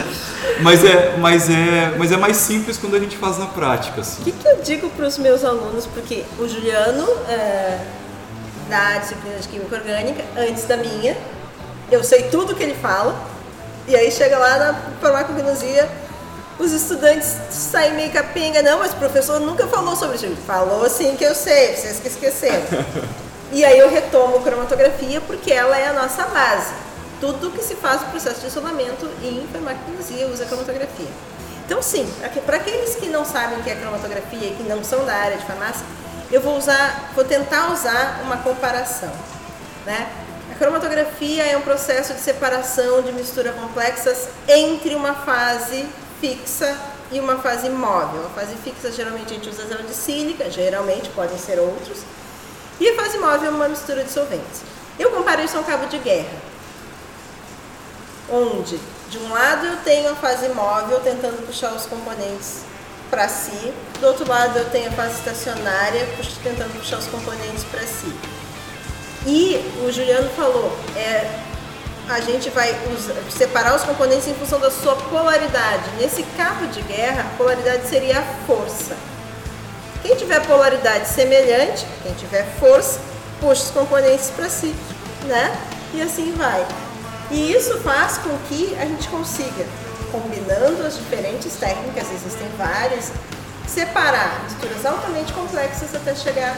mas, 0.62 0.84
é, 0.84 1.16
mas, 1.18 1.48
é, 1.48 1.94
mas 1.96 2.12
é 2.12 2.16
mais 2.16 2.36
simples 2.36 2.76
quando 2.76 2.96
a 2.96 2.98
gente 2.98 3.16
faz 3.16 3.38
na 3.38 3.46
prática. 3.46 4.00
Assim. 4.00 4.22
O 4.22 4.24
que, 4.24 4.32
que 4.32 4.48
eu 4.48 4.56
digo 4.62 4.88
para 4.90 5.06
os 5.06 5.18
meus 5.18 5.44
alunos? 5.44 5.86
Porque 5.86 6.24
o 6.38 6.48
Juliano, 6.48 7.06
é, 7.28 7.78
da 8.68 8.98
disciplina 8.98 9.38
de 9.38 9.48
Química 9.48 9.76
Orgânica, 9.76 10.24
antes 10.36 10.64
da 10.64 10.76
minha, 10.76 11.16
eu 11.90 12.02
sei 12.02 12.24
tudo 12.24 12.54
que 12.54 12.62
ele 12.62 12.74
fala, 12.74 13.16
e 13.86 13.94
aí 13.94 14.10
chega 14.10 14.36
lá 14.36 14.58
na 14.58 14.74
farmacognosia, 15.00 15.88
os 16.58 16.72
estudantes 16.72 17.36
saem 17.50 17.94
meio 17.94 18.10
capenga, 18.12 18.62
não, 18.62 18.78
mas 18.78 18.92
o 18.92 18.96
professor 18.96 19.38
nunca 19.40 19.66
falou 19.66 19.94
sobre 19.94 20.16
isso. 20.16 20.26
Ele 20.26 20.36
falou 20.46 20.84
assim 20.84 21.14
que 21.16 21.24
eu 21.24 21.34
sei, 21.34 21.76
vocês 21.76 22.00
que 22.00 22.08
esqueceram. 22.08 22.64
e 23.52 23.64
aí 23.64 23.78
eu 23.78 23.90
retomo 23.90 24.40
cromatografia 24.40 25.20
porque 25.20 25.52
ela 25.52 25.76
é 25.76 25.88
a 25.88 25.92
nossa 25.92 26.24
base. 26.24 26.72
Tudo 27.20 27.50
que 27.50 27.62
se 27.62 27.74
faz 27.74 28.00
no 28.02 28.08
processo 28.08 28.40
de 28.40 28.46
isolamento 28.46 29.08
em 29.22 29.46
farmacognosia 29.52 30.26
usa 30.28 30.46
cromatografia. 30.46 31.08
Então, 31.64 31.82
sim, 31.82 32.08
para 32.46 32.56
aqueles 32.56 32.94
que 32.94 33.08
não 33.08 33.24
sabem 33.24 33.58
o 33.58 33.62
que 33.62 33.70
é 33.70 33.74
cromatografia 33.74 34.48
e 34.48 34.54
que 34.54 34.62
não 34.62 34.84
são 34.84 35.04
da 35.04 35.14
área 35.14 35.36
de 35.36 35.44
farmácia, 35.44 35.84
eu 36.30 36.40
vou 36.40 36.56
usar, 36.56 37.10
vou 37.14 37.24
tentar 37.24 37.72
usar 37.72 38.20
uma 38.24 38.36
comparação, 38.38 39.10
né? 39.84 40.08
A 40.52 40.54
cromatografia 40.58 41.44
é 41.44 41.56
um 41.56 41.60
processo 41.60 42.14
de 42.14 42.20
separação 42.20 43.02
de 43.02 43.12
mistura 43.12 43.52
complexas 43.52 44.28
entre 44.48 44.94
uma 44.94 45.12
fase 45.14 45.86
fixa 46.20 46.76
e 47.10 47.20
uma 47.20 47.36
fase 47.38 47.68
móvel. 47.68 48.26
A 48.26 48.40
fase 48.40 48.56
fixa 48.56 48.90
geralmente 48.90 49.32
a 49.32 49.36
gente 49.36 49.48
usa 49.48 49.64
de 49.64 49.94
sílica, 49.94 50.50
geralmente 50.50 51.08
podem 51.10 51.38
ser 51.38 51.58
outros, 51.58 51.98
e 52.80 52.88
a 52.88 52.94
fase 52.94 53.18
móvel 53.18 53.50
é 53.50 53.54
uma 53.54 53.68
mistura 53.68 54.04
de 54.04 54.10
solventes. 54.10 54.62
Eu 54.98 55.10
comparo 55.10 55.42
isso 55.42 55.56
a 55.56 55.60
um 55.60 55.64
cabo 55.64 55.86
de 55.86 55.98
guerra, 55.98 56.38
onde 58.30 58.78
de 59.08 59.18
um 59.18 59.32
lado 59.32 59.66
eu 59.66 59.76
tenho 59.78 60.10
a 60.10 60.14
fase 60.16 60.48
móvel 60.48 61.00
tentando 61.00 61.46
puxar 61.46 61.72
os 61.72 61.86
componentes 61.86 62.64
para 63.10 63.28
si, 63.28 63.72
do 64.00 64.06
outro 64.08 64.28
lado 64.28 64.58
eu 64.58 64.68
tenho 64.70 64.88
a 64.88 64.92
fase 64.92 65.18
estacionária 65.18 66.06
tentando 66.42 66.76
puxar 66.78 66.98
os 66.98 67.06
componentes 67.06 67.64
para 67.64 67.82
si. 67.86 68.12
E 69.26 69.56
o 69.84 69.92
Juliano 69.92 70.28
falou, 70.30 70.76
é, 70.96 71.45
a 72.08 72.20
gente 72.20 72.50
vai 72.50 72.70
usa- 72.94 73.14
separar 73.30 73.74
os 73.74 73.82
componentes 73.82 74.26
em 74.28 74.34
função 74.34 74.60
da 74.60 74.70
sua 74.70 74.94
polaridade. 74.96 75.82
Nesse 75.98 76.22
cabo 76.36 76.66
de 76.68 76.80
guerra, 76.82 77.22
a 77.22 77.36
polaridade 77.36 77.88
seria 77.88 78.20
a 78.20 78.22
força. 78.46 78.96
Quem 80.02 80.14
tiver 80.14 80.44
polaridade 80.46 81.08
semelhante, 81.08 81.84
quem 82.02 82.14
tiver 82.14 82.46
força, 82.60 83.00
puxa 83.40 83.64
os 83.64 83.70
componentes 83.70 84.30
para 84.30 84.48
si, 84.48 84.74
né? 85.24 85.56
E 85.94 86.00
assim 86.02 86.32
vai. 86.36 86.64
E 87.30 87.52
isso 87.52 87.78
faz 87.80 88.18
com 88.18 88.36
que 88.48 88.76
a 88.80 88.84
gente 88.84 89.08
consiga, 89.08 89.66
combinando 90.12 90.86
as 90.86 90.96
diferentes 90.96 91.54
técnicas, 91.56 92.06
existem 92.12 92.48
várias, 92.56 93.10
separar 93.66 94.44
misturas 94.44 94.86
altamente 94.86 95.32
complexas 95.32 95.92
até 95.92 96.14
chegar 96.14 96.56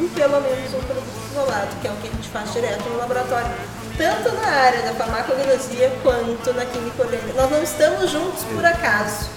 em 0.00 0.08
pelo 0.08 0.40
menos 0.40 0.72
um 0.72 0.80
produto 0.80 1.06
isolado, 1.30 1.68
que 1.82 1.86
é 1.86 1.90
o 1.90 1.96
que 1.96 2.08
a 2.08 2.10
gente 2.12 2.28
faz 2.28 2.50
direto 2.54 2.82
no 2.88 2.96
laboratório, 2.96 3.50
tanto 3.96 4.34
na 4.36 4.46
área 4.48 4.82
da 4.82 4.94
farmacognosia 4.94 5.92
quanto 6.02 6.52
na 6.54 6.64
química 6.66 7.02
orgânica. 7.02 7.32
Nós 7.40 7.50
não 7.50 7.62
estamos 7.62 8.10
juntos 8.10 8.44
por 8.44 8.64
acaso. 8.64 9.28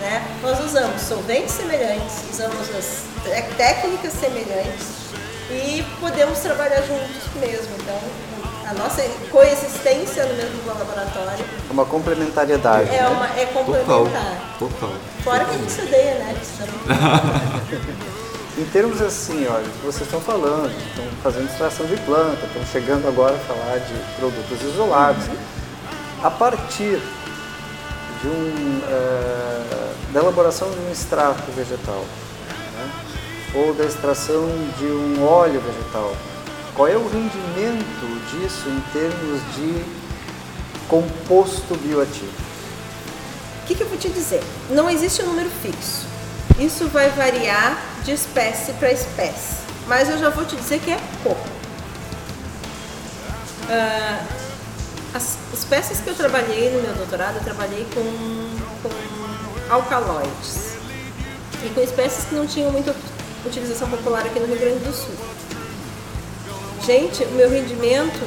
Né? 0.00 0.22
Nós 0.42 0.58
usamos 0.64 1.00
solventes 1.00 1.52
semelhantes, 1.54 2.24
usamos 2.32 2.68
as 2.76 3.04
té- 3.22 3.42
técnicas 3.56 4.12
semelhantes 4.14 4.88
e 5.50 5.84
podemos 6.00 6.38
trabalhar 6.40 6.82
juntos 6.82 7.22
mesmo. 7.36 7.68
Então, 7.78 7.98
a 8.68 8.74
nossa 8.74 9.02
coexistência 9.30 10.24
no 10.24 10.34
mesmo 10.34 10.66
laboratório 10.66 11.44
Uma 11.70 11.84
complementariedade. 11.84 12.88
é, 12.92 13.02
né? 13.02 13.08
uma, 13.08 13.26
é 13.38 13.46
Total. 13.46 13.64
complementar. 13.64 14.56
Total. 14.58 14.92
Fora 15.22 15.44
que 15.44 15.54
a 15.54 15.58
gente 15.58 15.70
se 15.70 15.82
odeia, 15.82 16.14
né? 16.14 16.36
Em 18.58 18.64
termos 18.66 19.00
assim, 19.00 19.46
olha, 19.46 19.64
que 19.64 19.86
vocês 19.86 20.02
estão 20.02 20.20
falando, 20.20 20.70
estão 20.88 21.04
fazendo 21.22 21.48
extração 21.48 21.86
de 21.86 21.96
planta, 22.02 22.44
estão 22.44 22.62
chegando 22.66 23.08
agora 23.08 23.34
a 23.34 23.38
falar 23.38 23.78
de 23.78 23.94
produtos 24.16 24.60
isolados. 24.62 25.24
A 26.22 26.30
partir 26.30 27.00
de 28.20 28.28
um, 28.28 28.80
eh, 28.86 29.94
da 30.12 30.20
elaboração 30.20 30.70
de 30.70 30.78
um 30.80 30.92
extrato 30.92 31.50
vegetal, 31.52 32.04
né? 32.76 32.90
ou 33.54 33.72
da 33.72 33.84
extração 33.84 34.46
de 34.78 34.84
um 34.84 35.24
óleo 35.24 35.60
vegetal, 35.60 36.14
qual 36.76 36.88
é 36.88 36.96
o 36.96 37.08
rendimento 37.08 38.30
disso 38.30 38.68
em 38.68 38.80
termos 38.92 39.40
de 39.54 39.82
composto 40.88 41.74
bioativo? 41.76 42.32
O 43.62 43.66
que, 43.66 43.74
que 43.74 43.82
eu 43.82 43.88
vou 43.88 43.96
te 43.96 44.10
dizer? 44.10 44.42
Não 44.68 44.90
existe 44.90 45.22
um 45.22 45.26
número 45.26 45.48
fixo. 45.62 46.11
Isso 46.58 46.88
vai 46.88 47.08
variar 47.10 47.76
de 48.04 48.12
espécie 48.12 48.72
para 48.74 48.92
espécie. 48.92 49.62
Mas 49.86 50.08
eu 50.08 50.18
já 50.18 50.30
vou 50.30 50.44
te 50.44 50.56
dizer 50.56 50.80
que 50.80 50.90
é 50.90 50.98
pouco. 51.22 51.48
Ah, 53.68 54.24
as 55.14 55.36
espécies 55.52 56.00
que 56.00 56.08
eu 56.08 56.14
trabalhei 56.14 56.70
no 56.70 56.82
meu 56.82 56.94
doutorado, 56.94 57.36
eu 57.36 57.42
trabalhei 57.42 57.86
com, 57.94 58.02
com 58.82 59.72
alcaloides. 59.72 60.76
E 61.64 61.70
com 61.74 61.80
espécies 61.80 62.24
que 62.24 62.34
não 62.34 62.46
tinham 62.46 62.70
muita 62.70 62.94
utilização 63.44 63.88
popular 63.88 64.24
aqui 64.24 64.38
no 64.40 64.46
Rio 64.46 64.58
Grande 64.58 64.78
do 64.80 64.92
Sul. 64.92 65.14
Gente, 66.84 67.22
o 67.24 67.30
meu 67.32 67.48
rendimento 67.48 68.26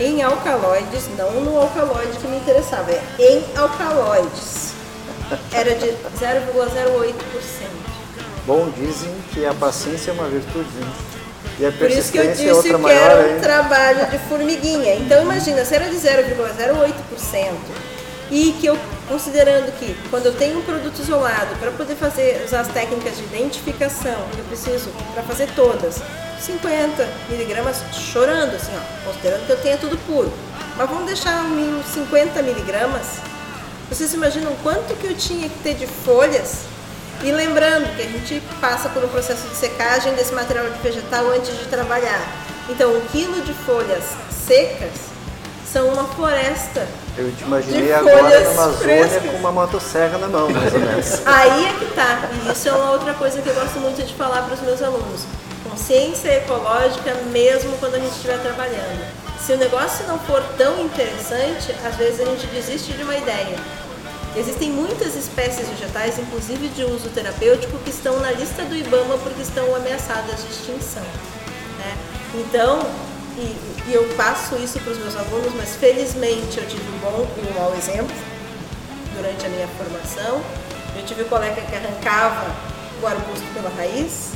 em 0.00 0.22
alcaloides, 0.22 1.08
não 1.16 1.40
no 1.40 1.58
alcaloide 1.58 2.18
que 2.18 2.26
me 2.26 2.36
interessava, 2.36 2.90
é 2.90 3.02
em 3.18 3.44
alcaloides. 3.56 4.73
Era 5.52 5.74
de 5.74 5.86
0,08%. 5.86 7.14
Bom, 8.46 8.68
dizem 8.76 9.10
que 9.32 9.44
a 9.46 9.54
paciência 9.54 10.10
é 10.10 10.14
uma 10.14 10.28
virtude, 10.28 10.68
né? 10.78 10.92
E 11.58 11.66
a 11.66 11.72
Por 11.72 11.88
isso 11.88 12.10
que 12.10 12.18
eu 12.18 12.24
persistência 12.24 12.54
disse 12.54 12.68
é 12.68 12.72
que 12.72 12.78
maior 12.78 13.10
era 13.10 13.20
um 13.20 13.24
ainda. 13.30 13.40
trabalho 13.40 14.06
de 14.10 14.18
formiguinha. 14.28 14.94
Então 14.96 15.22
imagina, 15.22 15.64
se 15.64 15.74
era 15.74 15.88
de 15.88 15.96
0,08% 15.96 17.52
e 18.30 18.52
que 18.60 18.66
eu, 18.66 18.76
considerando 19.08 19.70
que 19.78 19.96
quando 20.10 20.26
eu 20.26 20.34
tenho 20.34 20.58
um 20.58 20.62
produto 20.62 20.98
isolado, 20.98 21.54
para 21.60 21.70
poder 21.70 21.94
fazer, 21.94 22.42
usar 22.44 22.60
as 22.60 22.68
técnicas 22.68 23.16
de 23.16 23.22
identificação, 23.24 24.16
eu 24.36 24.44
preciso, 24.44 24.90
para 25.12 25.22
fazer 25.22 25.48
todas, 25.54 26.02
50 26.40 27.08
miligramas 27.30 27.82
chorando, 27.92 28.54
assim, 28.56 28.72
ó, 28.76 29.06
considerando 29.06 29.46
que 29.46 29.52
eu 29.52 29.56
tenha 29.58 29.76
tudo 29.78 29.96
puro. 30.06 30.32
Mas 30.76 30.88
vamos 30.90 31.06
deixar 31.06 31.44
uns 31.44 31.86
50 31.86 32.42
miligramas. 32.42 33.18
Vocês 33.88 34.14
imaginam 34.14 34.54
quanto 34.62 34.94
que 34.96 35.06
eu 35.06 35.14
tinha 35.14 35.48
que 35.48 35.58
ter 35.58 35.74
de 35.74 35.86
folhas? 35.86 36.62
E 37.22 37.30
lembrando 37.30 37.94
que 37.96 38.02
a 38.02 38.06
gente 38.06 38.42
passa 38.60 38.88
por 38.88 39.04
um 39.04 39.08
processo 39.08 39.46
de 39.48 39.56
secagem 39.56 40.14
desse 40.14 40.34
material 40.34 40.68
de 40.70 40.78
vegetal 40.80 41.30
antes 41.30 41.56
de 41.58 41.66
trabalhar. 41.66 42.20
Então, 42.68 42.92
um 42.96 43.00
quilo 43.12 43.40
de 43.42 43.52
folhas 43.52 44.04
secas 44.30 45.14
são 45.70 45.88
uma 45.88 46.04
floresta. 46.04 46.86
Eu 47.16 47.30
te 47.32 47.44
imaginei 47.44 47.92
agora 47.92 48.40
na 48.40 48.50
Amazônia 48.50 48.78
frescas. 48.78 49.30
com 49.30 49.36
uma 49.36 49.52
motosserra 49.52 50.18
na 50.18 50.28
mão, 50.28 50.48
mais 50.50 50.72
ou 50.72 50.80
menos. 50.80 51.22
Aí 51.26 51.66
é 51.66 51.72
que 51.78 51.86
tá. 51.94 52.30
E 52.32 52.52
isso 52.52 52.68
é 52.68 52.72
uma 52.72 52.92
outra 52.92 53.14
coisa 53.14 53.40
que 53.40 53.48
eu 53.48 53.54
gosto 53.54 53.78
muito 53.80 54.02
de 54.02 54.14
falar 54.14 54.42
para 54.42 54.54
os 54.54 54.60
meus 54.60 54.82
alunos. 54.82 55.22
Consciência 55.68 56.28
ecológica 56.36 57.14
mesmo 57.32 57.76
quando 57.78 57.96
a 57.96 57.98
gente 57.98 58.12
estiver 58.12 58.38
trabalhando. 58.40 59.23
Se 59.44 59.52
o 59.52 59.58
negócio 59.58 60.06
não 60.06 60.18
for 60.20 60.42
tão 60.56 60.80
interessante, 60.80 61.70
às 61.84 61.96
vezes 61.96 62.18
a 62.18 62.24
gente 62.24 62.46
desiste 62.46 62.94
de 62.94 63.02
uma 63.02 63.14
ideia. 63.14 63.56
Existem 64.34 64.70
muitas 64.70 65.14
espécies 65.14 65.68
vegetais, 65.68 66.18
inclusive 66.18 66.68
de 66.68 66.82
uso 66.82 67.10
terapêutico, 67.10 67.78
que 67.80 67.90
estão 67.90 68.18
na 68.20 68.30
lista 68.32 68.62
do 68.64 68.74
IBAMA 68.74 69.18
porque 69.18 69.42
estão 69.42 69.74
ameaçadas 69.76 70.42
de 70.42 70.50
extinção. 70.50 71.02
né? 71.78 71.96
Então, 72.36 72.80
e, 73.36 73.90
e 73.90 73.92
eu 73.92 74.08
passo 74.16 74.56
isso 74.56 74.80
para 74.80 74.92
os 74.92 74.98
meus 74.98 75.14
alunos, 75.14 75.52
mas 75.54 75.76
felizmente 75.76 76.56
eu 76.56 76.66
tive 76.66 76.82
um 76.90 76.98
bom 77.00 77.28
e 77.36 77.52
um 77.52 77.60
mau 77.60 77.74
exemplo 77.76 78.16
durante 79.14 79.44
a 79.44 79.48
minha 79.50 79.68
formação. 79.68 80.40
Eu 80.96 81.04
tive 81.04 81.22
um 81.22 81.28
colega 81.28 81.60
que 81.60 81.76
arrancava 81.76 82.46
o 83.02 83.06
arbusto 83.06 83.44
pela 83.52 83.68
raiz. 83.76 84.30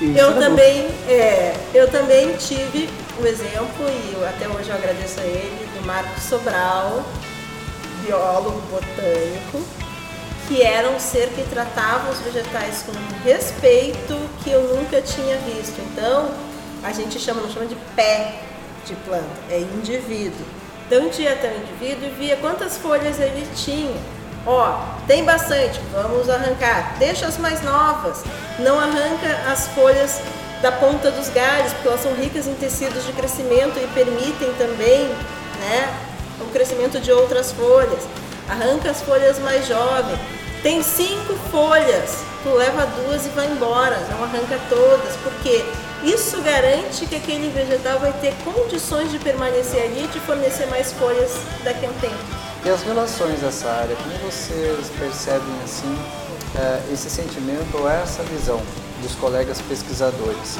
Isso 0.00 0.18
Eu 0.18 0.38
também, 0.38 0.88
é, 1.06 1.54
eu 1.74 1.90
também 1.90 2.34
tive 2.36 2.88
o 3.18 3.26
exemplo, 3.26 3.86
e 3.88 4.24
até 4.24 4.48
hoje 4.48 4.68
eu 4.68 4.76
agradeço 4.76 5.20
a 5.20 5.24
ele, 5.24 5.68
do 5.74 5.86
Marcos 5.86 6.22
Sobral, 6.22 7.02
biólogo 8.04 8.60
botânico, 8.70 9.62
que 10.46 10.62
era 10.62 10.88
um 10.90 10.98
ser 10.98 11.28
que 11.30 11.42
tratava 11.50 12.10
os 12.10 12.20
vegetais 12.20 12.84
com 12.84 12.92
um 12.92 13.22
respeito 13.24 14.16
que 14.42 14.50
eu 14.50 14.62
nunca 14.74 15.00
tinha 15.02 15.36
visto. 15.38 15.80
Então, 15.80 16.30
a 16.82 16.92
gente 16.92 17.18
chama, 17.18 17.40
não 17.40 17.50
chama 17.50 17.66
de 17.66 17.76
pé 17.96 18.40
de 18.84 18.94
planta, 18.96 19.26
é 19.50 19.60
indivíduo. 19.60 20.46
Então, 20.86 20.98
a 20.98 21.02
gente 21.02 21.22
ia 21.22 21.32
até 21.32 21.48
o 21.48 21.56
indivíduo 21.56 22.06
e 22.06 22.10
via 22.10 22.36
quantas 22.36 22.78
folhas 22.78 23.18
ele 23.18 23.46
tinha. 23.56 24.00
Ó, 24.46 24.78
tem 25.08 25.24
bastante, 25.24 25.80
vamos 25.92 26.30
arrancar. 26.30 26.96
Deixa 26.98 27.26
as 27.26 27.36
mais 27.36 27.60
novas. 27.62 28.22
Não 28.60 28.78
arranca 28.78 29.50
as 29.50 29.66
folhas 29.68 30.20
da 30.62 30.72
ponta 30.72 31.10
dos 31.10 31.28
galhos, 31.28 31.72
porque 31.74 31.88
elas 31.88 32.00
são 32.00 32.14
ricas 32.14 32.46
em 32.46 32.54
tecidos 32.54 33.04
de 33.04 33.12
crescimento 33.12 33.78
e 33.78 33.86
permitem 33.94 34.52
também, 34.54 35.06
né, 35.60 35.94
o 36.40 36.44
crescimento 36.46 37.00
de 37.00 37.12
outras 37.12 37.52
folhas. 37.52 38.04
Arranca 38.48 38.90
as 38.90 39.02
folhas 39.02 39.38
mais 39.38 39.66
jovens. 39.66 40.18
Tem 40.62 40.82
cinco 40.82 41.34
folhas, 41.50 42.24
tu 42.42 42.50
leva 42.50 42.86
duas 42.86 43.26
e 43.26 43.28
vai 43.30 43.46
embora, 43.46 43.96
não 44.10 44.24
arranca 44.24 44.58
todas, 44.68 45.14
porque 45.22 45.64
isso 46.02 46.40
garante 46.40 47.06
que 47.06 47.16
aquele 47.16 47.50
vegetal 47.50 47.98
vai 47.98 48.12
ter 48.14 48.34
condições 48.44 49.10
de 49.10 49.18
permanecer 49.18 49.82
ali 49.82 50.04
e 50.04 50.08
de 50.08 50.20
fornecer 50.20 50.66
mais 50.66 50.92
folhas 50.92 51.32
daqui 51.62 51.86
a 51.86 51.88
um 51.88 51.94
tempo. 51.94 52.14
E 52.64 52.68
as 52.68 52.82
relações 52.82 53.40
dessa 53.40 53.68
área, 53.68 53.94
como 53.96 54.30
vocês 54.30 54.90
percebem 54.98 55.54
assim 55.62 55.96
eh, 56.56 56.80
esse 56.92 57.08
sentimento 57.08 57.76
ou 57.78 57.88
essa 57.88 58.22
visão 58.24 58.60
dos 59.02 59.14
colegas 59.14 59.60
pesquisadores? 59.60 60.58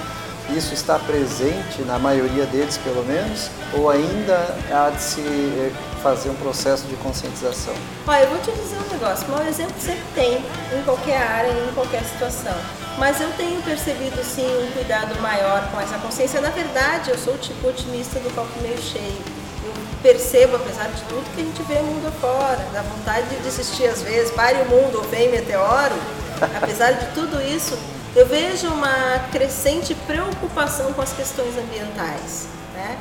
Isso 0.54 0.74
está 0.74 0.96
presente 0.98 1.82
na 1.82 1.98
maioria 1.98 2.46
deles, 2.46 2.78
pelo 2.78 3.04
menos, 3.04 3.50
ou 3.74 3.90
ainda 3.90 4.56
há 4.70 4.90
de 4.90 5.02
se 5.02 5.20
eh, 5.20 5.72
fazer 6.00 6.30
um 6.30 6.36
processo 6.36 6.86
de 6.86 6.94
conscientização? 6.96 7.74
Olha, 8.06 8.22
eu 8.22 8.30
vou 8.30 8.38
te 8.38 8.52
dizer 8.52 8.76
um 8.76 8.92
negócio, 8.92 9.28
mau 9.28 9.42
exemplo 9.42 9.74
sempre 9.80 10.04
tem, 10.14 10.36
em 10.36 10.82
qualquer 10.84 11.20
área, 11.20 11.50
em 11.50 11.74
qualquer 11.74 12.04
situação. 12.04 12.54
Mas 12.96 13.20
eu 13.20 13.28
tenho 13.36 13.60
percebido 13.62 14.22
sim 14.22 14.46
um 14.46 14.70
cuidado 14.70 15.20
maior 15.20 15.68
com 15.72 15.80
essa 15.80 15.98
consciência. 15.98 16.40
Na 16.40 16.50
verdade, 16.50 17.10
eu 17.10 17.18
sou 17.18 17.34
o 17.34 17.38
tipo 17.38 17.68
otimista 17.68 18.20
do 18.20 18.32
copo 18.32 18.60
meio 18.62 18.80
cheio. 18.80 19.20
Eu 19.64 19.72
percebo, 20.00 20.56
apesar 20.56 20.86
de 20.86 21.02
tudo, 21.02 21.24
que 21.34 21.40
a 21.40 21.44
gente 21.44 21.62
vê 21.64 21.74
o 21.74 21.82
mundo 21.82 22.06
afora, 22.06 22.64
dá 22.72 22.82
vontade 22.82 23.28
de 23.28 23.36
desistir 23.42 23.86
às 23.88 24.00
vezes, 24.00 24.30
pare 24.30 24.58
o 24.62 24.64
mundo 24.66 24.98
ou 24.98 25.02
vem 25.02 25.28
meteoro. 25.28 25.96
Apesar 26.62 26.92
de 26.92 27.06
tudo 27.14 27.40
isso, 27.42 27.76
eu 28.16 28.26
vejo 28.26 28.66
uma 28.68 29.28
crescente 29.30 29.94
preocupação 30.06 30.92
com 30.92 31.02
as 31.02 31.12
questões 31.12 31.56
ambientais. 31.56 32.48
Né? 32.74 32.98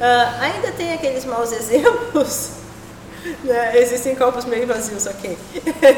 Ah, 0.00 0.38
ainda 0.40 0.70
tem 0.72 0.92
aqueles 0.92 1.24
maus 1.24 1.50
exemplos 1.52 2.62
né? 3.44 3.78
Existem 3.78 4.14
copos 4.14 4.44
meio 4.44 4.66
vazios, 4.66 5.06
ok. 5.06 5.38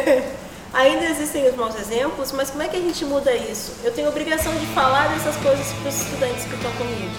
Ainda 0.75 1.05
existem 1.05 1.49
os 1.49 1.55
maus 1.55 1.79
exemplos, 1.79 2.33
mas 2.33 2.51
como 2.51 2.63
é 2.63 2.69
que 2.69 2.77
a 2.77 2.81
gente 2.81 3.05
muda 3.05 3.33
isso? 3.33 3.73
Eu 3.85 3.93
tenho 3.93 4.09
obrigação 4.09 4.53
de 4.57 4.67
falar 4.67 5.09
dessas 5.09 5.37
coisas 5.37 5.67
para 5.69 5.89
os 5.89 6.01
estudantes 6.01 6.45
que 6.45 6.55
estão 6.55 6.73
comigo. 6.73 7.15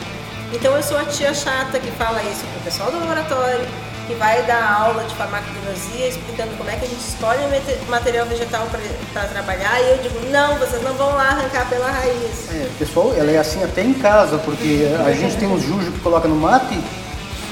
Então 0.53 0.75
eu 0.75 0.83
sou 0.83 0.97
a 0.97 1.05
tia 1.05 1.33
chata 1.33 1.79
que 1.79 1.89
fala 1.91 2.21
isso 2.23 2.45
para 2.45 2.59
o 2.59 2.63
pessoal 2.63 2.91
do 2.91 2.99
laboratório, 2.99 3.65
que 4.07 4.13
vai 4.15 4.43
dar 4.43 4.81
aula 4.81 5.03
de 5.03 5.15
farmacognosia 5.15 6.07
explicando 6.07 6.51
como 6.57 6.69
é 6.69 6.75
que 6.75 6.85
a 6.85 6.87
gente 6.87 6.99
escolhe 7.01 7.39
o 7.45 7.49
mate- 7.49 7.77
material 7.89 8.25
vegetal 8.27 8.67
para 9.13 9.23
trabalhar 9.25 9.81
e 9.81 9.89
eu 9.91 9.97
digo, 9.97 10.19
não, 10.31 10.55
vocês 10.57 10.81
não 10.83 10.93
vão 10.93 11.15
lá 11.15 11.29
arrancar 11.29 11.67
pela 11.69 11.89
raiz. 11.89 12.49
É, 12.51 12.69
pessoal, 12.77 13.13
ela 13.17 13.31
é 13.31 13.37
assim 13.37 13.63
até 13.63 13.81
em 13.81 13.93
casa, 13.93 14.37
porque 14.39 14.87
a 15.05 15.11
gente 15.11 15.37
tem 15.37 15.47
uns 15.47 15.63
jujo 15.63 15.91
que 15.91 15.99
coloca 15.99 16.27
no 16.27 16.35
mate, 16.35 16.79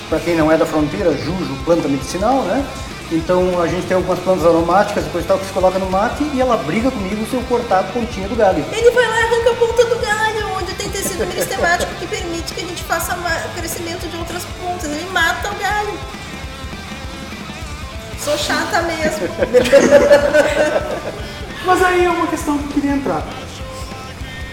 para 0.10 0.20
quem 0.20 0.36
não 0.36 0.52
é 0.52 0.58
da 0.58 0.66
fronteira, 0.66 1.12
jujo, 1.18 1.56
planta 1.66 1.88
medicinal, 1.88 2.42
né? 2.44 2.64
Então 3.12 3.62
a 3.62 3.68
gente 3.68 3.86
tem 3.88 3.96
algumas 3.98 4.18
plantas 4.20 4.46
aromáticas, 4.46 5.04
depois 5.04 5.26
tal, 5.26 5.38
que 5.38 5.46
se 5.46 5.52
coloca 5.54 5.78
no 5.78 5.90
mate 5.90 6.24
e 6.34 6.42
ela 6.42 6.58
briga 6.58 6.90
comigo 6.90 7.26
se 7.30 7.36
eu 7.36 7.42
cortar 7.44 7.80
a 7.80 7.84
pontinha 7.84 8.28
do 8.28 8.36
galho. 8.36 8.64
Ele 8.72 8.92
vai 8.92 9.08
lá 9.08 9.20
e 9.20 9.24
arranca 9.24 9.52
a 9.52 9.56
ponta 9.56 9.86
do 9.86 10.00
galho, 10.00 10.48
onde 10.58 10.74
tem 10.74 10.90
tecido 10.90 11.26
meristemático 11.28 11.94
que 12.00 12.08
permite 12.08 12.54
que 12.54 12.62
a 12.62 12.66
gente 12.68 12.84
faça 12.84 13.16
crescimento 13.56 14.08
de 14.10 14.18
outras 14.18 14.44
pontas. 14.60 14.86
Ele 14.90 15.08
mata 15.12 15.50
o 15.52 15.56
galho. 15.56 15.94
Sou 18.24 18.38
chata 18.38 18.82
mesmo. 18.84 19.28
Mas 21.66 21.84
aí 21.84 22.06
é 22.06 22.10
uma 22.10 22.28
questão 22.28 22.58
que 22.58 22.64
eu 22.64 22.70
queria 22.70 22.92
entrar. 22.92 23.22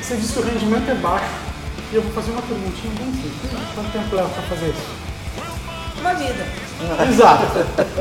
Você 0.02 0.16
disse 0.16 0.32
que 0.32 0.40
o 0.40 0.42
rendimento 0.42 0.90
é 0.90 0.94
baixo. 0.94 1.30
E 1.92 1.94
eu 1.94 2.02
vou 2.02 2.12
fazer 2.12 2.32
uma 2.32 2.42
perguntinha 2.42 2.92
bem 2.98 3.12
simples. 3.12 3.52
Quanto 3.74 3.92
tempo 3.92 4.16
leva 4.16 4.28
para 4.28 4.42
fazer 4.42 4.70
isso? 4.70 4.88
Uma 6.00 6.14
vida. 6.14 6.44
Exato. 7.08 7.44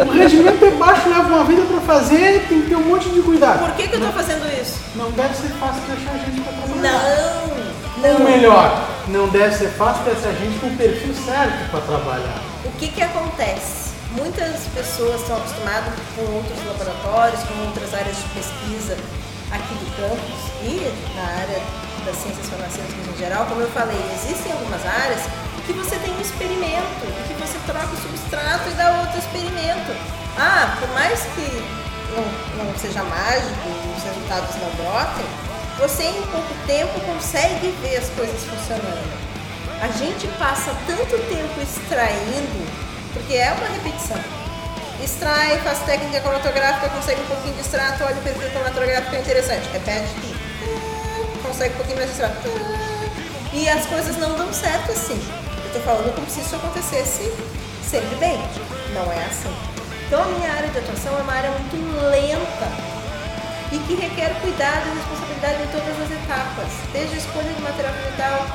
O 0.08 0.12
rendimento 0.12 0.66
é 0.66 0.72
baixo, 0.72 1.08
leva 1.08 1.28
uma 1.28 1.44
vida 1.44 1.62
para 1.64 1.82
fazer, 1.82 2.48
tem 2.48 2.62
que 2.62 2.70
ter 2.70 2.76
um 2.76 2.86
monte 2.86 3.10
de 3.10 3.22
cuidado. 3.22 3.60
Por 3.60 3.72
que, 3.76 3.88
que 3.88 3.94
eu 3.96 4.00
estou 4.00 4.14
fazendo 4.14 4.48
isso? 4.60 4.80
Não 4.96 5.12
deve 5.12 5.36
ser 5.36 5.50
fácil 5.60 5.82
deixar 5.88 6.12
a 6.12 6.18
gente 6.18 6.42
para 6.42 6.54
trabalhar. 6.54 7.44
Não, 8.02 8.14
Ou 8.14 8.20
melhor, 8.20 8.88
não 9.08 9.28
deve 9.28 9.56
ser 9.56 9.70
fácil 9.70 10.04
ter 10.04 10.12
essa 10.12 10.32
gente 10.34 10.58
com 10.60 10.68
o 10.68 10.76
perfil 10.78 11.14
certo 11.14 11.70
para 11.70 11.82
trabalhar. 11.82 12.42
O 12.66 12.72
que, 12.72 12.88
que 12.88 13.04
acontece? 13.04 13.89
Muitas 14.12 14.66
pessoas 14.74 15.22
estão 15.22 15.38
acostumadas 15.38 15.94
com 16.16 16.22
outros 16.34 16.66
laboratórios, 16.66 17.40
com 17.44 17.54
outras 17.68 17.94
áreas 17.94 18.18
de 18.18 18.30
pesquisa 18.30 18.98
aqui 19.52 19.74
do 19.76 19.86
campus 19.98 20.42
e 20.66 20.82
na 21.16 21.26
área 21.42 21.62
das 22.06 22.16
ciências 22.18 22.50
farmacêuticas 22.50 23.08
em 23.08 23.18
geral. 23.18 23.46
Como 23.46 23.62
eu 23.62 23.70
falei, 23.70 24.00
existem 24.16 24.52
algumas 24.52 24.84
áreas 24.86 25.22
que 25.66 25.74
você 25.74 25.96
tem 25.98 26.12
um 26.16 26.22
experimento 26.22 27.06
que 27.28 27.34
você 27.36 27.60
troca 27.68 27.86
o 27.86 27.98
substrato 28.02 28.70
e 28.70 28.74
dá 28.74 29.00
outro 29.02 29.20
experimento. 29.20 29.94
Ah, 30.38 30.76
por 30.80 30.90
mais 30.90 31.22
que 31.36 31.46
não, 32.10 32.66
não 32.66 32.80
seja 32.80 33.04
mágico, 33.04 33.70
os 33.96 34.04
resultados 34.04 34.56
não 34.56 34.72
brotem, 34.82 35.26
você 35.78 36.04
em 36.06 36.22
pouco 36.24 36.54
tempo 36.66 37.00
consegue 37.02 37.70
ver 37.82 37.98
as 37.98 38.10
coisas 38.10 38.42
funcionando. 38.44 39.30
A 39.82 39.88
gente 39.98 40.28
passa 40.40 40.76
tanto 40.88 41.18
tempo 41.30 41.62
extraindo, 41.62 42.68
porque 43.14 43.34
é 43.34 43.52
uma 43.52 43.68
repetição. 43.68 44.20
Extrai, 45.04 45.58
faz 45.60 45.80
técnica 45.80 46.20
cromatográfica, 46.20 46.90
consegue 46.90 47.22
um 47.22 47.26
pouquinho 47.26 47.54
de 47.56 47.62
extrato, 47.62 48.04
olha 48.04 48.16
o 48.16 48.22
perfil 48.22 48.50
cromatográfico, 48.52 49.16
é 49.16 49.20
interessante. 49.20 49.70
Repete. 49.72 50.08
Ah, 50.64 51.48
Consegue 51.48 51.74
um 51.74 51.78
pouquinho 51.78 51.98
mais 51.98 52.10
de 52.10 52.16
extrato. 52.16 52.50
E 53.54 53.70
as 53.70 53.86
coisas 53.86 54.18
não 54.18 54.36
dão 54.36 54.52
certo 54.54 54.92
assim. 54.92 55.20
Eu 55.66 55.74
tô 55.74 55.80
falando 55.80 56.14
como 56.16 56.30
se 56.30 56.42
isso 56.42 56.56
acontecesse 56.56 57.32
sempre 57.84 58.16
bem. 58.18 58.38
Não 58.94 59.12
é 59.12 59.26
assim. 59.26 59.54
Então 60.08 60.22
a 60.22 60.26
minha 60.26 60.52
área 60.52 60.70
de 60.70 60.78
atuação 60.80 61.18
é 61.18 61.22
uma 61.22 61.34
área 61.34 61.52
muito 61.52 61.76
lenta 62.10 63.00
e 63.72 63.78
que 63.86 63.94
requer 63.96 64.34
cuidado 64.42 64.90
e 64.90 64.98
responsabilidade 64.98 65.62
em 65.62 65.68
todas 65.68 65.94
as 66.02 66.10
etapas, 66.10 66.70
desde 66.92 67.16
a 67.16 67.18
escolha 67.18 67.54
do 67.54 67.62
material 67.62 67.94
vegetal, 67.94 68.46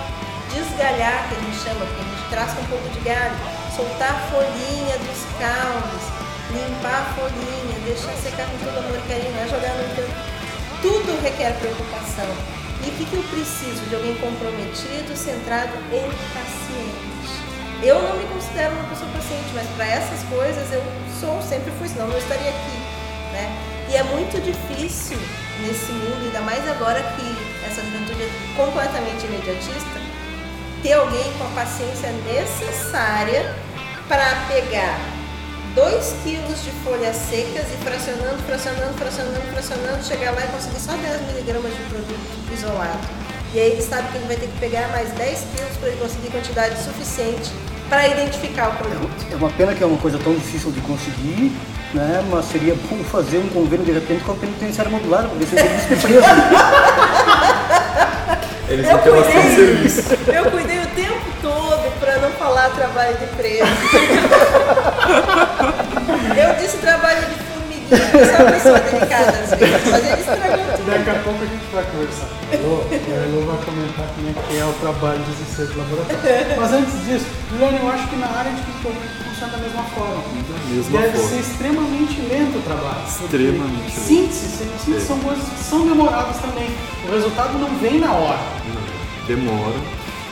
desgalhar, 0.51 1.29
que 1.29 1.35
a 1.35 1.39
gente 1.39 1.59
chama, 1.63 1.87
porque 1.87 2.03
a 2.03 2.11
gente 2.11 2.29
traz 2.31 2.51
um 2.59 2.67
pouco 2.67 2.89
de 2.91 3.01
galho, 3.01 3.37
soltar 3.75 4.14
a 4.14 4.20
folhinha 4.31 4.97
dos 4.99 5.20
caules, 5.43 6.05
limpar 6.55 7.03
a 7.03 7.14
folhinha, 7.18 7.79
deixar 7.85 8.14
secar 8.22 8.47
com 8.47 8.59
todo 8.59 8.79
amor 8.79 8.99
e 8.99 9.09
carinho, 9.09 9.35
jogar 9.51 9.75
no 9.75 9.97
canto. 9.97 10.35
Tudo 10.81 11.20
requer 11.22 11.59
preocupação. 11.59 12.31
E 12.85 12.89
o 12.89 12.93
que, 12.93 13.05
que 13.05 13.16
eu 13.16 13.22
preciso? 13.25 13.83
De 13.89 13.95
alguém 13.97 14.14
comprometido, 14.16 15.16
centrado 15.16 15.72
e 15.91 15.99
paciente. 16.31 17.14
Eu 17.83 18.01
não 18.01 18.16
me 18.16 18.25
considero 18.27 18.75
uma 18.75 18.89
pessoa 18.89 19.11
paciente, 19.11 19.51
mas 19.55 19.66
para 19.77 19.87
essas 19.87 20.22
coisas 20.29 20.72
eu 20.72 20.83
sou, 21.18 21.43
sempre 21.43 21.72
fui, 21.79 21.89
senão 21.89 22.07
não 22.07 22.18
estaria 22.18 22.51
aqui. 22.51 22.77
Né? 23.33 23.51
E 23.91 23.97
é 23.97 24.03
muito 24.05 24.41
difícil 24.41 25.18
nesse 25.61 25.91
mundo, 25.93 26.27
ainda 26.27 26.41
mais 26.43 26.68
agora 26.68 27.03
que 27.03 27.27
essa 27.66 27.83
juventude 27.83 28.22
é 28.22 28.31
completamente 28.57 29.27
imediatista, 29.27 30.04
ter 30.85 30.93
alguém 30.93 31.32
com 31.39 31.45
a 31.45 31.62
paciência 31.62 32.12
necessária 32.30 33.55
para 34.07 34.45
pegar 34.47 35.01
2 35.74 36.14
quilos 36.22 36.62
de 36.62 36.70
folhas 36.85 37.16
secas 37.16 37.64
e 37.72 37.82
fracionando, 37.82 38.43
fracionando, 38.43 38.93
fracionando, 38.99 39.41
fracionando, 39.51 40.05
chegar 40.05 40.32
lá 40.32 40.45
e 40.45 40.49
conseguir 40.49 40.78
só 40.78 40.93
10 40.93 41.22
miligramas 41.32 41.72
de 41.72 41.82
produto 41.89 42.20
isolado. 42.53 42.99
E 43.55 43.61
aí 43.61 43.72
ele 43.72 43.80
sabe 43.80 44.09
que 44.12 44.18
ele 44.18 44.26
vai 44.26 44.37
ter 44.37 44.47
que 44.47 44.59
pegar 44.59 44.89
mais 44.89 45.09
10 45.12 45.39
quilos 45.57 45.76
para 45.78 45.89
ele 45.89 45.97
conseguir 45.97 46.28
quantidade 46.28 46.78
suficiente 46.78 47.51
para 47.89 48.07
identificar 48.07 48.68
o 48.68 48.76
produto. 48.76 49.26
É 49.32 49.37
uma 49.37 49.51
pena 49.51 49.74
que 49.74 49.82
é 49.82 49.87
uma 49.87 49.99
coisa 49.99 50.18
tão 50.18 50.35
difícil 50.35 50.70
de 50.70 50.82
conseguir, 50.82 51.51
né? 51.95 52.22
Mas 52.30 52.45
seria 52.45 52.74
bom 52.74 53.03
fazer 53.09 53.39
um 53.39 53.49
convênio 53.49 53.87
de 53.87 53.93
repente 53.93 54.22
com 54.22 54.32
a 54.32 54.35
penitenciária 54.35 54.93
modular, 54.93 55.28
para 55.28 55.39
ver 55.39 55.47
se 55.47 55.97
preso. 55.97 56.24
Eles 58.69 58.89
Eu 58.89 58.99
cuidei, 58.99 60.39
eu 60.39 60.51
cuidei 60.51 60.79
o 60.79 60.87
tempo 60.89 61.21
todo 61.43 61.93
para 62.01 62.17
não 62.17 62.31
falar 62.33 62.71
trabalho 62.71 63.17
de 63.19 63.27
preso. 63.37 63.65
Eu 66.37 66.55
disse 66.57 66.79
trabalho 66.79 67.21
de 67.27 67.44
eu 67.95 68.27
sou 68.27 68.45
uma 68.45 68.53
pessoa 68.53 68.79
delicada 68.81 69.31
às 69.31 69.51
vezes, 69.59 69.87
mas 69.91 70.05
ele 70.05 70.21
estragou 70.21 70.59
tudo. 70.59 70.87
Daqui 70.87 71.11
a 71.11 71.15
pouco 71.25 71.41
a 71.43 71.47
gente 71.47 71.67
vai 71.73 71.85
conversar. 71.85 72.29
E 72.53 73.13
a 73.13 73.17
Elô 73.27 73.41
vai 73.47 73.59
comentar 73.65 74.07
como 74.15 74.29
é 74.31 74.33
que 74.35 74.59
é 74.59 74.65
o 74.65 74.73
trabalho 74.75 75.21
de 75.25 75.31
exercer 75.33 75.67
do 75.75 75.79
laboratório. 75.79 76.57
Mas 76.61 76.73
antes 76.73 76.95
disso, 77.05 77.27
Juliano, 77.51 77.79
eu 77.79 77.89
acho 77.91 78.07
que 78.09 78.17
na 78.17 78.27
área 78.29 78.53
de 78.53 78.63
química 78.63 79.07
funciona 79.25 79.53
da 79.53 79.59
mesma 79.59 79.83
forma. 79.95 80.23
mesma 80.69 81.01
Deve 81.01 81.13
forma. 81.19 81.29
ser 81.31 81.41
extremamente 81.41 82.21
lento 82.23 82.59
o 82.59 82.63
trabalho. 82.63 83.03
Extremamente 83.09 83.91
lento. 83.91 84.01
Síntese, 84.07 84.47
síntese 84.85 84.97
É. 84.97 85.01
são 85.01 85.19
coisas 85.21 85.45
que 85.45 85.65
são 85.65 85.87
demoradas 85.87 86.37
também. 86.39 86.71
O 87.09 87.13
resultado 87.13 87.59
não 87.59 87.71
vem 87.79 87.99
na 88.01 88.13
hora. 88.13 88.39
Demora. 89.27 89.77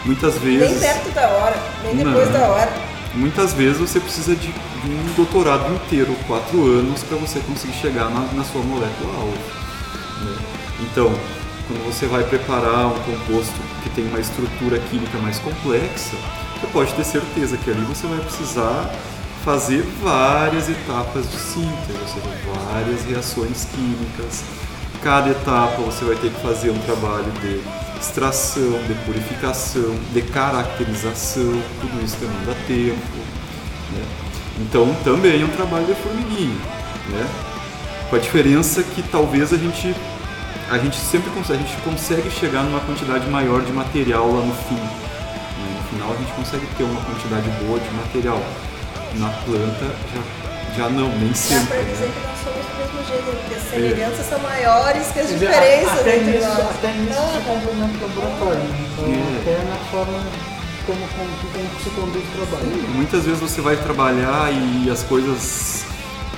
Muitas 0.05 0.35
Nem 0.43 0.59
vezes. 0.59 0.81
perto 0.81 1.11
da 1.15 1.29
hora, 1.29 1.57
nem 1.85 1.97
depois 1.97 2.31
Não. 2.31 2.41
da 2.41 2.47
hora. 2.49 2.73
Muitas 3.15 3.53
vezes 3.55 3.79
você 3.79 4.01
precisa 4.01 4.35
de 4.35 4.53
um 4.85 5.15
doutorado 5.15 5.73
inteiro, 5.75 6.17
quatro 6.27 6.65
anos, 6.67 7.03
para 7.03 7.17
você 7.17 7.41
conseguir 7.41 7.75
chegar 7.75 8.11
na, 8.11 8.21
na 8.33 8.45
sua 8.45 8.63
molécula 8.63 9.15
alvo. 9.15 9.39
né? 10.25 10.37
Então, 10.81 11.13
quando 11.69 11.87
você 11.87 12.07
vai 12.07 12.25
preparar 12.25 12.87
um 12.87 12.99
composto 13.01 13.55
que 13.83 13.91
tem 13.91 14.07
uma 14.09 14.19
estrutura 14.19 14.79
química 14.91 15.19
mais 15.19 15.39
complexa, 15.39 16.17
você 16.61 16.67
pode 16.73 16.93
ter 16.95 17.05
certeza 17.05 17.57
que 17.57 17.71
ali 17.71 17.83
você 17.83 18.07
vai 18.07 18.19
precisar 18.19 18.91
fazer 19.45 19.83
várias 20.03 20.69
etapas 20.69 21.29
de 21.31 21.37
síntese, 21.37 21.99
ou 22.01 22.09
seja, 22.09 22.67
várias 22.73 23.05
reações 23.05 23.65
químicas. 23.67 24.45
Cada 25.03 25.31
etapa 25.31 25.83
você 25.83 26.05
vai 26.05 26.15
ter 26.17 26.31
que 26.31 26.41
fazer 26.41 26.71
um 26.71 26.79
trabalho 26.79 27.31
de 27.41 27.61
extração, 28.01 28.81
de 28.87 28.95
purificação, 29.05 29.97
de 30.13 30.23
caracterização, 30.23 31.61
tudo 31.81 32.05
isso 32.05 32.17
também 32.17 32.45
dá 32.47 32.55
tempo. 32.67 33.19
né? 33.93 34.22
Então 34.61 34.95
também 35.05 35.41
é 35.41 35.45
um 35.45 35.49
trabalho 35.49 35.87
de 35.87 35.95
formiguinha. 35.95 36.55
Né? 37.09 37.27
Com 38.11 38.17
a 38.17 38.19
diferença 38.19 38.83
que 38.83 39.03
talvez 39.03 39.53
a 39.53 39.57
gente 39.57 39.95
a 40.71 40.79
gente 40.79 40.97
sempre 40.97 41.31
consegue, 41.33 41.63
a 41.63 41.67
gente 41.67 41.77
consegue 41.83 42.31
chegar 42.31 42.63
numa 42.63 42.81
quantidade 42.81 43.29
maior 43.29 43.61
de 43.63 43.73
material 43.73 44.27
lá 44.33 44.41
no 44.45 44.55
fim. 44.55 44.75
né? 44.75 45.77
No 45.77 45.83
final 45.99 46.13
a 46.13 46.17
gente 46.17 46.33
consegue 46.33 46.67
ter 46.79 46.85
uma 46.85 47.01
quantidade 47.03 47.49
boa 47.65 47.79
de 47.79 47.91
material. 47.91 48.41
Na 49.17 49.29
planta 49.45 49.95
já, 50.15 50.23
já 50.85 50.89
não, 50.89 51.09
nem 51.19 51.29
Dá 51.29 51.35
sempre. 51.35 51.67
para 51.67 51.83
dizer 51.83 52.07
né? 52.07 52.13
que 52.15 52.27
nós 52.27 52.39
somos 52.43 52.65
do 52.65 52.79
mesmo 52.79 53.09
gênero, 53.09 53.37
porque 53.37 53.55
as 53.55 53.63
semelhanças 53.69 54.27
são 54.27 54.39
maiores 54.39 55.07
que 55.13 55.21
as 55.21 55.29
dizer, 55.29 55.47
diferenças 55.49 56.01
até 56.01 56.17
entre 56.17 56.31
nisso, 56.33 56.49
nós. 56.49 56.59
até 56.71 56.93
nisso 56.93 57.19
Ah, 57.19 57.33
se 57.37 57.45
complementa 57.45 57.99
o 58.05 58.09
laboratório. 58.09 58.61
né? 58.63 58.89
Então, 58.89 59.05
É. 59.13 59.41
até 59.41 59.65
na 59.69 59.77
forma 59.91 60.19
como, 60.87 61.01
como, 61.09 61.31
como 61.53 61.81
se 61.83 61.91
conduz 61.91 62.25
o 62.25 62.47
trabalho. 62.47 62.89
Muitas 62.95 63.25
vezes 63.25 63.41
você 63.41 63.61
vai 63.61 63.77
trabalhar 63.77 64.51
e 64.53 64.91
as 64.91 65.03
coisas. 65.03 65.85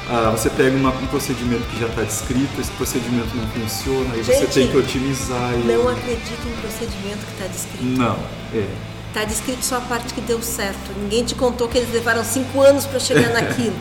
ah, 0.09 0.31
você 0.37 0.51
pega 0.51 0.77
uma- 0.77 0.91
um 0.91 1.07
procedimento 1.07 1.63
que 1.71 1.81
já 1.81 1.87
está 1.87 2.03
descrito, 2.03 2.61
esse 2.61 2.71
procedimento 2.73 3.35
não 3.35 3.47
funciona, 3.49 4.13
aí 4.15 4.23
você 4.23 4.35
Gente, 4.41 4.53
tem 4.53 4.69
que 4.69 4.77
otimizar 4.77 5.53
ele. 5.55 5.73
Não 5.73 5.89
acredito 5.89 6.47
em 6.47 6.61
procedimento 6.61 7.25
que 7.25 7.33
está 7.33 7.47
descrito. 7.47 7.85
Não, 7.99 8.19
é. 8.53 8.69
Está 9.09 9.25
descrito 9.25 9.65
só 9.65 9.77
a 9.79 9.81
parte 9.81 10.13
que 10.13 10.21
deu 10.21 10.43
certo. 10.43 10.91
Ninguém 11.01 11.25
te 11.25 11.35
contou 11.35 11.69
que 11.69 11.79
eles 11.79 11.91
levaram 11.93 12.23
cinco 12.25 12.61
anos 12.61 12.85
para 12.85 12.99
chegar 13.01 13.31
naquilo. 13.33 13.77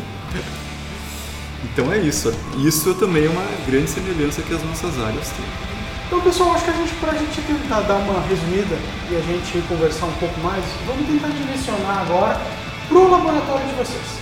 Então 1.66 1.92
é 1.92 1.98
isso. 2.00 2.34
Isso 2.60 2.94
também 2.96 3.26
é 3.26 3.30
uma 3.30 3.46
grande 3.68 3.90
semelhança 3.90 4.42
que 4.42 4.54
as 4.54 4.64
nossas 4.64 4.98
áreas 5.00 5.28
têm. 5.30 5.73
Então, 6.14 6.22
pessoal, 6.22 6.54
acho 6.54 6.66
que 6.66 6.70
a 6.70 6.74
gente, 6.74 6.94
para 6.98 7.12
a 7.12 7.16
gente 7.16 7.42
tentar 7.42 7.82
dar 7.82 7.96
uma 7.96 8.22
resumida 8.22 8.78
e 9.10 9.16
a 9.16 9.20
gente 9.20 9.68
conversar 9.68 10.06
um 10.06 10.14
pouco 10.14 10.40
mais, 10.42 10.64
vamos 10.86 11.08
tentar 11.08 11.30
direcionar 11.30 12.02
agora 12.02 12.40
para 12.88 12.98
o 13.00 13.10
laboratório 13.10 13.66
de 13.66 13.74
vocês. 13.74 14.20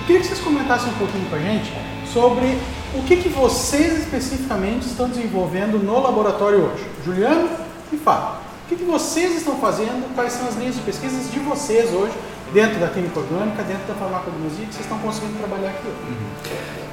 Eu 0.00 0.06
queria 0.06 0.22
que 0.22 0.28
vocês 0.28 0.40
comentassem 0.40 0.88
um 0.88 0.94
pouquinho 0.96 1.28
com 1.28 1.36
a 1.36 1.38
gente 1.38 1.70
sobre 2.10 2.56
o 2.94 3.02
que, 3.02 3.16
que 3.16 3.28
vocês 3.28 3.98
especificamente 3.98 4.86
estão 4.86 5.10
desenvolvendo 5.10 5.78
no 5.78 6.00
laboratório 6.00 6.70
hoje. 6.72 6.86
Juliano 7.04 7.50
e 7.92 7.98
Fábio. 7.98 8.40
O 8.64 8.68
que, 8.70 8.76
que 8.76 8.84
vocês 8.84 9.36
estão 9.36 9.56
fazendo? 9.56 10.14
Quais 10.14 10.32
são 10.32 10.48
as 10.48 10.56
linhas 10.56 10.76
de 10.76 10.80
pesquisas 10.80 11.30
de 11.30 11.38
vocês 11.40 11.92
hoje, 11.92 12.14
dentro 12.54 12.80
da 12.80 12.88
química 12.88 13.20
orgânica, 13.20 13.62
dentro 13.62 13.86
da 13.86 13.92
farmacognosia, 13.92 14.64
que 14.64 14.72
vocês 14.72 14.86
estão 14.86 14.98
conseguindo 15.00 15.36
trabalhar 15.36 15.68
aqui 15.68 15.86
hoje? 15.86 16.16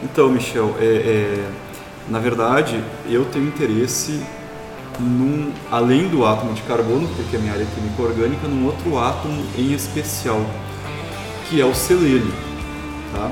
Então, 0.04 0.28
Michel, 0.30 0.76
é, 0.82 0.86
é, 0.86 1.50
na 2.10 2.20
verdade, 2.20 2.82
eu 3.10 3.26
tenho 3.26 3.48
interesse 3.48 4.22
num, 5.00 5.52
além 5.70 6.08
do 6.08 6.26
átomo 6.26 6.54
de 6.54 6.62
carbono, 6.64 7.08
porque 7.16 7.36
a 7.36 7.40
minha 7.40 7.54
área 7.54 7.64
é 7.64 7.68
química 7.76 8.02
orgânica, 8.02 8.48
num 8.48 8.66
outro 8.66 8.98
átomo 8.98 9.46
em 9.58 9.74
especial, 9.74 10.42
que 11.50 11.60
é 11.60 11.66
o 11.66 11.76
selênio. 11.76 12.34
Tá? 13.14 13.32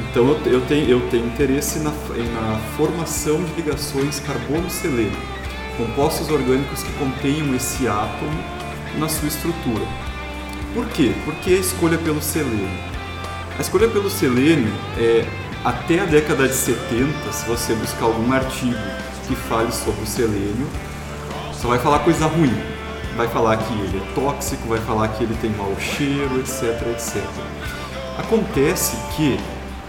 Então 0.00 0.28
eu, 0.28 0.52
eu 0.52 0.60
tenho, 0.62 0.88
eu 0.88 1.00
tenho 1.10 1.26
interesse 1.26 1.78
na, 1.78 1.90
na 1.90 2.58
formação 2.76 3.42
de 3.44 3.54
ligações 3.54 4.20
carbono-selênio, 4.20 5.16
compostos 5.76 6.28
orgânicos 6.28 6.82
que 6.82 6.92
contenham 6.94 7.54
esse 7.54 7.86
átomo 7.86 8.44
na 8.98 9.08
sua 9.08 9.28
estrutura. 9.28 9.86
Por 10.74 10.86
quê? 10.88 11.12
Porque 11.24 11.50
a 11.50 11.58
escolha 11.58 11.98
pelo 11.98 12.20
selênio. 12.20 12.92
A 13.58 13.60
escolha 13.60 13.86
pelo 13.88 14.10
selênio 14.10 14.72
é 14.98 15.26
até 15.64 16.00
a 16.00 16.04
década 16.04 16.48
de 16.48 16.54
70, 16.54 17.32
se 17.32 17.46
você 17.46 17.72
buscar 17.74 18.06
algum 18.06 18.32
artigo 18.32 18.76
que 19.28 19.36
fale 19.36 19.70
sobre 19.70 20.02
o 20.02 20.06
selênio, 20.06 20.66
só 21.52 21.68
vai 21.68 21.78
falar 21.78 22.00
coisa 22.00 22.26
ruim. 22.26 22.52
Vai 23.16 23.28
falar 23.28 23.58
que 23.58 23.72
ele 23.74 23.98
é 23.98 24.14
tóxico, 24.14 24.66
vai 24.66 24.80
falar 24.80 25.06
que 25.08 25.22
ele 25.22 25.36
tem 25.40 25.50
mau 25.50 25.72
cheiro, 25.78 26.40
etc, 26.40 26.82
etc. 26.90 27.22
Acontece 28.18 28.96
que 29.14 29.38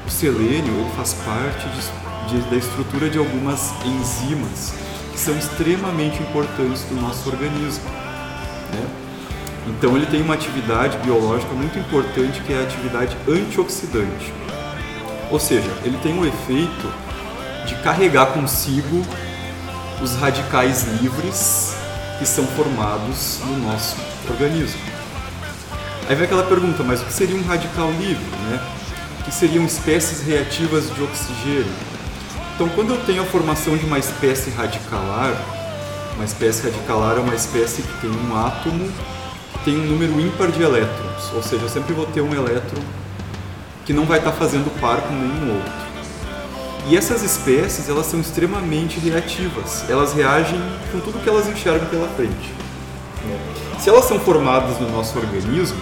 o 0.06 0.12
selênio 0.12 0.74
ele 0.80 0.92
faz 0.96 1.14
parte 1.14 1.68
de, 1.70 2.42
de, 2.42 2.50
da 2.52 2.56
estrutura 2.56 3.10
de 3.10 3.18
algumas 3.18 3.74
enzimas 3.84 4.76
que 5.12 5.20
são 5.20 5.36
extremamente 5.36 6.22
importantes 6.22 6.84
do 6.84 7.02
nosso 7.02 7.28
organismo. 7.30 7.90
Né? 8.74 8.88
Então 9.68 9.96
ele 9.96 10.06
tem 10.06 10.22
uma 10.22 10.36
atividade 10.36 10.98
biológica 11.00 11.54
muito 11.54 11.80
importante 11.80 12.42
que 12.42 12.54
é 12.54 12.60
a 12.60 12.62
atividade 12.64 13.18
antioxidante. 13.28 14.43
Ou 15.34 15.40
seja, 15.40 15.68
ele 15.84 15.98
tem 16.04 16.16
o 16.16 16.24
efeito 16.24 16.94
de 17.66 17.74
carregar 17.82 18.28
consigo 18.28 19.04
os 20.00 20.14
radicais 20.14 20.84
livres 21.02 21.76
que 22.20 22.26
são 22.28 22.46
formados 22.46 23.40
no 23.44 23.58
nosso 23.68 23.98
organismo. 24.30 24.80
Aí 26.08 26.16
vem 26.16 26.26
aquela 26.26 26.44
pergunta, 26.44 26.84
mas 26.84 27.02
o 27.02 27.06
que 27.06 27.14
seria 27.14 27.36
um 27.36 27.42
radical 27.42 27.90
livre? 27.94 28.24
Né? 28.48 28.60
O 29.20 29.24
que 29.24 29.34
seriam 29.34 29.66
espécies 29.66 30.22
reativas 30.22 30.94
de 30.94 31.02
oxigênio? 31.02 31.74
Então, 32.54 32.70
quando 32.70 32.94
eu 32.94 33.04
tenho 33.04 33.24
a 33.24 33.26
formação 33.26 33.76
de 33.76 33.88
uma 33.88 33.98
espécie 33.98 34.52
radicalar, 34.52 35.36
uma 36.14 36.26
espécie 36.26 36.62
radicalar 36.62 37.18
é 37.18 37.22
uma 37.22 37.34
espécie 37.34 37.82
que 37.82 38.02
tem 38.02 38.12
um 38.12 38.38
átomo 38.38 38.88
que 39.54 39.60
tem 39.66 39.80
um 39.80 39.86
número 39.88 40.22
ímpar 40.22 40.52
de 40.52 40.62
elétrons, 40.62 41.34
ou 41.34 41.42
seja, 41.42 41.64
eu 41.64 41.70
sempre 41.70 41.92
vou 41.96 42.06
ter 42.06 42.22
um 42.22 42.36
elétron 42.36 42.84
que 43.86 43.94
não 43.94 44.06
vai 44.06 44.20
estar 44.20 44.32
fazendo 44.32 44.72
par 44.80 45.02
com 45.02 45.14
nenhum 45.14 45.56
outro. 45.56 45.84
E 46.88 46.98
essas 46.98 47.24
espécies, 47.24 47.88
elas 47.88 48.06
são 48.06 48.20
extremamente 48.20 49.00
reativas. 49.00 49.90
Elas 49.90 50.14
reagem 50.14 50.62
com 50.92 51.00
tudo 51.00 51.22
que 51.24 51.30
elas 51.30 51.48
enxergam 51.48 51.88
pela 51.88 52.08
frente. 52.10 52.54
Se 53.80 53.90
elas 53.90 54.06
são 54.06 54.20
formadas 54.20 54.80
no 54.80 54.90
nosso 54.90 55.18
organismo, 55.18 55.80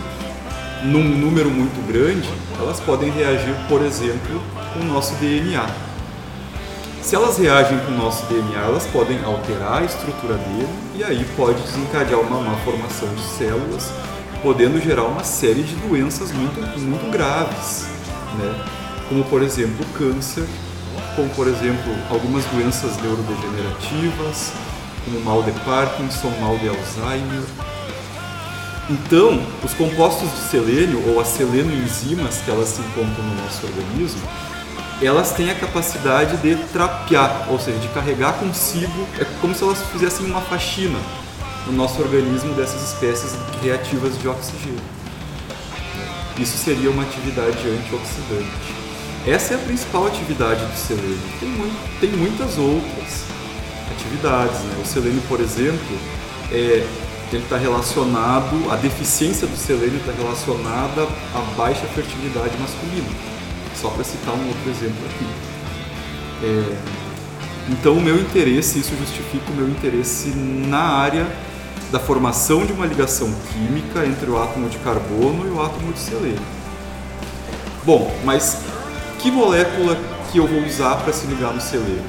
num 0.83 1.03
número 1.03 1.49
muito 1.49 1.85
grande, 1.91 2.29
elas 2.59 2.79
podem 2.79 3.09
reagir, 3.11 3.55
por 3.67 3.81
exemplo, 3.81 4.41
com 4.73 4.79
o 4.79 4.85
nosso 4.85 5.15
DNA. 5.15 5.65
Se 7.01 7.15
elas 7.15 7.37
reagem 7.37 7.79
com 7.79 7.91
o 7.91 7.97
nosso 7.97 8.25
DNA, 8.27 8.59
elas 8.59 8.85
podem 8.87 9.23
alterar 9.23 9.81
a 9.81 9.85
estrutura 9.85 10.35
dele 10.35 10.69
e 10.95 11.03
aí 11.03 11.25
pode 11.35 11.59
desencadear 11.61 12.19
uma 12.19 12.39
má 12.41 12.55
formação 12.57 13.09
de 13.15 13.23
células, 13.23 13.91
podendo 14.43 14.79
gerar 14.79 15.03
uma 15.03 15.23
série 15.23 15.63
de 15.63 15.75
doenças 15.75 16.31
muito, 16.31 16.59
muito 16.79 17.11
graves, 17.11 17.87
né? 18.37 18.65
como 19.11 19.23
por 19.25 19.41
exemplo 19.43 19.85
câncer, 19.97 20.45
como 21.15 21.29
por 21.31 21.47
exemplo 21.47 21.93
algumas 22.09 22.45
doenças 22.45 22.95
neurodegenerativas, 23.01 24.53
como 25.03 25.19
mal 25.21 25.43
de 25.43 25.51
Parkinson, 25.61 26.31
mal 26.39 26.57
de 26.57 26.69
Alzheimer. 26.69 27.43
Então, 28.89 29.41
os 29.63 29.73
compostos 29.73 30.31
de 30.31 30.49
selênio 30.49 31.03
ou 31.09 31.19
as 31.19 31.27
selenoenzimas 31.27 32.37
que 32.37 32.51
elas 32.51 32.69
se 32.69 32.81
encontram 32.81 33.23
no 33.23 33.35
nosso 33.43 33.65
organismo, 33.65 34.21
elas 35.01 35.31
têm 35.31 35.49
a 35.49 35.55
capacidade 35.55 36.37
de 36.37 36.55
trapear, 36.71 37.47
ou 37.49 37.59
seja, 37.59 37.79
de 37.79 37.87
carregar 37.89 38.33
consigo, 38.33 39.07
é 39.19 39.25
como 39.41 39.53
se 39.53 39.63
elas 39.63 39.81
fizessem 39.91 40.25
uma 40.25 40.41
faxina 40.41 40.99
no 41.65 41.73
nosso 41.73 42.01
organismo 42.01 42.53
dessas 42.53 42.93
espécies 42.93 43.35
reativas 43.61 44.17
de 44.19 44.27
oxigênio. 44.27 45.00
Isso 46.39 46.57
seria 46.57 46.89
uma 46.89 47.03
atividade 47.03 47.57
antioxidante. 47.67 48.81
Essa 49.27 49.53
é 49.53 49.57
a 49.57 49.59
principal 49.59 50.07
atividade 50.07 50.65
do 50.65 50.75
selênio. 50.75 51.19
Tem, 51.39 51.49
muito, 51.49 51.99
tem 51.99 52.09
muitas 52.11 52.57
outras 52.57 53.25
atividades. 53.91 54.59
Né? 54.61 54.81
O 54.83 54.85
selênio, 54.85 55.21
por 55.27 55.39
exemplo, 55.39 55.97
é, 56.51 56.87
ele 57.31 57.43
está 57.43 57.57
relacionado, 57.57 58.71
a 58.71 58.75
deficiência 58.75 59.47
do 59.47 59.55
selênio 59.55 59.97
está 59.97 60.11
relacionada 60.11 61.03
à 61.33 61.39
baixa 61.55 61.85
fertilidade 61.87 62.57
masculina. 62.57 63.09
Só 63.75 63.89
para 63.89 64.03
citar 64.03 64.33
um 64.33 64.47
outro 64.47 64.69
exemplo 64.69 65.05
aqui. 65.05 65.25
É, 66.43 66.77
então, 67.69 67.93
o 67.93 68.01
meu 68.01 68.19
interesse, 68.19 68.79
isso 68.79 68.91
justifica 68.97 69.51
o 69.51 69.55
meu 69.55 69.69
interesse 69.69 70.29
na 70.29 70.81
área 70.81 71.27
da 71.91 71.99
formação 71.99 72.65
de 72.65 72.71
uma 72.71 72.85
ligação 72.85 73.31
química 73.51 74.05
entre 74.05 74.29
o 74.29 74.41
átomo 74.41 74.69
de 74.69 74.77
carbono 74.77 75.45
e 75.45 75.51
o 75.51 75.61
átomo 75.61 75.91
de 75.91 75.99
selênio. 75.99 76.41
Bom, 77.83 78.15
mas 78.23 78.59
que 79.19 79.29
molécula 79.29 79.97
que 80.31 80.37
eu 80.37 80.47
vou 80.47 80.63
usar 80.63 80.95
para 80.97 81.11
se 81.11 81.27
ligar 81.27 81.53
no 81.53 81.59
selênio? 81.59 82.03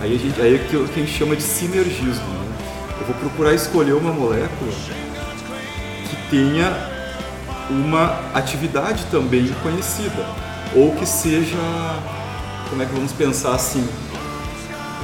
Aí, 0.00 0.14
a 0.14 0.18
gente, 0.18 0.40
aí 0.40 0.54
é 0.54 0.58
que, 0.58 0.76
a 0.76 0.86
gente 0.86 1.12
chama 1.12 1.36
de 1.36 1.42
sinergismo. 1.42 2.26
Né? 2.26 2.56
Eu 3.00 3.06
vou 3.06 3.14
procurar 3.14 3.54
escolher 3.54 3.92
uma 3.92 4.12
molécula 4.12 4.72
que 6.08 6.16
tenha 6.30 6.74
uma 7.68 8.18
atividade 8.34 9.04
também 9.10 9.46
conhecida, 9.62 10.26
ou 10.74 10.92
que 10.96 11.06
seja, 11.06 11.56
como 12.68 12.82
é 12.82 12.86
que 12.86 12.92
vamos 12.92 13.12
pensar 13.12 13.54
assim, 13.54 13.86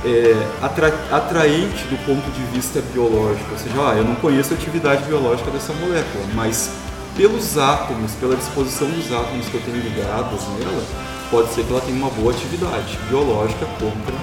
é, 0.04 0.34
atra, 0.62 0.88
atraente 1.10 1.84
do 1.84 1.96
ponto 2.04 2.30
de 2.30 2.42
vista 2.54 2.82
biológico. 2.92 3.52
Ou 3.52 3.58
seja, 3.58 3.74
ah, 3.78 3.94
eu 3.96 4.04
não 4.04 4.14
conheço 4.16 4.52
a 4.52 4.56
atividade 4.56 5.04
biológica 5.04 5.50
dessa 5.50 5.72
molécula, 5.72 6.24
mas 6.34 6.70
pelos 7.16 7.56
átomos, 7.56 8.12
pela 8.12 8.36
disposição 8.36 8.88
dos 8.90 9.10
átomos 9.12 9.46
que 9.46 9.54
eu 9.54 9.62
tenho 9.62 9.78
ligados 9.78 10.40
nela, 10.58 10.84
pode 11.30 11.52
ser 11.54 11.64
que 11.64 11.72
ela 11.72 11.80
tenha 11.80 11.96
uma 11.96 12.10
boa 12.10 12.32
atividade 12.32 12.98
biológica 13.08 13.66
contra 13.78 14.14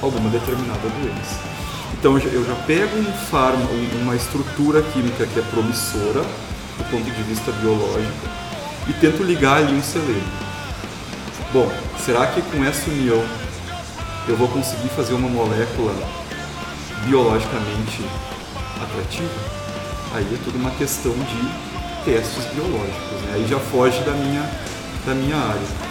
alguma 0.00 0.30
determinada 0.30 0.88
doença. 1.00 1.40
Então 1.98 2.16
eu 2.16 2.44
já 2.44 2.54
pego 2.66 2.96
um 2.96 3.12
farma, 3.28 3.66
uma 4.00 4.14
estrutura 4.14 4.82
química 4.82 5.26
que 5.26 5.40
é 5.40 5.42
promissora 5.50 6.22
do 6.78 6.84
ponto 6.90 7.04
de 7.04 7.22
vista 7.22 7.50
biológico 7.50 8.28
e 8.86 8.92
tento 8.92 9.22
ligar 9.24 9.58
ali 9.58 9.74
um 9.74 9.82
selênio. 9.82 10.22
Bom, 11.52 11.70
será 12.04 12.26
que 12.28 12.40
com 12.40 12.64
essa 12.64 12.88
união 12.88 13.20
eu 14.28 14.36
vou 14.36 14.48
conseguir 14.48 14.88
fazer 14.88 15.14
uma 15.14 15.28
molécula 15.28 15.94
biologicamente 17.06 18.04
atrativa? 18.82 19.58
Aí 20.12 20.24
é 20.24 20.38
tudo 20.44 20.58
uma 20.58 20.70
questão 20.72 21.12
de 21.12 22.04
testes 22.04 22.44
biológicos. 22.52 23.22
Né? 23.22 23.32
Aí 23.34 23.46
já 23.48 23.58
foge 23.58 24.00
da 24.02 24.12
minha, 24.12 24.48
da 25.06 25.14
minha 25.14 25.36
área. 25.36 25.88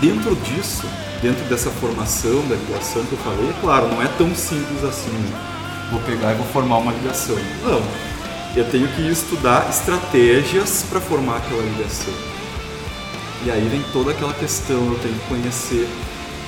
Dentro 0.00 0.34
disso, 0.36 0.86
dentro 1.20 1.44
dessa 1.44 1.70
formação 1.70 2.46
da 2.48 2.56
ligação 2.56 3.04
que 3.04 3.12
eu 3.12 3.18
falei, 3.18 3.50
é 3.50 3.54
claro, 3.60 3.88
não 3.88 4.02
é 4.02 4.08
tão 4.16 4.34
simples 4.34 4.82
assim. 4.84 5.10
Né? 5.10 5.88
Vou 5.90 6.00
pegar 6.02 6.32
e 6.32 6.36
vou 6.36 6.46
formar 6.46 6.78
uma 6.78 6.92
ligação. 6.92 7.36
Não. 7.62 7.82
Eu 8.56 8.68
tenho 8.70 8.88
que 8.88 9.08
estudar 9.08 9.68
estratégias 9.70 10.84
para 10.88 11.00
formar 11.00 11.36
aquela 11.36 11.62
ligação. 11.62 12.12
E 13.44 13.50
aí 13.50 13.66
vem 13.68 13.82
toda 13.92 14.10
aquela 14.10 14.34
questão, 14.34 14.92
eu 14.92 14.98
tenho 14.98 15.14
que 15.14 15.26
conhecer 15.28 15.88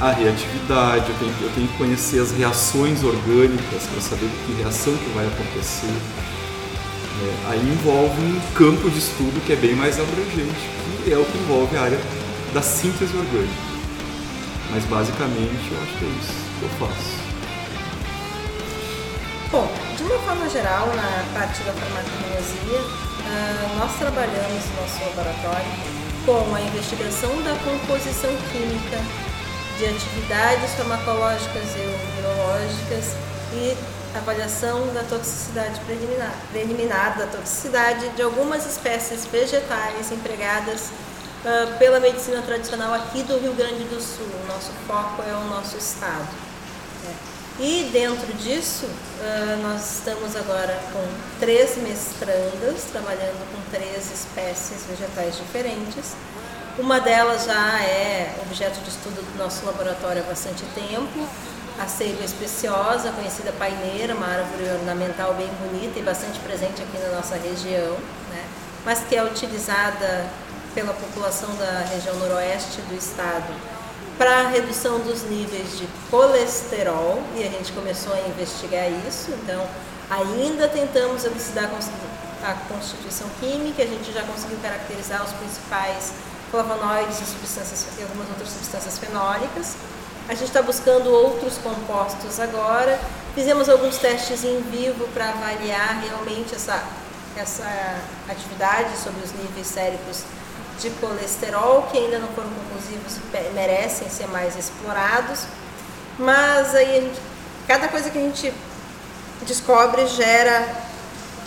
a 0.02 0.10
reatividade, 0.10 1.08
eu 1.08 1.16
tenho, 1.16 1.34
eu 1.42 1.50
tenho 1.54 1.68
que 1.68 1.78
conhecer 1.78 2.18
as 2.18 2.32
reações 2.32 3.04
orgânicas 3.04 3.84
para 3.86 4.00
saber 4.00 4.28
que 4.44 4.52
reação 4.60 4.92
que 4.96 5.08
vai 5.10 5.24
acontecer 5.24 5.94
é, 7.22 7.50
aí 7.50 7.60
envolve 7.60 8.20
um 8.20 8.40
campo 8.52 8.90
de 8.90 8.98
estudo 8.98 9.40
que 9.46 9.52
é 9.52 9.56
bem 9.56 9.76
mais 9.76 10.00
abrangente, 10.00 10.70
que 11.04 11.12
é 11.12 11.16
o 11.16 11.24
que 11.24 11.38
envolve 11.38 11.76
a 11.76 11.82
área 11.82 12.00
da 12.52 12.60
síntese 12.60 13.16
orgânica. 13.16 13.62
Mas 14.72 14.82
basicamente 14.86 15.70
eu 15.70 15.82
acho 15.82 15.92
que 15.96 16.04
é 16.04 16.08
isso 16.08 16.34
que 16.58 16.64
eu 16.64 16.88
faço. 16.88 17.22
Bom, 19.52 19.72
de 19.96 20.02
uma 20.02 20.18
forma 20.18 20.48
geral, 20.48 20.88
na 20.96 21.24
parte 21.32 21.62
da 21.62 21.72
farmacologia, 21.74 22.80
uh, 22.80 23.78
nós 23.78 23.96
trabalhamos 23.98 24.64
no 24.66 24.82
nosso 24.82 25.00
laboratório 25.04 25.70
com 26.26 26.54
a 26.56 26.60
investigação 26.60 27.30
da 27.42 27.54
composição 27.62 28.30
química 28.50 28.98
de 29.78 29.86
atividades 29.86 30.70
farmacológicas 30.74 31.64
e 31.76 32.20
biológicas 32.20 33.14
e 33.54 33.76
avaliação 34.16 34.92
da 34.92 35.02
toxicidade 35.02 35.80
preliminar, 35.80 36.34
preliminar 36.50 37.18
da 37.18 37.26
toxicidade 37.26 38.08
de 38.10 38.22
algumas 38.22 38.66
espécies 38.66 39.26
vegetais 39.26 40.12
empregadas 40.12 40.90
uh, 41.44 41.78
pela 41.78 41.98
medicina 41.98 42.42
tradicional 42.42 42.92
aqui 42.94 43.22
do 43.22 43.38
Rio 43.38 43.54
Grande 43.54 43.84
do 43.84 44.00
Sul. 44.00 44.26
O 44.44 44.46
nosso 44.46 44.70
foco 44.86 45.22
é 45.22 45.34
o 45.34 45.44
nosso 45.48 45.76
estado. 45.76 46.28
É. 47.08 47.62
E 47.62 47.90
dentro 47.92 48.32
disso, 48.34 48.86
uh, 48.86 49.62
nós 49.62 49.98
estamos 49.98 50.36
agora 50.36 50.78
com 50.92 51.06
três 51.40 51.76
mestrandas, 51.78 52.84
trabalhando 52.90 53.50
com 53.50 53.76
três 53.76 54.10
espécies 54.10 54.84
vegetais 54.88 55.36
diferentes. 55.36 56.14
Uma 56.78 56.98
delas 57.00 57.44
já 57.44 57.82
é 57.82 58.34
objeto 58.40 58.80
de 58.80 58.88
estudo 58.88 59.20
do 59.20 59.38
nosso 59.38 59.66
laboratório 59.66 60.22
há 60.22 60.26
bastante 60.26 60.64
tempo, 60.74 61.28
a 61.78 61.86
seiva 61.86 62.24
especiosa, 62.24 63.12
conhecida 63.12 63.52
paineira, 63.52 64.14
uma 64.14 64.26
árvore 64.26 64.70
ornamental 64.80 65.34
bem 65.34 65.50
bonita 65.60 65.98
e 65.98 66.02
bastante 66.02 66.38
presente 66.40 66.80
aqui 66.80 66.96
na 66.96 67.14
nossa 67.14 67.36
região, 67.36 67.92
né? 68.30 68.44
mas 68.86 69.00
que 69.00 69.14
é 69.14 69.22
utilizada 69.22 70.26
pela 70.74 70.94
população 70.94 71.54
da 71.56 71.84
região 71.92 72.16
noroeste 72.16 72.80
do 72.82 72.96
estado 72.96 73.52
para 74.16 74.48
redução 74.48 74.98
dos 75.00 75.24
níveis 75.24 75.76
de 75.76 75.86
colesterol 76.10 77.22
e 77.36 77.44
a 77.44 77.50
gente 77.50 77.70
começou 77.72 78.14
a 78.14 78.20
investigar 78.28 78.90
isso, 79.06 79.30
então 79.42 79.62
ainda 80.08 80.66
tentamos 80.68 81.22
elucidar 81.22 81.70
a 82.42 82.54
constituição 82.72 83.28
química, 83.40 83.82
a 83.82 83.86
gente 83.86 84.10
já 84.10 84.22
conseguiu 84.22 84.58
caracterizar 84.62 85.22
os 85.22 85.32
principais 85.32 86.12
flavonoides 86.52 87.20
e, 87.20 87.24
substâncias, 87.24 87.86
algumas 88.02 88.28
outras 88.28 88.50
substâncias 88.50 88.98
fenólicas. 88.98 89.74
A 90.28 90.34
gente 90.34 90.48
está 90.48 90.62
buscando 90.62 91.10
outros 91.10 91.58
compostos 91.58 92.38
agora. 92.38 93.00
Fizemos 93.34 93.68
alguns 93.68 93.96
testes 93.96 94.44
em 94.44 94.60
vivo 94.60 95.08
para 95.08 95.30
avaliar 95.30 96.00
realmente 96.02 96.54
essa, 96.54 96.80
essa 97.36 97.66
atividade 98.28 98.96
sobre 98.98 99.24
os 99.24 99.32
níveis 99.32 99.66
séricos 99.66 100.22
de 100.78 100.90
colesterol, 100.90 101.88
que 101.90 101.96
ainda 101.96 102.18
não 102.18 102.28
foram 102.28 102.50
conclusivos 102.50 103.16
e 103.16 103.52
merecem 103.54 104.08
ser 104.10 104.28
mais 104.28 104.54
explorados. 104.54 105.46
Mas 106.18 106.74
aí 106.74 107.00
gente, 107.00 107.20
cada 107.66 107.88
coisa 107.88 108.10
que 108.10 108.18
a 108.18 108.20
gente 108.20 108.52
descobre 109.46 110.06
gera 110.06 110.91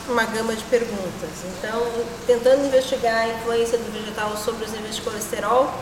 uma 0.08 0.24
gama 0.26 0.56
de 0.56 0.64
perguntas. 0.66 1.30
Então, 1.58 1.82
tentando 2.28 2.66
investigar 2.66 3.24
a 3.24 3.28
influência 3.30 3.78
do 3.78 3.92
vegetal 3.92 4.36
sobre 4.38 4.66
os 4.66 4.72
níveis 4.72 4.96
de 4.96 5.02
colesterol, 5.02 5.74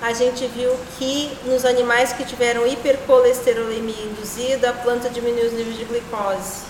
a 0.00 0.12
gente 0.12 0.46
viu 0.48 0.76
que 0.98 1.30
nos 1.44 1.64
animais 1.64 2.12
que 2.12 2.24
tiveram 2.24 2.66
hipercolesterolemia 2.66 4.04
induzida, 4.04 4.70
a 4.70 4.72
planta 4.72 5.08
diminuiu 5.08 5.46
os 5.46 5.52
níveis 5.52 5.76
de 5.76 5.84
glicose. 5.84 6.62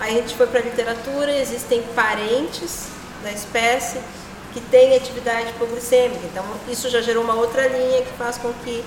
Aí 0.00 0.18
a 0.18 0.22
gente 0.22 0.34
foi 0.34 0.46
para 0.46 0.60
a 0.60 0.62
literatura, 0.62 1.32
existem 1.36 1.82
parentes 1.94 2.88
da 3.22 3.30
espécie 3.30 3.98
que 4.52 4.60
têm 4.60 4.96
atividade 4.96 5.50
hipoglicêmica. 5.50 6.24
Então, 6.24 6.44
isso 6.68 6.88
já 6.88 7.00
gerou 7.00 7.22
uma 7.22 7.34
outra 7.34 7.66
linha 7.68 8.02
que 8.02 8.12
faz 8.18 8.38
com 8.38 8.52
que 8.64 8.84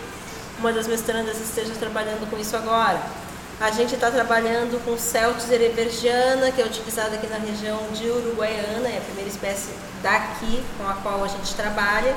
uma 0.59 0.71
das 0.73 0.87
mestrandas 0.87 1.39
esteja 1.39 1.73
trabalhando 1.79 2.29
com 2.29 2.37
isso 2.37 2.55
agora. 2.55 3.01
A 3.61 3.69
gente 3.69 3.93
está 3.93 4.09
trabalhando 4.09 4.83
com 4.83 4.97
Celtis 4.97 5.51
erebergiana, 5.51 6.51
que 6.51 6.59
é 6.59 6.65
utilizada 6.65 7.13
aqui 7.13 7.27
na 7.27 7.37
região 7.37 7.77
de 7.93 8.09
Uruguaiana, 8.09 8.89
é 8.89 8.97
a 8.97 9.01
primeira 9.01 9.29
espécie 9.29 9.69
daqui 10.01 10.63
com 10.79 10.89
a 10.89 10.95
qual 10.95 11.23
a 11.23 11.27
gente 11.27 11.53
trabalha. 11.53 12.15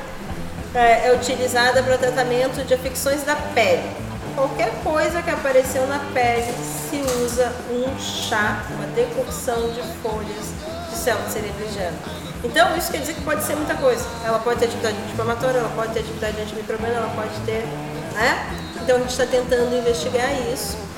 É, 0.74 1.08
é 1.08 1.14
utilizada 1.14 1.82
para 1.82 1.98
tratamento 1.98 2.66
de 2.66 2.72
afecções 2.72 3.24
da 3.24 3.36
pele. 3.36 3.94
Qualquer 4.34 4.72
coisa 4.82 5.20
que 5.20 5.28
apareceu 5.28 5.86
na 5.86 5.98
pele 6.14 6.50
se 6.88 7.02
usa 7.22 7.52
um 7.70 8.00
chá, 8.00 8.64
uma 8.70 8.86
decocção 8.94 9.68
de 9.68 9.82
folhas 10.02 10.46
de 10.88 10.96
Celtis 10.96 11.36
erebergiana. 11.36 11.98
Então, 12.42 12.74
isso 12.74 12.90
quer 12.90 13.02
dizer 13.02 13.12
que 13.12 13.22
pode 13.22 13.44
ser 13.44 13.54
muita 13.54 13.74
coisa. 13.74 14.02
Ela 14.24 14.38
pode 14.38 14.60
ter 14.60 14.64
atividade 14.64 14.96
anti-inflamatória, 14.96 15.58
ela 15.58 15.72
pode 15.76 15.92
ter 15.92 16.00
atividade 16.00 16.40
antimicrobiana, 16.40 16.94
ela 16.94 17.12
pode 17.14 17.38
ter, 17.44 17.66
né? 18.14 18.48
Então, 18.82 18.96
a 18.96 18.98
gente 19.00 19.10
está 19.10 19.26
tentando 19.26 19.76
investigar 19.76 20.32
isso. 20.50 20.93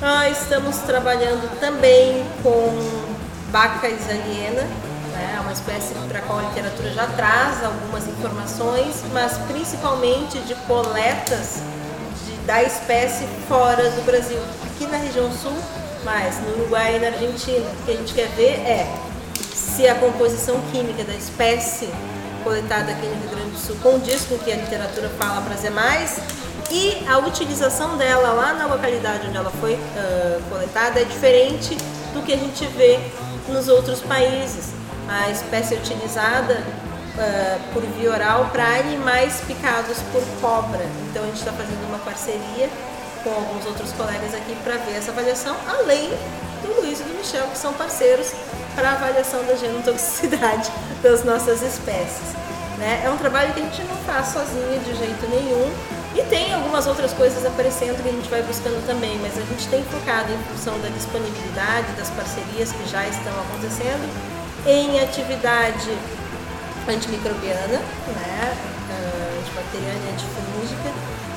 Nós 0.00 0.42
estamos 0.42 0.76
trabalhando 0.78 1.58
também 1.58 2.24
com 2.40 3.18
Baca 3.50 3.88
isaliena, 3.88 4.62
né, 5.12 5.38
uma 5.40 5.52
espécie 5.52 5.92
para 6.08 6.20
a 6.20 6.22
qual 6.22 6.38
a 6.38 6.42
literatura 6.42 6.90
já 6.90 7.06
traz 7.08 7.64
algumas 7.64 8.06
informações, 8.06 9.02
mas 9.12 9.36
principalmente 9.48 10.38
de 10.40 10.54
coletas 10.66 11.62
de, 12.24 12.32
da 12.46 12.62
espécie 12.62 13.26
fora 13.48 13.90
do 13.90 14.06
Brasil. 14.06 14.38
Aqui 14.66 14.86
na 14.86 14.98
região 14.98 15.32
sul, 15.32 15.56
mas 16.04 16.38
no 16.42 16.60
Uruguai 16.60 16.96
e 16.96 16.98
na 17.00 17.08
Argentina. 17.08 17.66
O 17.68 17.84
que 17.84 17.90
a 17.90 17.96
gente 17.96 18.14
quer 18.14 18.28
ver 18.28 18.60
é 18.64 18.86
se 19.52 19.88
a 19.88 19.96
composição 19.96 20.60
química 20.70 21.02
da 21.02 21.14
espécie 21.14 21.88
coletada 22.44 22.92
aqui 22.92 23.06
no 23.06 23.14
Rio 23.14 23.30
Grande 23.30 23.50
do 23.50 23.58
Sul 23.58 23.76
condiz 23.82 24.26
com 24.26 24.36
o 24.36 24.38
que 24.38 24.52
a 24.52 24.56
literatura 24.56 25.08
fala 25.18 25.40
para 25.40 25.54
as 25.54 25.62
demais 25.62 26.20
e 26.70 27.02
a 27.08 27.18
utilização 27.18 27.96
dela 27.96 28.32
lá 28.32 28.52
na 28.52 28.66
localidade 28.66 29.26
onde 29.26 29.36
ela 29.36 29.50
foi 29.50 29.74
uh, 29.74 30.42
coletada 30.50 31.00
é 31.00 31.04
diferente 31.04 31.76
do 32.12 32.22
que 32.22 32.32
a 32.32 32.36
gente 32.36 32.64
vê 32.66 32.98
nos 33.48 33.68
outros 33.68 34.00
países. 34.00 34.74
A 35.08 35.30
espécie 35.30 35.74
é 35.74 35.78
utilizada 35.78 36.54
uh, 36.54 37.72
por 37.72 37.82
via 37.82 38.10
oral 38.10 38.50
para 38.52 38.64
animais 38.64 39.40
picados 39.46 39.98
por 40.12 40.22
cobra. 40.40 40.84
Então 41.08 41.22
a 41.22 41.26
gente 41.26 41.38
está 41.38 41.52
fazendo 41.52 41.88
uma 41.88 41.98
parceria 41.98 42.68
com 43.24 43.30
alguns 43.30 43.64
outros 43.66 43.92
colegas 43.92 44.34
aqui 44.34 44.54
para 44.62 44.76
ver 44.76 44.96
essa 44.96 45.10
avaliação, 45.10 45.56
além 45.66 46.10
do 46.62 46.80
Luiz 46.80 47.00
e 47.00 47.02
do 47.02 47.16
Michel, 47.16 47.46
que 47.48 47.58
são 47.58 47.72
parceiros 47.72 48.32
para 48.74 48.90
a 48.90 48.92
avaliação 48.92 49.44
da 49.44 49.56
genotoxicidade 49.56 50.70
das 51.02 51.24
nossas 51.24 51.62
espécies. 51.62 52.34
Né? 52.76 53.02
É 53.04 53.10
um 53.10 53.16
trabalho 53.16 53.52
que 53.54 53.60
a 53.60 53.62
gente 53.64 53.82
não 53.82 53.96
faz 54.06 54.28
sozinho 54.28 54.78
de 54.84 54.94
jeito 54.94 55.28
nenhum, 55.28 55.72
e 56.18 56.22
tem 56.24 56.52
algumas 56.52 56.86
outras 56.88 57.12
coisas 57.12 57.46
aparecendo 57.46 58.02
que 58.02 58.08
a 58.08 58.12
gente 58.12 58.28
vai 58.28 58.42
buscando 58.42 58.84
também, 58.86 59.16
mas 59.22 59.38
a 59.38 59.42
gente 59.42 59.68
tem 59.68 59.84
focado 59.84 60.32
em 60.32 60.38
função 60.50 60.76
da 60.80 60.88
disponibilidade, 60.88 61.92
das 61.92 62.10
parcerias 62.10 62.72
que 62.72 62.88
já 62.90 63.06
estão 63.06 63.32
acontecendo, 63.40 64.02
em 64.66 64.98
atividade 64.98 65.96
antimicrobiana, 66.88 67.78
né, 67.78 68.56
antibacteriana 69.38 70.00
e 70.06 70.12
antifúngica. 70.12 70.90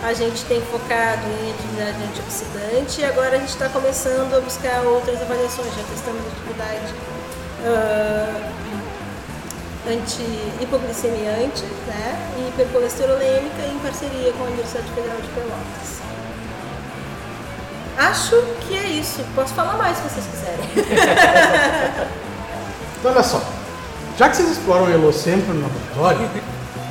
A 0.04 0.14
gente 0.14 0.44
tem 0.46 0.60
focado 0.62 1.22
em 1.28 1.52
atividade 1.52 2.04
antioxidante 2.10 3.02
e 3.02 3.06
agora 3.06 3.36
a 3.36 3.40
gente 3.40 3.50
está 3.50 3.70
começando 3.70 4.34
a 4.36 4.40
buscar 4.40 4.82
outras 4.82 5.22
avaliações, 5.22 5.68
já 5.76 5.84
testamos 5.84 6.22
atividade 6.26 6.92
uh, 7.62 8.71
anti-hipoglicemiante 9.88 11.64
né, 11.88 12.32
e 12.38 12.50
hipercolesterolêmica 12.50 13.64
em 13.64 13.80
parceria 13.80 14.32
com 14.34 14.44
a 14.44 14.48
Universidade 14.48 14.92
Federal 14.92 15.18
de 15.18 15.28
Pelotas. 15.30 16.02
Acho 17.98 18.42
que 18.62 18.76
é 18.78 18.88
isso. 18.88 19.24
Posso 19.36 19.54
falar 19.54 19.78
mais 19.78 19.98
se 19.98 20.04
vocês 20.04 20.26
quiserem. 20.26 20.66
então, 23.00 23.12
olha 23.12 23.24
só. 23.24 23.42
Já 24.18 24.30
que 24.30 24.38
vocês 24.38 24.52
exploram 24.52 24.86
o 24.86 24.92
Elo 24.92 25.12
sempre 25.12 25.54
no 25.54 25.62
laboratório, 25.64 26.30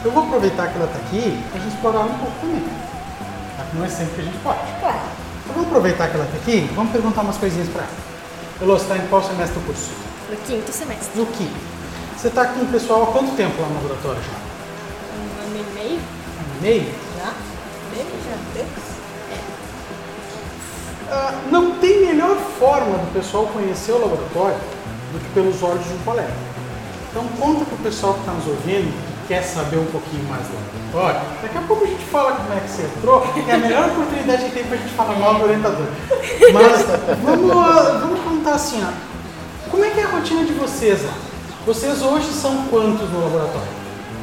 eu 0.05 0.11
vou 0.11 0.25
aproveitar 0.25 0.69
que 0.69 0.77
ela 0.77 0.87
está 0.87 0.99
aqui 0.99 1.43
para 1.51 1.61
a 1.61 1.63
gente 1.63 1.75
explorar 1.75 2.01
um 2.01 2.19
pouco 2.19 2.33
também. 2.41 2.63
Tá? 3.57 3.67
Não 3.75 3.85
é 3.85 3.89
sempre 3.89 4.15
que 4.15 4.21
a 4.21 4.25
gente 4.25 4.39
pode. 4.39 4.59
Claro. 4.81 4.99
Então, 5.43 5.55
vamos 5.55 5.69
aproveitar 5.69 6.09
que 6.09 6.17
ela 6.17 6.25
está 6.25 6.37
aqui 6.37 6.71
vamos 6.75 6.93
perguntar 6.93 7.23
umas 7.23 7.37
coisinhas 7.37 7.69
para 7.69 7.83
ela. 7.83 7.93
Elo, 8.63 8.73
você 8.79 8.83
está 8.83 8.97
em 8.97 9.07
qual 9.09 9.23
semestre 9.23 9.59
do 9.59 9.67
curso? 9.67 9.91
No 10.31 10.37
quinto 10.37 10.73
semestre. 10.73 11.19
No 11.19 11.27
quinto. 11.27 11.80
Você 12.21 12.29
está 12.29 12.45
com 12.45 12.61
o 12.61 12.67
pessoal 12.67 13.05
há 13.05 13.07
quanto 13.07 13.35
tempo 13.35 13.63
lá 13.63 13.67
no 13.69 13.77
laboratório 13.77 14.21
já? 14.21 14.37
Um 15.17 15.41
ano 15.41 15.57
e 15.57 15.73
meio. 15.73 15.97
Um 15.97 16.41
ano 16.43 16.53
e 16.59 16.63
meio? 16.63 16.95
Já? 17.17 17.33
Bem, 17.95 18.07
já 18.29 18.37
temos. 18.53 18.85
É. 19.33 19.39
Ah, 21.11 21.35
não 21.51 21.77
tem 21.77 22.05
melhor 22.05 22.37
forma 22.59 22.99
do 22.99 23.11
pessoal 23.15 23.47
conhecer 23.47 23.93
o 23.93 24.03
laboratório 24.03 24.59
do 25.15 25.19
que 25.19 25.31
pelos 25.33 25.63
olhos 25.63 25.83
de 25.83 25.95
um 25.95 25.99
colega. 26.05 26.35
Então 27.11 27.25
conta 27.41 27.65
para 27.65 27.75
o 27.75 27.79
pessoal 27.79 28.13
que 28.13 28.21
está 28.21 28.33
nos 28.33 28.47
ouvindo, 28.49 28.93
que 29.23 29.29
quer 29.29 29.43
saber 29.43 29.79
um 29.79 29.87
pouquinho 29.87 30.25
mais 30.25 30.43
do 30.47 30.53
laboratório. 30.93 31.27
Daqui 31.41 31.57
a 31.57 31.63
pouco 31.63 31.85
a 31.85 31.87
gente 31.87 32.05
fala 32.05 32.33
como 32.33 32.53
é 32.53 32.61
que 32.61 32.69
você 32.69 32.83
entrou, 32.83 33.27
é 33.49 33.53
a 33.55 33.57
melhor 33.59 33.89
oportunidade 33.89 34.45
que 34.45 34.51
tem 34.51 34.65
para 34.65 34.75
a 34.75 34.79
gente 34.79 34.93
falar 34.93 35.19
mal 35.19 35.37
do 35.37 35.45
orientador. 35.45 35.87
Mas 36.53 36.83
vamos, 37.25 37.51
vamos 37.51 38.21
contar 38.21 38.57
assim, 38.57 38.85
ó. 38.85 38.93
como 39.71 39.87
é 39.87 39.89
que 39.89 40.01
é 40.01 40.03
a 40.03 40.09
rotina 40.09 40.45
de 40.45 40.53
vocês 40.53 41.03
lá? 41.03 41.30
Vocês 41.71 42.03
hoje 42.03 42.33
são 42.33 42.67
quantos 42.67 43.09
no 43.11 43.23
laboratório? 43.23 43.69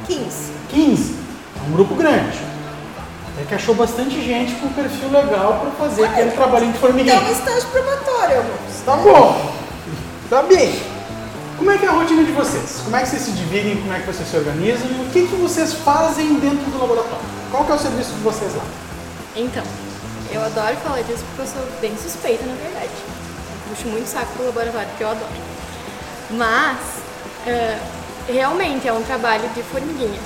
15. 0.06 0.52
15? 0.68 1.16
É 1.56 1.70
um 1.70 1.72
grupo 1.72 1.95
grande. 1.95 2.38
Até 3.32 3.45
que 3.48 3.56
achou 3.56 3.74
bastante 3.74 4.22
gente 4.22 4.54
com 4.56 4.68
perfil 4.74 5.10
legal 5.10 5.62
para 5.62 5.88
fazer 5.88 6.02
Olha, 6.02 6.12
aquele 6.12 6.32
trabalhinho 6.32 6.74
de 6.74 6.80
formiguinha. 6.80 7.16
É 7.16 7.20
um 7.22 7.32
estágio 7.32 7.70
probatório, 7.70 8.38
alguns. 8.39 8.82
Tá 8.86 8.98
bom. 8.98 9.54
Tá 10.30 10.43
bem. 10.43 10.78
Como 11.58 11.72
é 11.72 11.78
que 11.78 11.86
é 11.86 11.88
a 11.88 11.93
rotina 11.93 12.26
de 12.26 12.34
vocês? 12.34 12.82
Como 12.84 12.93
é 12.93 13.02
que 13.04 13.08
vocês 13.08 13.22
se 13.22 13.32
dividem? 13.32 13.78
Como 13.78 13.93
é 13.93 14.00
que 14.02 14.08
vocês 14.08 14.28
se 14.28 14.36
organizam? 14.36 14.86
E 14.86 15.08
o 15.08 15.10
que, 15.10 15.26
que 15.26 15.36
vocês 15.38 15.72
fazem 15.72 16.34
dentro 16.41 16.70
do 16.70 16.78
laboratório? 16.78 17.26
Qual 17.50 17.64
que 17.64 17.72
é 17.72 17.76
o 17.76 17.80
serviço 17.80 18.12
de 18.12 18.20
vocês 18.24 18.54
lá? 18.56 18.66
Então, 19.38 19.64
eu 20.34 20.43
adoro 20.43 20.76
falar 20.84 21.02
disso 21.04 21.24
porque 21.30 21.43
eu 21.43 21.48
sou 21.48 21.66
bem 21.80 21.95
suspeita, 21.95 22.45
na 22.45 22.56
verdade. 22.56 22.91
Eu 22.91 23.70
puxo 23.70 23.88
muito 23.88 24.08
saco 24.08 24.34
pro 24.36 24.48
laboratório, 24.48 24.89
porque 24.89 25.04
eu 25.06 25.12
adoro. 25.12 25.32
Mas, 26.32 27.07
é, 27.48 27.80
realmente 28.28 28.88
é 28.88 28.93
um 28.93 29.02
trabalho 29.04 29.48
de 29.50 29.64
formiguinha. 29.64 30.20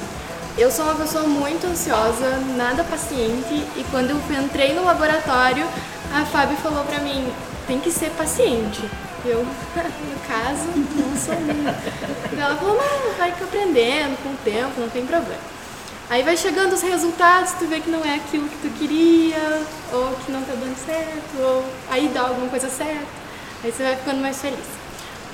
Eu 0.58 0.72
sou 0.72 0.86
uma 0.86 0.96
pessoa 0.96 1.26
muito 1.28 1.66
ansiosa, 1.68 2.38
nada 2.58 2.84
paciente, 2.84 3.54
e 3.54 3.86
quando 3.90 4.10
eu 4.10 4.44
entrei 4.44 4.74
no 4.74 4.84
laboratório, 4.84 5.66
a 6.14 6.26
Fábio 6.26 6.58
falou 6.58 6.84
pra 6.84 7.00
mim: 7.00 7.32
tem 7.68 7.80
que 7.80 7.92
ser 7.92 8.10
paciente. 8.12 8.82
Eu, 9.24 9.46
no 9.46 10.20
caso, 10.28 10.68
não 10.96 11.16
sou 11.16 11.36
muito. 11.36 12.38
Ela 12.38 12.56
falou: 12.56 12.76
não, 12.76 13.14
vai 13.18 13.32
que 13.32 13.44
aprendendo 13.44 14.22
com 14.24 14.30
o 14.30 14.38
tempo, 14.44 14.82
não 14.82 14.90
tem 14.90 15.06
problema. 15.06 15.52
Aí 16.10 16.24
vai 16.24 16.36
chegando 16.36 16.74
os 16.74 16.82
resultados, 16.82 17.54
tu 17.54 17.66
vê 17.68 17.80
que 17.80 17.90
não 17.90 18.04
é 18.04 18.16
aquilo 18.16 18.50
que 18.50 18.58
tu 18.58 18.78
queria, 18.78 19.62
ou 19.94 20.14
que 20.26 20.32
não 20.32 20.42
tá 20.42 20.52
dando 20.54 20.76
certo, 20.86 21.40
ou 21.40 21.64
aí 21.90 22.10
dá 22.14 22.24
alguma 22.24 22.50
coisa 22.50 22.68
certa. 22.68 23.08
Aí 23.64 23.72
você 23.72 23.84
vai 23.84 23.96
ficando 23.96 24.20
mais 24.22 24.42
feliz. 24.42 24.66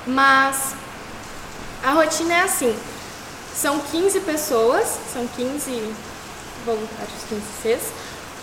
Mas 0.05 0.75
a 1.83 1.91
rotina 1.91 2.33
é 2.33 2.41
assim. 2.41 2.75
São 3.55 3.79
15 3.79 4.19
pessoas, 4.21 4.99
são 5.11 5.27
15 5.27 5.93
voluntários, 6.65 7.23
15 7.29 7.41
Cs, 7.63 7.81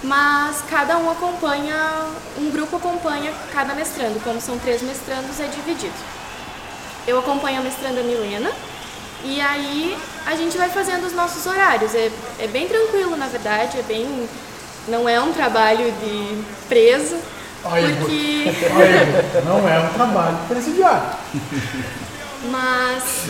mas 0.02 0.62
cada 0.68 0.98
um 0.98 1.10
acompanha, 1.10 1.76
um 2.38 2.50
grupo 2.50 2.76
acompanha 2.76 3.32
cada 3.52 3.74
mestrando. 3.74 4.22
Como 4.24 4.40
são 4.40 4.58
três 4.58 4.82
mestrandos, 4.82 5.38
é 5.38 5.46
dividido. 5.46 5.94
Eu 7.06 7.18
acompanho 7.18 7.60
a 7.60 7.62
mestranda 7.62 8.02
Milena, 8.02 8.50
e 9.22 9.40
aí 9.40 9.96
a 10.26 10.34
gente 10.34 10.56
vai 10.58 10.68
fazendo 10.68 11.06
os 11.06 11.12
nossos 11.12 11.46
horários. 11.46 11.94
É, 11.94 12.10
é 12.40 12.46
bem 12.48 12.66
tranquilo, 12.66 13.16
na 13.16 13.26
verdade, 13.26 13.78
é 13.78 13.82
bem. 13.82 14.28
Não 14.88 15.08
é 15.08 15.18
um 15.20 15.32
trabalho 15.32 15.90
de 15.92 16.44
preso, 16.68 17.16
Olha, 17.64 17.96
porque. 17.96 18.52
olha, 18.76 19.42
não 19.44 19.66
é 19.66 19.78
um 19.78 19.88
trabalho 19.94 20.38
presidiário. 20.48 21.08
Mas 22.50 23.26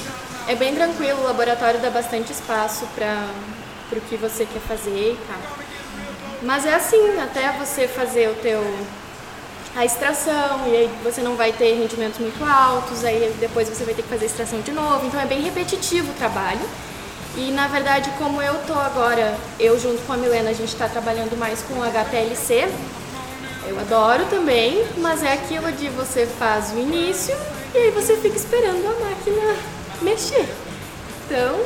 é 0.48 0.54
bem 0.54 0.74
tranquilo, 0.74 1.20
o 1.20 1.24
laboratório 1.24 1.80
dá 1.80 1.90
bastante 1.90 2.32
espaço 2.32 2.86
para 2.94 3.28
o 3.92 4.00
que 4.02 4.16
você 4.16 4.44
quer 4.44 4.60
fazer 4.60 5.12
e 5.12 5.18
tal. 5.26 5.38
Mas 6.42 6.66
é 6.66 6.74
assim, 6.74 7.18
até 7.20 7.52
você 7.52 7.88
fazer 7.88 8.28
o 8.28 8.34
teu 8.34 8.62
a 9.76 9.84
extração 9.84 10.68
e 10.68 10.76
aí 10.76 10.90
você 11.02 11.20
não 11.20 11.34
vai 11.34 11.52
ter 11.52 11.74
rendimentos 11.74 12.20
muito 12.20 12.44
altos, 12.44 13.04
aí 13.04 13.34
depois 13.40 13.68
você 13.68 13.84
vai 13.84 13.92
ter 13.92 14.02
que 14.02 14.08
fazer 14.08 14.24
a 14.24 14.28
extração 14.28 14.60
de 14.60 14.70
novo, 14.70 15.04
então 15.06 15.20
é 15.20 15.26
bem 15.26 15.40
repetitivo 15.40 16.12
o 16.12 16.14
trabalho. 16.14 16.60
E 17.36 17.50
na 17.50 17.66
verdade, 17.66 18.10
como 18.16 18.40
eu 18.40 18.54
tô 18.66 18.74
agora, 18.74 19.36
eu 19.58 19.78
junto 19.80 20.00
com 20.06 20.12
a 20.12 20.16
Milena, 20.16 20.50
a 20.50 20.52
gente 20.52 20.72
está 20.72 20.88
trabalhando 20.88 21.36
mais 21.36 21.62
com 21.62 21.82
HPLC. 21.82 22.68
Eu 23.66 23.80
adoro 23.80 24.26
também, 24.26 24.84
mas 24.98 25.22
é 25.22 25.32
aquilo 25.32 25.72
de 25.72 25.88
você 25.88 26.26
faz 26.26 26.70
o 26.72 26.78
início 26.78 27.34
e 27.74 27.76
aí 27.76 27.90
você 27.90 28.16
fica 28.16 28.36
esperando 28.36 28.86
a 28.86 29.04
máquina 29.04 29.56
mexer. 30.00 30.48
Então, 31.26 31.60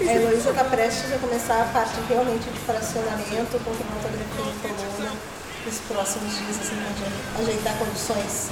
A 0.00 0.14
Heloísa 0.14 0.50
está 0.50 0.64
prestes 0.64 1.12
a 1.12 1.18
começar 1.18 1.60
a 1.60 1.64
parte 1.64 1.94
realmente 2.08 2.48
de 2.48 2.58
fracionamento 2.60 3.58
com 3.64 3.74
cromatografia 3.74 4.52
em 4.54 4.58
coluna 4.60 5.12
nos 5.66 5.78
próximos 5.88 6.38
dias, 6.38 6.56
assim, 6.60 6.76
para 7.34 7.42
ajeitar 7.42 7.76
condições 7.78 8.48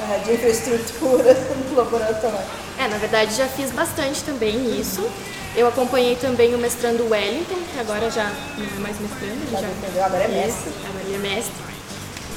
eh, 0.00 0.18
de 0.24 0.32
infraestrutura 0.32 1.34
no 1.68 1.76
laboratório. 1.76 2.46
É, 2.78 2.88
na 2.88 2.96
verdade 2.96 3.34
já 3.34 3.46
fiz 3.46 3.70
bastante 3.70 4.24
também 4.24 4.80
isso. 4.80 5.06
Eu 5.54 5.68
acompanhei 5.68 6.16
também 6.16 6.54
o 6.54 6.58
mestrando 6.58 7.08
Wellington, 7.08 7.56
que 7.72 7.80
agora 7.80 8.10
já 8.10 8.24
não 8.56 8.64
é 8.64 8.80
mais 8.80 8.98
mestrando, 9.00 9.50
Já 9.52 9.60
já 9.60 9.68
entendeu? 9.68 10.04
Agora 10.04 10.24
é 10.24 10.28
mestre. 10.28 10.70
Isso, 10.70 10.78
agora 10.86 11.04
ele 11.04 11.14
é 11.14 11.18
mestre. 11.18 11.75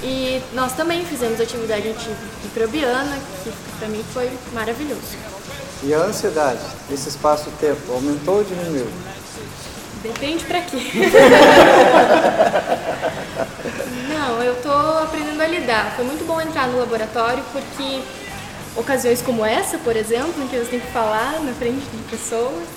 E 0.01 0.41
nós 0.53 0.73
também 0.73 1.05
fizemos 1.05 1.41
atividade 1.41 1.89
antimicrobiana, 1.89 3.17
que 3.43 3.51
para 3.77 3.87
mim 3.89 4.03
foi 4.13 4.29
maravilhoso. 4.53 5.17
E 5.83 5.93
a 5.93 5.99
ansiedade, 5.99 6.59
esse 6.91 7.09
espaço-tempo, 7.09 7.91
aumentou 7.91 8.37
ou 8.37 8.43
diminuiu? 8.43 8.87
Depende 10.01 10.45
pra 10.45 10.61
quê. 10.61 10.77
Não, 14.09 14.41
eu 14.41 14.55
tô 14.61 14.71
aprendendo 15.03 15.41
a 15.41 15.47
lidar. 15.47 15.93
Foi 15.95 16.05
muito 16.05 16.25
bom 16.25 16.39
entrar 16.39 16.67
no 16.67 16.79
laboratório 16.79 17.43
porque 17.51 18.01
ocasiões 18.75 19.21
como 19.21 19.45
essa, 19.45 19.77
por 19.79 19.95
exemplo, 19.95 20.41
em 20.43 20.47
que 20.47 20.57
você 20.57 20.71
tem 20.71 20.79
que 20.79 20.91
falar 20.91 21.39
na 21.41 21.53
frente 21.53 21.85
de 21.85 22.03
pessoas, 22.09 22.67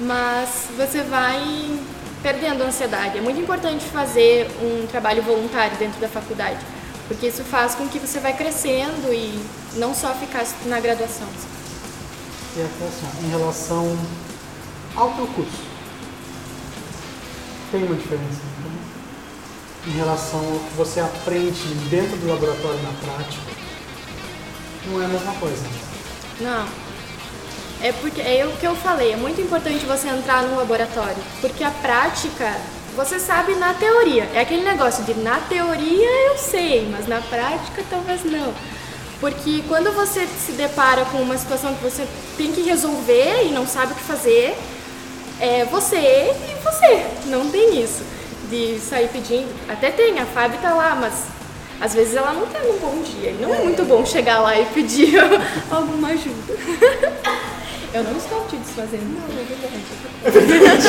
mas 0.00 0.68
você 0.76 1.02
vai 1.02 1.78
perdendo 2.22 2.62
a 2.62 2.66
ansiedade. 2.66 3.18
É 3.18 3.20
muito 3.20 3.40
importante 3.40 3.84
fazer 3.84 4.50
um 4.60 4.86
trabalho 4.86 5.22
voluntário 5.22 5.76
dentro 5.76 6.00
da 6.00 6.08
faculdade, 6.08 6.58
porque 7.06 7.26
isso 7.26 7.44
faz 7.44 7.74
com 7.74 7.88
que 7.88 7.98
você 7.98 8.18
vai 8.18 8.36
crescendo 8.36 9.12
e 9.12 9.40
não 9.74 9.94
só 9.94 10.14
ficar 10.14 10.44
na 10.66 10.80
graduação. 10.80 11.28
E 12.56 12.62
até 12.62 12.86
assim, 12.86 13.26
em 13.26 13.30
relação 13.30 13.96
ao 14.96 15.12
teu 15.12 15.26
curso, 15.28 15.68
tem 17.70 17.84
uma 17.84 17.94
diferença 17.94 18.40
então, 18.58 19.92
em 19.92 19.96
relação 19.96 20.40
ao 20.40 20.58
que 20.58 20.74
você 20.76 21.00
aprende 21.00 21.74
dentro 21.90 22.16
do 22.16 22.28
laboratório 22.28 22.80
na 22.82 22.92
prática. 22.92 23.42
Não 24.86 25.02
é 25.02 25.04
a 25.04 25.08
mesma 25.08 25.34
coisa. 25.34 25.66
Não. 26.40 26.87
É 27.80 27.92
porque 27.92 28.20
é 28.20 28.44
o 28.44 28.56
que 28.56 28.66
eu 28.66 28.74
falei, 28.74 29.12
é 29.12 29.16
muito 29.16 29.40
importante 29.40 29.86
você 29.86 30.08
entrar 30.08 30.42
no 30.42 30.56
laboratório, 30.56 31.22
porque 31.40 31.62
a 31.62 31.70
prática 31.70 32.56
você 32.96 33.20
sabe 33.20 33.54
na 33.54 33.74
teoria. 33.74 34.28
É 34.34 34.40
aquele 34.40 34.64
negócio 34.64 35.04
de 35.04 35.14
na 35.14 35.38
teoria 35.38 36.26
eu 36.26 36.36
sei, 36.36 36.88
mas 36.90 37.06
na 37.06 37.20
prática 37.20 37.84
talvez 37.88 38.24
não. 38.24 38.52
Porque 39.20 39.62
quando 39.68 39.92
você 39.92 40.26
se 40.26 40.52
depara 40.52 41.04
com 41.04 41.18
uma 41.18 41.38
situação 41.38 41.74
que 41.74 41.82
você 41.82 42.06
tem 42.36 42.50
que 42.50 42.62
resolver 42.62 43.44
e 43.46 43.50
não 43.50 43.66
sabe 43.66 43.92
o 43.92 43.94
que 43.94 44.02
fazer, 44.02 44.56
é 45.40 45.64
você 45.66 45.96
e 45.96 46.54
você. 46.62 47.06
Não 47.26 47.48
tem 47.48 47.80
isso 47.80 48.02
de 48.50 48.80
sair 48.80 49.08
pedindo. 49.08 49.48
Até 49.68 49.92
tem, 49.92 50.18
a 50.18 50.26
Fábio 50.26 50.58
tá 50.60 50.74
lá, 50.74 50.96
mas 50.96 51.26
às 51.80 51.94
vezes 51.94 52.16
ela 52.16 52.32
não 52.32 52.46
tá 52.46 52.58
num 52.60 52.78
bom 52.78 53.00
dia. 53.02 53.30
E 53.30 53.38
não 53.40 53.54
é 53.54 53.58
muito 53.58 53.84
bom 53.84 54.04
chegar 54.04 54.40
lá 54.40 54.58
e 54.58 54.64
pedir 54.66 55.14
alguma 55.70 56.08
ajuda. 56.08 56.54
Eu 57.92 58.04
não 58.04 58.16
estou 58.16 58.46
te 58.46 58.56
desfazendo. 58.56 59.04
Não, 59.04 59.24
é 59.40 59.44
verdade. 59.44 60.82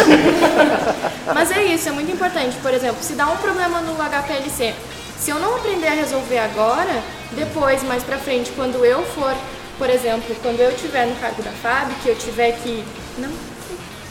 Mas 1.34 1.52
é 1.52 1.64
isso, 1.64 1.90
é 1.90 1.92
muito 1.92 2.12
importante. 2.12 2.58
Por 2.62 2.74
exemplo, 2.74 3.02
se 3.02 3.14
dá 3.14 3.28
um 3.28 3.38
problema 3.38 3.80
no 3.82 3.94
HPLC, 3.96 4.74
se 5.18 5.32
eu 5.32 5.40
não 5.40 5.56
aprender 5.56 5.88
a 5.88 5.94
resolver 5.94 6.40
agora, 6.40 7.02
depois, 7.32 7.84
mais 7.84 8.04
pra 8.04 8.18
frente, 8.18 8.52
quando 8.52 8.84
eu 8.84 9.04
for, 9.06 9.34
por 9.78 9.90
exemplo, 9.90 10.36
quando 10.42 10.60
eu 10.60 10.72
estiver 10.72 11.06
no 11.06 11.16
cargo 11.16 11.42
da 11.42 11.52
Fábio, 11.52 11.96
que 12.04 12.10
eu 12.10 12.16
tiver 12.16 12.52
que. 12.62 12.84
Não, 13.18 13.30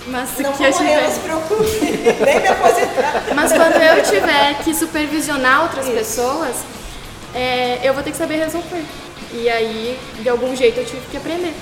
mas 0.07 0.39
Não 0.39 0.53
que 0.53 0.65
eu 0.65 0.73
tiver. 0.73 1.03
não 1.03 1.11
se 1.13 1.21
preocupe. 1.21 1.65
Nem 2.25 2.41
me 2.41 2.49
aposentar. 2.49 3.25
Mas 3.35 3.53
quando 3.53 3.83
eu 3.83 4.03
tiver 4.03 4.55
que 4.65 4.75
supervisionar 4.75 5.65
outras 5.65 5.87
pessoas, 5.89 6.57
é, 7.35 7.81
eu 7.83 7.93
vou 7.93 8.03
ter 8.03 8.13
que 8.13 8.17
saber 8.17 8.37
resolver. 8.37 8.83
E 9.33 9.47
aí, 9.51 9.99
de 10.21 10.29
algum 10.31 10.57
jeito, 10.57 10.81
eu 10.81 10.87
tive 10.87 11.03
que 11.11 11.17
aprender. 11.19 11.53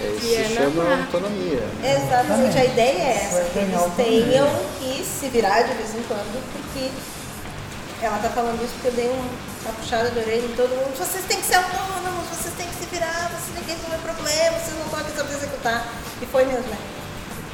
É, 0.00 0.06
Isso 0.16 0.34
é 0.34 0.44
se 0.48 0.54
na 0.54 0.60
chama 0.60 0.96
autonomia. 1.06 1.62
Exatamente, 1.82 2.58
a 2.58 2.64
ideia 2.64 2.98
é 3.02 3.16
essa, 3.24 3.44
que 3.50 3.58
eles 3.58 3.80
tenham 3.96 4.48
que 4.80 5.04
se 5.04 5.28
virar 5.28 5.62
de 5.62 5.74
vez 5.74 5.94
em 5.94 6.02
quando, 6.08 6.42
porque 6.52 6.90
ela 8.02 8.18
tá 8.18 8.28
falando 8.30 8.62
isso 8.64 8.72
porque 8.74 8.88
eu 8.88 8.92
dei 8.92 9.08
um- 9.08 9.64
uma 9.64 9.72
puxada 9.74 10.10
de 10.10 10.18
orelha 10.18 10.44
em 10.44 10.56
todo 10.56 10.68
mundo. 10.70 10.96
Vocês 10.98 11.24
têm 11.26 11.38
que 11.40 11.46
ser 11.46 11.54
autônomos, 11.54 12.26
vocês 12.36 12.52
têm 12.54 12.66
que 12.66 12.74
se 12.74 12.86
virar, 12.86 13.30
vocês 13.30 13.54
têm 13.54 13.64
que 13.64 13.70
resolver 13.70 14.02
problemas, 14.02 14.62
vocês 14.62 14.76
não 14.78 14.88
podem 14.90 15.14
saber 15.16 15.34
executar. 15.36 15.86
E 16.20 16.26
foi 16.26 16.44
mesmo, 16.44 16.68
né? 16.68 16.76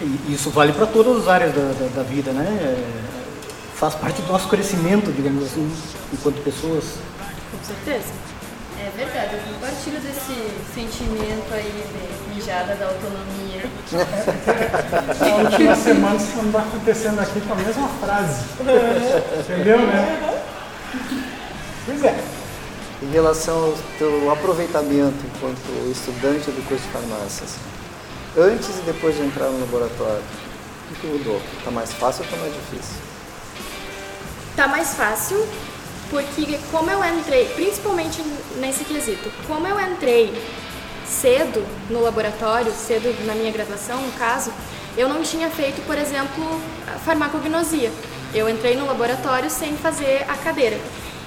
E 0.00 0.32
isso 0.34 0.50
vale 0.50 0.72
para 0.72 0.86
todas 0.86 1.22
as 1.22 1.28
áreas 1.28 1.54
da, 1.54 1.60
da, 1.60 1.86
da 1.96 2.02
vida, 2.02 2.32
né? 2.32 2.46
É, 2.62 3.10
Faz 3.76 3.94
parte 3.94 4.20
do 4.20 4.30
nosso 4.30 4.46
crescimento, 4.48 5.10
digamos 5.10 5.42
assim, 5.44 5.70
enquanto 6.12 6.42
pessoas. 6.42 6.84
Com 7.50 7.64
certeza. 7.64 8.12
É 8.92 9.04
verdade, 9.04 9.34
eu 9.34 9.54
compartilho 9.54 10.00
desse 10.00 10.34
sentimento 10.74 11.52
aí 11.52 11.84
de 12.28 12.34
mijada 12.34 12.74
da 12.74 12.86
autonomia. 12.86 13.62
Na 15.20 15.36
última 15.48 15.76
semana 15.76 16.16
isso 16.16 16.36
não 16.36 16.46
está 16.46 16.58
acontecendo 16.58 17.20
aqui 17.20 17.40
com 17.40 17.52
a 17.52 17.56
mesma 17.56 17.88
frase. 18.00 18.44
Entendeu, 19.38 19.78
né? 19.78 20.42
Pois 21.86 22.04
é. 22.04 22.18
Em 23.02 23.10
relação 23.12 23.64
ao 23.64 23.74
teu 23.98 24.30
aproveitamento 24.30 25.16
enquanto 25.34 25.90
estudante 25.90 26.50
do 26.50 26.66
curso 26.68 26.84
de 26.84 26.90
farmácia, 26.90 27.44
assim, 27.44 27.60
antes 28.36 28.68
e 28.78 28.82
depois 28.82 29.16
de 29.16 29.22
entrar 29.22 29.46
no 29.46 29.60
laboratório, 29.60 30.22
o 30.90 30.94
que 30.94 31.06
mudou? 31.06 31.40
Está 31.58 31.70
mais 31.70 31.92
fácil 31.92 32.22
ou 32.22 32.26
está 32.26 32.36
mais 32.36 32.52
difícil? 32.52 32.96
Tá 34.56 34.68
mais 34.68 34.94
fácil, 34.94 35.46
porque 36.10 36.58
como 36.70 36.90
eu 36.90 37.02
entrei, 37.04 37.46
principalmente 37.54 38.20
nesse 38.56 38.84
quesito, 38.84 39.30
como 39.46 39.66
eu 39.66 39.78
entrei 39.80 40.32
cedo 41.06 41.64
no 41.88 42.02
laboratório, 42.02 42.72
cedo 42.72 43.14
na 43.24 43.34
minha 43.34 43.50
graduação, 43.52 44.00
no 44.00 44.12
caso, 44.12 44.52
eu 44.96 45.08
não 45.08 45.22
tinha 45.22 45.48
feito, 45.48 45.84
por 45.86 45.96
exemplo, 45.96 46.44
farmacognosia. 47.04 47.90
Eu 48.34 48.48
entrei 48.48 48.76
no 48.76 48.86
laboratório 48.86 49.50
sem 49.50 49.76
fazer 49.76 50.24
a 50.28 50.36
cadeira. 50.36 50.78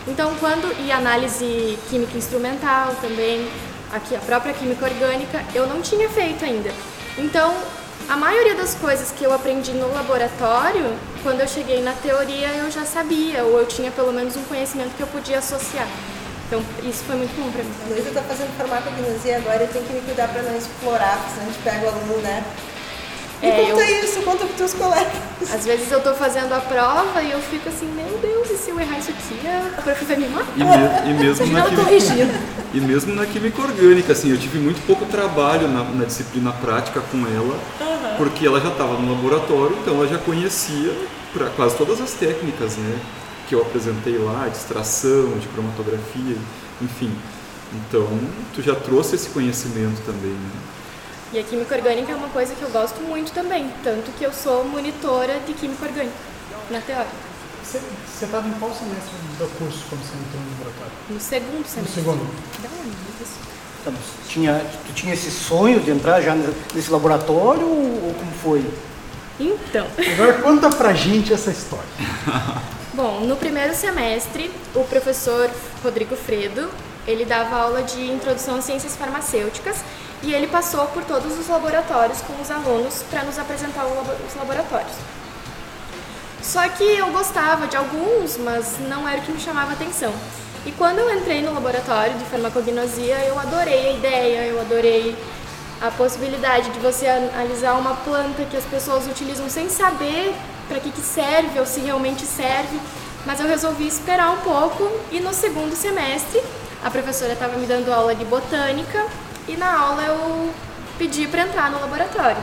Então, 0.07 0.33
quando 0.39 0.73
e 0.85 0.91
análise 0.91 1.77
química 1.89 2.17
instrumental 2.17 2.93
também, 3.01 3.47
aqui 3.91 4.15
a 4.15 4.19
própria 4.19 4.53
química 4.53 4.85
orgânica, 4.85 5.43
eu 5.55 5.65
não 5.67 5.81
tinha 5.81 6.09
feito 6.09 6.43
ainda. 6.43 6.71
Então, 7.17 7.53
a 8.09 8.17
maioria 8.17 8.55
das 8.55 8.75
coisas 8.75 9.11
que 9.11 9.23
eu 9.23 9.33
aprendi 9.33 9.71
no 9.71 9.91
laboratório, 9.93 10.93
quando 11.21 11.39
eu 11.39 11.47
cheguei 11.47 11.81
na 11.81 11.93
teoria, 11.93 12.49
eu 12.49 12.69
já 12.69 12.85
sabia, 12.85 13.43
ou 13.43 13.59
eu 13.59 13.65
tinha 13.65 13.91
pelo 13.91 14.11
menos 14.11 14.35
um 14.35 14.43
conhecimento 14.43 14.95
que 14.95 15.01
eu 15.01 15.07
podia 15.07 15.39
associar. 15.39 15.87
Então, 16.47 16.61
isso 16.83 17.03
foi 17.05 17.15
muito 17.15 17.35
bom 17.39 17.49
pra 17.51 17.63
mim. 17.63 17.73
Luísa 17.89 18.09
está 18.09 18.21
fazendo 18.21 18.55
farmacognosia 18.57 19.37
agora 19.37 19.63
e 19.63 19.67
tem 19.67 19.83
que 19.83 19.93
me 19.93 20.01
cuidar 20.01 20.27
para 20.27 20.41
não 20.43 20.55
explorar, 20.55 21.17
senão 21.33 21.47
a 21.47 21.51
gente 21.51 21.63
pega 21.63 21.85
o 21.85 21.89
aluno, 21.89 22.17
né? 22.21 22.43
Me 23.43 23.49
É, 23.49 23.65
conta 23.71 23.81
eu- 23.83 24.05
isso, 24.05 24.21
conta 24.21 24.45
pros 24.45 24.55
teus 24.57 24.73
colegas. 24.73 25.11
Às 25.53 25.65
vezes 25.65 25.91
eu 25.91 26.01
tô 26.01 26.13
fazendo 26.13 26.53
a 26.53 26.61
prova 26.61 27.21
e 27.21 27.31
eu 27.31 27.39
fico 27.41 27.67
assim, 27.67 27.85
meu 27.87 28.17
Deus, 28.19 28.49
e 28.49 28.55
se 28.57 28.69
eu 28.69 28.79
errar 28.79 28.97
isso 28.97 29.11
aqui, 29.11 29.37
a 29.77 29.81
prof 29.81 30.05
vai 30.05 30.15
me 30.15 30.29
matar. 30.29 30.47
E, 30.55 30.63
me- 30.63 31.11
e 31.11 31.13
mesmo 31.25 31.45
na 31.51 31.63
química, 31.63 32.39
e 32.73 32.79
mesmo 32.79 33.13
na 33.13 33.25
química 33.25 33.61
orgânica, 33.61 34.13
assim, 34.13 34.31
eu 34.31 34.37
tive 34.37 34.57
muito 34.59 34.81
pouco 34.87 35.05
trabalho 35.07 35.67
na, 35.67 35.83
na 35.83 36.05
disciplina 36.05 36.53
prática 36.53 37.01
com 37.01 37.17
ela, 37.27 37.59
porque 38.17 38.47
ela 38.47 38.61
já 38.61 38.69
estava 38.69 38.93
no 38.93 39.11
laboratório, 39.13 39.75
então 39.81 39.95
ela 39.95 40.07
já 40.07 40.17
conhecia 40.19 40.93
pra 41.33 41.47
quase 41.47 41.75
todas 41.75 41.99
as 41.99 42.11
técnicas, 42.13 42.77
né, 42.77 42.97
que 43.49 43.55
eu 43.55 43.61
apresentei 43.61 44.17
lá, 44.19 44.47
de 44.47 44.55
extração, 44.55 45.37
de 45.37 45.47
cromatografia, 45.49 46.37
enfim. 46.81 47.11
Então, 47.73 48.07
tu 48.55 48.61
já 48.61 48.73
trouxe 48.75 49.15
esse 49.15 49.29
conhecimento 49.31 49.99
também, 50.05 50.31
né? 50.31 50.49
E 51.33 51.39
a 51.39 51.43
química 51.43 51.75
orgânica 51.75 52.11
é 52.11 52.15
uma 52.15 52.29
coisa 52.29 52.53
que 52.53 52.61
eu 52.61 52.69
gosto 52.69 53.01
muito 53.01 53.31
também, 53.33 53.69
tanto 53.83 54.11
que 54.11 54.23
eu 54.23 54.31
sou 54.31 54.63
monitora 54.65 55.39
de 55.47 55.53
química 55.53 55.85
orgânica 55.85 56.13
na 56.69 56.79
teórica, 56.79 57.11
Você 57.63 57.79
estava 58.23 58.47
em 58.47 58.51
qual 58.53 58.71
semestre 58.71 59.13
do 59.39 59.47
curso 59.57 59.83
quando 59.89 60.01
você 60.03 60.13
entrou 60.15 60.41
no 60.43 60.51
laboratório? 60.51 60.93
no 61.09 61.19
segundo 61.19 61.59
No 61.59 61.65
semestre. 61.67 62.01
segundo. 62.01 62.35
Dá 62.61 62.69
uma 62.69 62.81
olhada 62.81 62.95
isso. 63.21 63.33
Então, 63.81 63.93
tinha, 64.29 64.65
tu 64.87 64.93
tinha 64.93 65.13
esse 65.13 65.31
sonho 65.31 65.79
de 65.79 65.89
entrar 65.91 66.21
já 66.21 66.35
nesse 66.73 66.91
laboratório 66.91 67.65
ou 67.67 68.05
ou 68.07 68.13
como 68.13 68.31
foi? 68.43 68.65
Então, 69.39 69.87
Agora 70.13 70.33
conta 70.41 70.69
pra 70.69 70.93
gente 70.93 71.33
essa 71.33 71.49
história. 71.49 71.83
Bom, 72.93 73.21
no 73.21 73.35
primeiro 73.35 73.73
semestre, 73.73 74.51
o 74.75 74.83
professor 74.83 75.49
Rodrigo 75.83 76.15
Fredo, 76.15 76.69
ele 77.07 77.25
dava 77.25 77.55
aula 77.57 77.81
de 77.81 78.05
introdução 78.11 78.55
às 78.57 78.63
ciências 78.65 78.95
farmacêuticas 78.95 79.77
e 80.23 80.33
ele 80.33 80.47
passou 80.47 80.85
por 80.87 81.03
todos 81.03 81.37
os 81.37 81.47
laboratórios 81.47 82.21
com 82.21 82.41
os 82.41 82.49
alunos 82.49 83.03
para 83.09 83.23
nos 83.23 83.37
apresentar 83.37 83.85
os 83.85 84.35
laboratórios. 84.35 84.95
Só 86.41 86.67
que 86.69 86.83
eu 86.83 87.07
gostava 87.11 87.67
de 87.67 87.75
alguns, 87.75 88.37
mas 88.37 88.77
não 88.87 89.07
era 89.07 89.19
o 89.19 89.21
que 89.21 89.31
me 89.31 89.39
chamava 89.39 89.73
atenção. 89.73 90.13
E 90.65 90.71
quando 90.71 90.99
eu 90.99 91.13
entrei 91.17 91.41
no 91.41 91.53
laboratório 91.53 92.17
de 92.17 92.23
farmacognosia, 92.25 93.17
eu 93.25 93.37
adorei 93.37 93.87
a 93.87 93.91
ideia, 93.93 94.45
eu 94.47 94.59
adorei 94.61 95.15
a 95.81 95.91
possibilidade 95.91 96.69
de 96.69 96.79
você 96.79 97.07
analisar 97.07 97.73
uma 97.73 97.95
planta 97.95 98.45
que 98.45 98.55
as 98.55 98.63
pessoas 98.63 99.05
utilizam 99.05 99.49
sem 99.49 99.67
saber 99.67 100.33
para 100.69 100.79
que, 100.79 100.89
que 100.89 101.01
serve 101.01 101.59
ou 101.59 101.65
se 101.65 101.81
realmente 101.81 102.25
serve. 102.25 102.79
Mas 103.25 103.39
eu 103.41 103.47
resolvi 103.47 103.87
esperar 103.87 104.31
um 104.31 104.37
pouco 104.37 104.89
e 105.11 105.19
no 105.19 105.33
segundo 105.33 105.75
semestre 105.75 106.41
a 106.83 106.89
professora 106.89 107.33
estava 107.33 107.57
me 107.57 107.65
dando 107.65 107.91
aula 107.91 108.15
de 108.15 108.23
botânica 108.23 109.05
e 109.47 109.55
na 109.57 109.79
aula 109.79 110.03
eu 110.03 110.53
pedi 110.97 111.27
para 111.27 111.43
entrar 111.43 111.71
no 111.71 111.79
laboratório. 111.79 112.41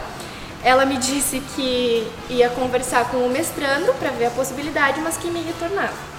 Ela 0.63 0.85
me 0.85 0.99
disse 0.99 1.41
que 1.57 2.07
ia 2.29 2.51
conversar 2.51 3.07
com 3.11 3.19
o 3.19 3.31
mestrando 3.31 3.95
para 3.95 4.11
ver 4.11 4.27
a 4.27 4.31
possibilidade, 4.31 5.01
mas 5.01 5.17
que 5.17 5.29
me 5.29 5.41
retornava. 5.41 6.11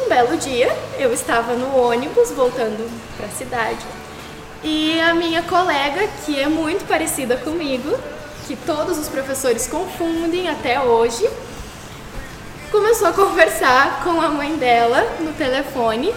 Um 0.00 0.08
belo 0.08 0.36
dia, 0.36 0.76
eu 0.98 1.12
estava 1.12 1.54
no 1.54 1.74
ônibus 1.74 2.30
voltando 2.32 2.90
para 3.16 3.26
a 3.26 3.30
cidade 3.30 3.84
e 4.62 5.00
a 5.00 5.14
minha 5.14 5.42
colega, 5.42 6.08
que 6.24 6.40
é 6.40 6.48
muito 6.48 6.86
parecida 6.88 7.36
comigo, 7.36 7.96
que 8.46 8.56
todos 8.56 8.98
os 8.98 9.08
professores 9.08 9.66
confundem 9.66 10.48
até 10.48 10.80
hoje, 10.80 11.28
começou 12.70 13.08
a 13.08 13.12
conversar 13.12 14.02
com 14.02 14.20
a 14.20 14.28
mãe 14.28 14.56
dela 14.56 15.02
no 15.20 15.32
telefone, 15.34 16.12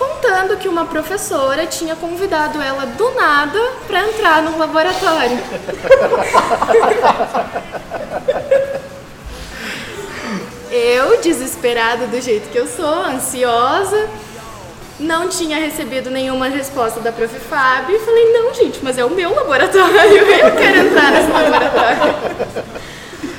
contando 0.00 0.56
que 0.56 0.66
uma 0.66 0.86
professora 0.86 1.66
tinha 1.66 1.94
convidado 1.94 2.58
ela 2.62 2.86
do 2.86 3.10
nada 3.14 3.60
para 3.86 4.00
entrar 4.08 4.42
no 4.42 4.56
laboratório. 4.56 5.38
Eu, 10.70 11.20
desesperada 11.20 12.06
do 12.06 12.18
jeito 12.18 12.48
que 12.48 12.58
eu 12.58 12.66
sou, 12.66 13.04
ansiosa, 13.04 14.08
não 14.98 15.28
tinha 15.28 15.58
recebido 15.58 16.10
nenhuma 16.10 16.48
resposta 16.48 17.00
da 17.00 17.12
Prof. 17.12 17.38
Fábio 17.38 17.96
e 17.96 17.98
falei, 17.98 18.32
não, 18.32 18.54
gente, 18.54 18.78
mas 18.82 18.96
é 18.96 19.04
o 19.04 19.10
meu 19.10 19.34
laboratório, 19.34 19.96
eu 20.16 20.56
quero 20.56 20.78
entrar 20.78 21.10
nesse 21.12 21.30
laboratório. 21.30 22.14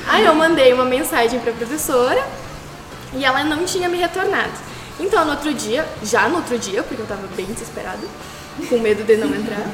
Aí 0.06 0.24
eu 0.24 0.34
mandei 0.34 0.72
uma 0.72 0.84
mensagem 0.84 1.40
para 1.40 1.50
a 1.50 1.54
professora 1.54 2.22
e 3.14 3.24
ela 3.24 3.42
não 3.42 3.64
tinha 3.64 3.88
me 3.88 3.96
retornado. 3.96 4.71
Então, 5.00 5.24
no 5.24 5.32
outro 5.32 5.52
dia, 5.54 5.86
já 6.02 6.28
no 6.28 6.36
outro 6.36 6.58
dia, 6.58 6.82
porque 6.82 7.00
eu 7.00 7.04
estava 7.04 7.26
bem 7.36 7.46
desesperada, 7.46 8.06
com 8.68 8.78
medo 8.78 9.04
de 9.04 9.16
não 9.16 9.34
entrar, 9.34 9.66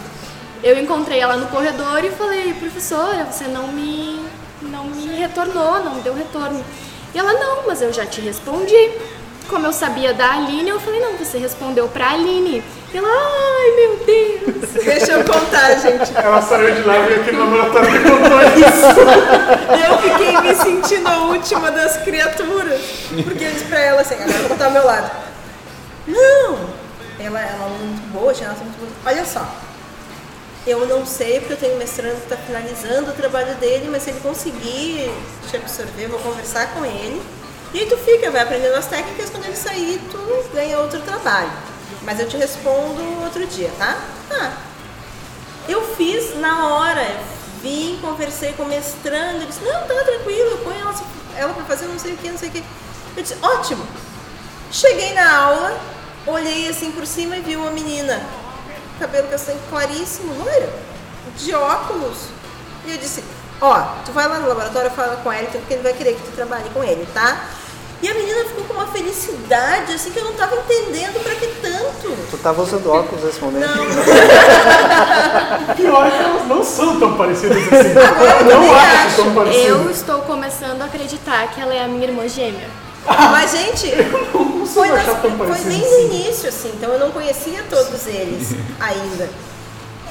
eu 0.63 0.79
encontrei 0.79 1.21
ela 1.21 1.37
no 1.37 1.47
corredor 1.49 2.05
e 2.05 2.11
falei, 2.11 2.55
professora, 2.55 3.25
você 3.25 3.45
não 3.45 3.69
me, 3.69 4.25
não 4.63 4.85
me 4.87 5.07
retornou, 5.17 5.85
não 5.85 5.95
me 5.95 6.01
deu 6.03 6.15
retorno. 6.15 6.65
E 7.15 7.19
ela, 7.19 7.33
não, 7.35 7.67
mas 7.67 7.81
eu 7.81 7.93
já 7.93 8.05
te 8.05 8.21
respondi. 8.21 8.91
Como 9.49 9.67
eu 9.67 9.73
sabia 9.73 10.13
da 10.13 10.33
Aline, 10.35 10.69
eu 10.69 10.79
falei, 10.79 11.01
não, 11.01 11.17
você 11.17 11.39
respondeu 11.39 11.89
pra 11.89 12.11
Aline. 12.11 12.63
E 12.93 12.97
ela, 12.97 13.09
ai 13.09 13.71
meu 13.77 13.97
Deus. 14.05 14.71
Deixa 14.85 15.13
eu 15.13 15.25
contar, 15.25 15.75
gente. 15.77 16.13
Ela 16.15 16.43
saiu 16.43 16.75
de 16.75 16.83
lá 16.83 16.99
e 16.99 17.07
veio 17.07 17.21
aqui 17.23 17.33
no 17.33 17.45
laboratório 17.45 17.97
e 17.97 18.03
contou 18.03 18.41
isso. 18.69 19.89
Eu 19.89 19.99
fiquei 19.99 20.41
me 20.43 20.55
sentindo 20.55 21.09
a 21.09 21.19
última 21.25 21.71
das 21.71 21.97
criaturas. 21.99 22.81
Porque 23.25 23.45
eu 23.45 23.53
disse 23.53 23.65
pra 23.65 23.79
ela 23.79 24.03
assim, 24.03 24.15
agora 24.17 24.31
eu 24.31 24.39
vou 24.41 24.49
botar 24.51 24.67
ao 24.67 24.71
meu 24.71 24.85
lado. 24.85 25.11
Não! 26.07 26.59
Ela 27.19 27.41
é 27.41 27.55
uma 27.55 27.65
aluna 27.65 27.85
muito 27.85 28.13
boa, 28.13 28.35
tinha 28.35 28.49
nota 28.51 28.61
muito 28.63 28.79
boa. 28.79 28.91
Olha 29.07 29.25
só. 29.25 29.47
Eu 30.67 30.87
não 30.87 31.07
sei 31.07 31.41
porque 31.41 31.55
eu 31.55 31.57
tenho 31.57 31.75
um 31.75 31.79
mestrando 31.79 32.17
que 32.17 32.35
está 32.35 32.37
finalizando 32.37 33.11
o 33.11 33.15
trabalho 33.15 33.55
dele, 33.55 33.89
mas 33.91 34.03
se 34.03 34.11
ele 34.11 34.21
conseguir 34.21 35.11
te 35.49 35.57
absorver, 35.57 36.05
eu 36.05 36.11
vou 36.11 36.19
conversar 36.21 36.75
com 36.75 36.85
ele. 36.85 37.23
E 37.73 37.81
aí 37.81 37.87
tu 37.87 37.97
fica, 37.99 38.31
vai 38.31 38.43
aprendendo 38.43 38.75
as 38.75 38.87
técnicas, 38.87 39.29
quando 39.31 39.45
ele 39.45 39.57
sair, 39.57 40.01
tu 40.11 40.19
ganha 40.55 40.79
outro 40.79 41.01
trabalho. 41.03 41.51
Mas 42.03 42.19
eu 42.19 42.29
te 42.29 42.37
respondo 42.37 43.23
outro 43.23 43.47
dia, 43.47 43.71
tá? 43.79 43.99
Tá. 44.29 44.53
Eu 45.69 45.83
fiz 45.97 46.35
na 46.37 46.67
hora, 46.69 47.07
vim, 47.63 47.99
conversei 48.01 48.55
com 48.55 48.63
o 48.63 48.67
mestrando, 48.67 49.37
ele 49.37 49.47
disse, 49.47 49.63
não, 49.63 49.87
tá 49.87 50.03
tranquilo, 50.03 50.59
ponho 50.65 50.81
ela, 50.81 50.95
ela 51.37 51.53
pra 51.53 51.65
fazer 51.65 51.87
não 51.87 51.99
sei 51.99 52.15
o 52.15 52.17
que, 52.17 52.31
não 52.31 52.39
sei 52.39 52.49
o 52.49 52.53
que. 52.53 52.65
Eu 53.15 53.23
disse, 53.23 53.37
ótimo. 53.43 53.87
Cheguei 54.73 55.13
na 55.13 55.37
aula, 55.37 55.79
olhei 56.27 56.69
assim 56.69 56.91
por 56.91 57.07
cima 57.07 57.37
e 57.37 57.43
vi 57.43 57.57
uma 57.57 57.71
menina, 57.71 58.23
cabelo 58.99 59.29
castanho 59.29 59.61
claríssimo, 59.69 60.33
loira, 60.43 60.73
de 61.37 61.55
óculos. 61.55 62.29
E 62.87 62.93
eu 62.93 62.97
disse, 62.97 63.23
ó, 63.61 63.97
tu 64.07 64.13
vai 64.13 64.27
lá 64.27 64.39
no 64.39 64.49
laboratório, 64.49 64.91
fala 64.91 65.17
com 65.17 65.31
ele, 65.31 65.49
porque 65.49 65.75
ele 65.75 65.83
vai 65.83 65.93
querer 65.93 66.15
que 66.15 66.23
tu 66.23 66.33
trabalhe 66.33 66.71
com 66.71 66.83
ele, 66.83 67.07
tá? 67.13 67.47
E 68.01 68.09
a 68.09 68.15
menina 68.15 68.45
ficou 68.45 68.63
com 68.65 68.75
uma 68.75 68.87
felicidade, 68.87 69.93
assim, 69.95 70.11
que 70.13 70.19
eu 70.21 70.25
não 70.25 70.33
tava 70.35 70.55
entendendo 70.57 71.21
pra 71.23 71.35
que 71.35 71.47
tanto. 71.61 72.17
Tu 72.31 72.37
tava 72.37 72.63
usando 72.63 72.89
óculos 72.91 73.25
nesse 73.25 73.41
momento? 73.41 73.67
Não, 73.67 73.85
Pior 75.75 76.07
é 76.07 76.11
que 76.11 76.23
elas 76.23 76.47
não 76.47 76.63
são 76.63 76.99
tão 77.01 77.15
parecidas 77.17 77.57
assim. 77.57 77.89
Eu 77.91 78.39
também 78.39 78.55
não 78.57 78.73
acho 78.75 79.07
acho. 79.07 79.17
tão 79.17 79.35
parecidas. 79.35 79.67
Eu 79.69 79.91
estou 79.91 80.19
começando 80.21 80.83
a 80.83 80.85
acreditar 80.85 81.49
que 81.49 81.61
ela 81.61 81.75
é 81.75 81.83
a 81.85 81.89
minha 81.89 82.05
irmã 82.07 82.29
gêmea. 82.29 82.69
Mas, 83.07 83.51
gente, 83.53 83.91
consigo 84.33 84.67
foi, 84.67 84.89
nas- 84.89 85.01
achar 85.01 85.21
tão 85.23 85.31
foi 85.37 85.47
parecido 85.49 85.69
bem 85.71 85.81
assim. 85.83 85.91
no 85.91 86.15
início, 86.15 86.49
assim, 86.49 86.71
então 86.77 86.93
eu 86.93 86.99
não 87.01 87.11
conhecia 87.11 87.65
todos 87.69 88.07
eles 88.07 88.51
ainda. 88.79 89.29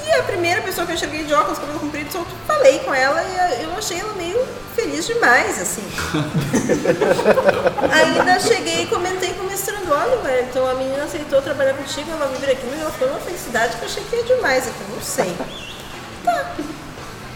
E 0.08 0.12
a 0.14 0.24
primeira 0.24 0.62
pessoa 0.62 0.86
que 0.86 0.94
eu 0.94 0.96
enxerguei 0.96 1.26
de 1.26 1.34
óculos, 1.34 1.60
cabelo 1.60 1.82
comprido, 1.82 2.10
só 2.12 2.26
falei 2.48 2.80
com 2.80 2.94
ela 2.94 3.22
e 3.22 3.64
eu 3.64 3.78
achei 3.78 4.00
ela 4.00 4.14
meio 4.14 4.40
feliz 4.74 5.06
demais, 5.06 5.62
assim. 5.62 5.84
ainda 7.92 8.40
cheguei 8.40 8.84
e 8.84 8.88
comentei 8.88 9.34
com 9.34 9.44
o 9.44 9.48
mestrando, 9.48 9.92
olha, 9.92 10.16
velho, 10.18 10.48
então 10.50 10.66
a 10.66 10.76
menina 10.76 11.04
aceitou 11.04 11.42
trabalhar 11.42 11.74
contigo, 11.74 12.10
ela 12.10 12.28
vai 12.28 12.40
vir 12.40 12.52
aqui, 12.52 12.66
mas 12.70 12.80
ela 12.80 12.92
ficou 12.92 13.10
numa 13.10 13.20
felicidade 13.20 13.76
que 13.76 13.82
eu 13.82 13.90
achei 13.90 14.04
que 14.04 14.16
ia 14.16 14.24
demais 14.24 14.66
aqui, 14.66 14.84
não 14.90 15.02
sei. 15.02 15.36
Tá. 16.24 16.56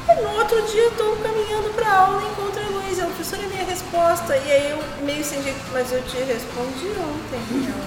E 0.09 0.21
no 0.21 0.29
outro 0.31 0.61
dia 0.63 0.83
eu 0.83 0.91
tô 0.91 1.15
caminhando 1.17 1.69
pra 1.75 1.91
aula 1.91 2.23
e 2.23 2.27
encontro 2.27 2.61
a 2.61 2.69
Luísa. 2.69 3.03
A 3.03 3.05
professora 3.05 3.43
é 3.43 3.47
minha 3.47 3.63
resposta. 3.63 4.35
E 4.35 4.51
aí 4.51 4.71
eu 4.71 4.79
meio 5.05 5.23
sem 5.23 5.43
jeito, 5.43 5.59
mas 5.71 5.91
eu 5.91 6.01
te 6.03 6.17
respondi 6.17 6.87
ontem. 6.87 7.67
Ela, 7.67 7.85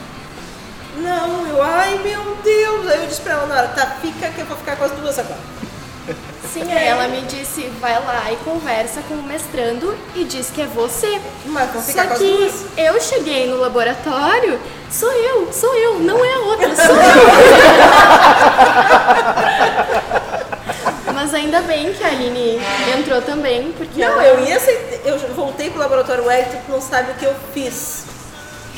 Não, 0.97 1.47
eu, 1.47 1.63
ai 1.63 1.99
meu 2.03 2.37
Deus. 2.43 2.89
Aí 2.89 3.01
eu 3.03 3.07
disse 3.07 3.21
pra 3.21 3.33
ela 3.35 3.47
na 3.47 3.55
hora, 3.57 3.69
tá, 3.69 3.87
fica 4.01 4.29
que 4.31 4.41
eu 4.41 4.47
vou 4.47 4.57
ficar 4.57 4.77
com 4.77 4.85
as 4.85 4.93
duas 4.93 5.19
agora. 5.19 5.41
Sim, 6.53 6.71
aí 6.73 6.87
ela 6.87 7.09
me 7.09 7.23
disse, 7.23 7.63
vai 7.81 7.95
lá 7.95 8.31
e 8.31 8.37
conversa 8.45 9.01
com 9.09 9.15
o 9.15 9.23
mestrando 9.23 9.97
e 10.15 10.23
diz 10.25 10.51
que 10.55 10.61
é 10.63 10.67
você. 10.67 11.21
Mas 11.47 11.71
vou 11.71 11.83
ficar 11.83 12.03
Só 12.03 12.09
com 12.09 12.13
as 12.15 12.19
que 12.21 12.31
duas. 12.37 12.65
eu 12.77 13.01
cheguei 13.01 13.49
no 13.49 13.57
laboratório, 13.57 14.61
sou 14.91 15.11
eu, 15.11 15.51
sou 15.53 15.75
eu, 15.75 15.99
não 15.99 16.23
é 16.25 16.35
a 16.35 16.39
outra, 16.41 16.77
sou 16.77 16.95
eu. 16.95 16.95
Mas 21.15 21.33
ainda 21.35 21.61
bem 21.63 21.93
que 21.95 22.05
a 22.05 22.09
Aline 22.09 22.61
entrou 22.99 23.23
também, 23.23 23.73
porque 23.73 24.01
Não, 24.05 24.13
ela- 24.21 24.25
eu 24.25 24.45
ia 24.45 24.57
aceitar. 24.57 24.95
Eu 25.09 25.19
voltei 25.35 25.71
pro 25.71 25.81
laboratório 25.81 26.25
tu 26.67 26.71
não 26.73 26.81
sabe 26.81 27.13
o 27.13 27.15
que 27.15 27.25
eu 27.25 27.35
fiz. 27.53 28.05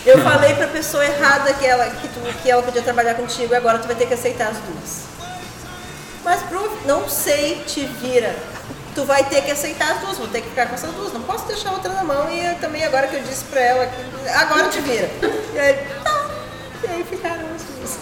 Eu 0.06 0.18
falei 0.22 0.54
pra 0.54 0.68
pessoa 0.68 1.04
errada 1.04 1.52
que 1.54 1.66
ela, 1.66 1.84
que, 1.90 2.08
tu, 2.08 2.20
que 2.42 2.50
ela 2.50 2.62
podia 2.62 2.80
trabalhar 2.82 3.14
contigo 3.14 3.52
e 3.52 3.56
agora 3.56 3.78
tu 3.78 3.86
vai 3.86 3.96
ter 3.96 4.06
que 4.06 4.14
aceitar 4.14 4.48
as 4.48 4.56
duas. 4.58 5.04
Mas, 6.24 6.42
prof, 6.42 6.70
não 6.86 7.08
sei, 7.08 7.62
te 7.66 7.84
vira. 7.86 8.34
tu 8.94 9.04
vai 9.04 9.24
ter 9.24 9.42
que 9.42 9.50
aceitar 9.50 9.92
as 9.92 10.00
duas, 10.00 10.16
vou 10.18 10.28
ter 10.28 10.40
que 10.42 10.48
ficar 10.48 10.66
com 10.68 10.74
essas 10.74 10.90
duas, 10.92 11.12
não 11.12 11.22
posso 11.22 11.46
deixar 11.46 11.70
a 11.70 11.72
outra 11.72 11.92
na 11.92 12.04
mão. 12.04 12.30
E 12.30 12.54
também, 12.56 12.84
agora 12.84 13.06
que 13.08 13.16
eu 13.16 13.22
disse 13.22 13.44
pra 13.44 13.60
ela, 13.60 13.86
que 13.86 14.28
agora 14.30 14.68
te 14.68 14.80
vira. 14.80 15.10
E 15.54 15.58
aí, 15.58 15.74
tá. 16.04 16.30
E 16.84 16.86
aí 16.88 17.04
ficaram 17.04 17.42
as 17.54 17.62
duas. 17.62 17.98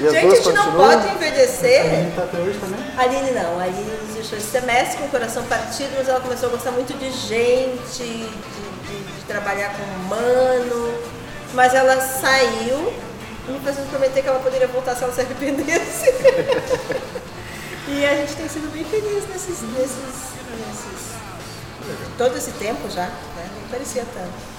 E 0.00 0.10
Gente, 0.10 0.26
a 0.32 0.34
gente 0.36 0.52
não 0.52 0.72
pode 0.72 1.06
envelhecer. 1.14 1.80
A 1.80 1.84
Aline 1.84 2.12
tá 2.16 2.22
até 2.24 2.38
hoje 2.38 2.58
também? 2.58 2.80
A 2.96 3.02
Aline 3.02 3.30
não, 3.30 3.60
a 3.60 3.62
Aline 3.62 3.92
nos 4.04 4.14
deixou 4.14 4.36
esse 4.38 4.48
semestre 4.50 4.98
com 4.98 5.04
o 5.04 5.08
coração 5.08 5.44
partido, 5.44 5.90
mas 5.96 6.08
ela 6.08 6.20
começou 6.20 6.48
a 6.48 6.52
gostar 6.52 6.72
muito 6.72 6.92
de 6.98 7.10
gente, 7.12 7.78
de, 7.98 8.26
de- 8.26 9.11
de 9.22 9.24
trabalhar 9.24 9.72
com 9.76 9.82
humano. 9.82 10.94
Mas 11.54 11.74
ela 11.74 12.00
saiu, 12.00 12.92
me 13.48 13.60
fazendo 13.60 13.88
prometer 13.90 14.22
que 14.22 14.28
ela 14.28 14.40
poderia 14.40 14.66
voltar 14.68 14.96
se 14.96 15.04
ela 15.04 15.12
se 15.12 15.20
arrependesse. 15.20 16.06
e 17.88 18.04
a 18.04 18.16
gente 18.16 18.34
tem 18.34 18.48
sido 18.48 18.72
bem 18.72 18.84
feliz 18.84 19.28
nesses, 19.28 19.62
nesses, 19.62 20.32
nesses 20.50 21.12
todo 22.16 22.36
esse 22.36 22.52
tempo 22.52 22.88
já, 22.90 23.06
né? 23.06 23.50
Nem 23.54 23.64
parecia 23.70 24.04
tanto. 24.14 24.52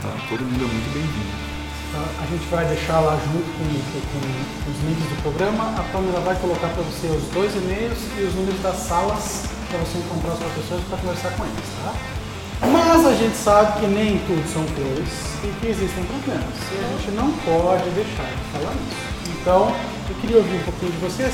tá? 0.00 0.08
Todo 0.28 0.40
mundo 0.40 0.64
é 0.64 0.68
muito 0.72 0.92
bem-vindo. 0.94 1.46
Tá? 1.92 2.02
A 2.22 2.26
gente 2.26 2.46
vai 2.50 2.64
deixar 2.66 3.00
lá 3.00 3.16
junto 3.26 3.44
com, 3.58 3.64
com- 3.64 4.70
os 4.70 4.78
links 4.88 5.04
do 5.10 5.22
programa. 5.22 5.64
A 5.78 5.82
Pamela 5.92 6.20
vai 6.20 6.34
colocar 6.36 6.68
para 6.68 6.82
você 6.82 7.06
os 7.08 7.24
dois 7.32 7.54
e-mails 7.54 7.98
e 8.18 8.22
os 8.22 8.34
números 8.34 8.60
das 8.60 8.76
salas 8.76 9.44
para 9.68 9.78
você 9.80 9.98
encontrar 9.98 10.32
os 10.34 10.38
professores 10.38 10.84
para 10.88 10.98
conversar 10.98 11.30
com 11.30 11.44
eles, 11.44 11.68
tá? 11.82 11.92
Mas 12.68 13.06
a 13.06 13.14
gente 13.14 13.36
sabe 13.36 13.80
que 13.80 13.86
nem 13.86 14.18
tudo 14.26 14.42
são 14.52 14.64
flores 14.64 15.12
e 15.44 15.48
que 15.60 15.66
existem 15.68 16.04
problemas. 16.04 16.54
E 16.72 16.78
a 16.84 16.88
gente 16.96 17.10
não 17.12 17.30
pode 17.44 17.88
deixar 17.90 18.24
de 18.24 18.44
falar 18.52 18.72
isso. 18.72 19.15
Então, 19.46 19.72
eu 20.08 20.14
queria 20.16 20.38
ouvir 20.38 20.56
um 20.56 20.62
pouquinho 20.64 20.90
de 20.90 20.98
vocês. 20.98 21.32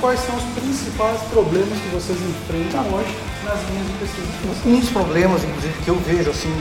Quais 0.00 0.18
são 0.18 0.34
os 0.34 0.42
principais 0.60 1.20
problemas 1.30 1.78
que 1.78 1.88
vocês 1.94 2.18
enfrentam 2.18 2.80
hoje 2.92 3.16
nas 3.44 3.62
linhas 3.70 3.86
de 3.86 3.92
pesquisa? 4.00 4.66
Um 4.66 4.80
dos 4.80 4.90
problemas, 4.90 5.44
inclusive, 5.44 5.72
que 5.84 5.88
eu 5.88 5.94
vejo, 5.94 6.30
assim, 6.30 6.52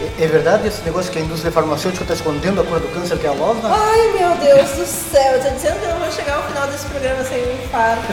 é, 0.00 0.24
é 0.24 0.26
verdade 0.26 0.66
esse 0.66 0.82
negócio 0.82 1.12
que 1.12 1.18
a 1.20 1.22
indústria 1.22 1.52
farmacêutica 1.52 2.02
está 2.02 2.14
escondendo 2.14 2.60
a 2.60 2.64
cura 2.64 2.80
do 2.80 2.88
câncer, 2.88 3.16
que 3.18 3.26
é 3.26 3.28
a 3.28 3.34
Losna? 3.34 3.70
Ai 3.72 4.12
meu 4.18 4.34
Deus 4.34 4.70
do 4.72 4.84
céu, 4.84 5.34
eu 5.34 5.44
tô 5.44 5.50
dizendo 5.50 5.78
que 5.78 5.84
eu 5.84 5.90
não 5.90 6.00
vou 6.00 6.10
chegar 6.10 6.34
ao 6.34 6.42
final 6.42 6.66
desse 6.66 6.86
programa 6.86 7.22
sem 7.22 7.38
um 7.38 7.52
infarto. 7.52 8.12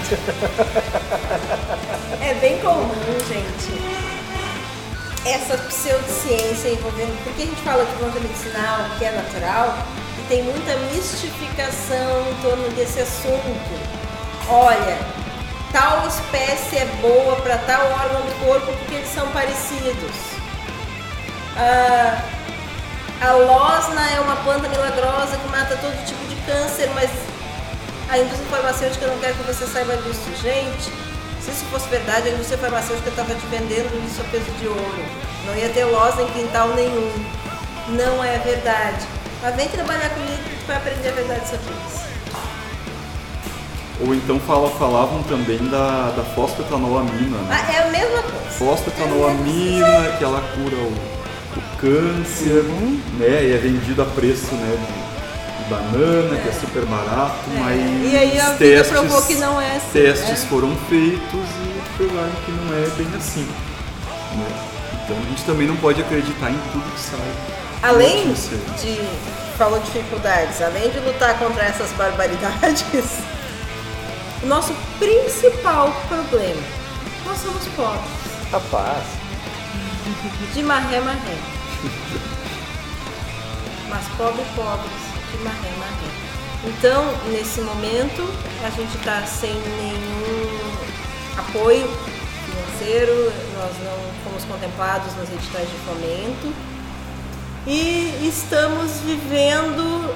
É 2.22 2.34
bem 2.36 2.60
comum, 2.60 2.92
gente, 3.28 3.82
essa 5.26 5.58
pseudociência 5.58 6.70
envolvendo. 6.70 7.24
Porque 7.24 7.42
a 7.42 7.46
gente 7.48 7.62
fala 7.64 7.84
de 7.84 7.92
planta 7.94 8.20
medicinal, 8.20 8.86
que 9.00 9.06
é 9.06 9.12
natural, 9.14 9.80
tem 10.28 10.44
muita 10.44 10.76
mistificação 10.92 12.32
em 12.32 12.42
torno 12.42 12.70
desse 12.76 13.00
assunto. 13.00 13.96
Olha, 14.50 14.98
tal 15.72 16.08
espécie 16.08 16.78
é 16.78 16.86
boa 17.02 17.36
para 17.38 17.58
tal 17.60 17.86
órgão 17.92 18.22
do 18.22 18.46
corpo 18.46 18.72
porque 18.80 18.96
eles 18.96 19.10
são 19.10 19.28
parecidos. 19.30 20.16
Ah, 21.58 22.22
a 23.22 23.32
losna 23.34 24.10
é 24.12 24.20
uma 24.20 24.36
planta 24.38 24.68
milagrosa 24.68 25.38
que 25.38 25.48
mata 25.50 25.78
todo 25.78 26.06
tipo 26.06 26.26
de 26.28 26.36
câncer, 26.46 26.90
mas 26.94 27.10
a 28.10 28.18
indústria 28.18 28.50
farmacêutica 28.50 29.08
não 29.08 29.18
quer 29.20 29.34
que 29.34 29.44
você 29.44 29.66
saiba 29.66 29.96
disso. 29.98 30.30
Gente, 30.42 30.92
se 31.42 31.52
isso 31.52 31.66
fosse 31.72 31.88
verdade, 31.90 32.30
a 32.30 32.32
indústria 32.32 32.58
farmacêutica 32.58 33.10
estava 33.10 33.34
te 33.34 33.46
vendendo 33.48 34.06
isso 34.08 34.22
a 34.22 34.24
peso 34.26 34.52
de 34.60 34.68
ouro. 34.68 35.06
Não 35.46 35.56
ia 35.56 35.70
ter 35.70 35.86
losna 35.86 36.24
em 36.24 36.28
quintal 36.32 36.70
nenhum. 36.70 37.12
Não 37.90 38.24
é 38.24 38.38
verdade. 38.40 39.06
Mas 39.46 39.56
vem 39.58 39.68
trabalhar 39.68 40.10
comigo 40.10 40.42
vai 40.66 40.78
aprender 40.78 41.08
a 41.08 41.12
verdade 41.12 41.48
sobre 41.48 41.72
isso. 41.88 42.06
Ou 44.02 44.16
então 44.16 44.40
fala, 44.40 44.72
falavam 44.72 45.22
também 45.22 45.60
da, 45.70 46.10
da 46.18 46.24
fosfetanolamina, 46.24 47.38
né? 47.38 47.48
Ah, 47.52 47.72
é 47.72 47.84
a 47.84 47.92
mesma 47.92 48.24
coisa. 48.24 48.50
fosfetanolamina, 48.58 50.16
que 50.18 50.24
ela 50.24 50.42
cura 50.56 50.76
o, 50.76 51.60
o 51.60 51.78
câncer, 51.80 52.64
né? 53.20 53.44
E 53.46 53.54
é 53.54 53.58
vendido 53.58 54.02
a 54.02 54.06
preço 54.06 54.52
né, 54.56 54.78
de, 54.78 55.70
banana, 55.70 56.38
que 56.42 56.50
é 56.50 56.52
super 56.52 56.84
barato, 56.86 57.48
mas 57.60 57.80
E 57.80 58.18
aí 58.18 58.40
a 58.40 58.50
vida 58.50 58.84
provou 58.86 59.22
que 59.22 59.36
não 59.36 59.62
é 59.62 59.76
assim, 59.78 59.92
testes 59.94 60.42
né? 60.44 60.48
foram 60.50 60.76
feitos 60.90 61.22
e 61.24 61.98
provaram 61.98 62.32
que 62.46 62.52
não 62.52 62.74
é 62.74 62.88
bem 62.98 63.08
assim. 63.16 63.48
né? 64.38 64.48
Então 65.04 65.16
a 65.18 65.30
gente 65.30 65.44
também 65.44 65.68
não 65.68 65.76
pode 65.78 66.02
acreditar 66.02 66.50
em 66.50 66.60
tudo 66.72 66.92
que 66.96 67.00
sai. 67.00 67.55
Além 67.82 68.34
de, 68.34 69.00
falou 69.58 69.80
dificuldades, 69.80 70.62
além 70.62 70.90
de 70.90 71.00
lutar 71.00 71.38
contra 71.38 71.64
essas 71.64 71.92
barbaridades, 71.92 72.84
o 74.44 74.46
nosso 74.48 74.74
principal 75.00 75.94
problema, 76.08 76.62
nós 77.26 77.38
somos 77.40 77.64
pobres. 77.76 78.26
Rapaz, 78.52 79.04
De 80.54 80.64
maré, 80.64 81.00
maré. 81.00 81.38
Mas 83.90 84.08
pobre, 84.18 84.44
pobres, 84.56 84.92
de 85.32 85.44
maré, 85.44 85.72
maré. 85.80 86.26
Então, 86.66 87.06
nesse 87.32 87.62
momento, 87.62 88.24
a 88.66 88.70
gente 88.72 88.96
está 88.98 89.22
sem 89.24 89.54
nenhum 89.54 90.60
apoio 91.38 91.88
financeiro, 92.46 93.32
nós 93.58 93.74
não 93.84 94.24
fomos 94.24 94.44
contemplados 94.46 95.14
nos 95.16 95.30
editais 95.30 95.70
de 95.70 95.76
fomento 95.86 96.54
e 97.68 98.28
estamos 98.28 98.92
vivendo 99.06 100.14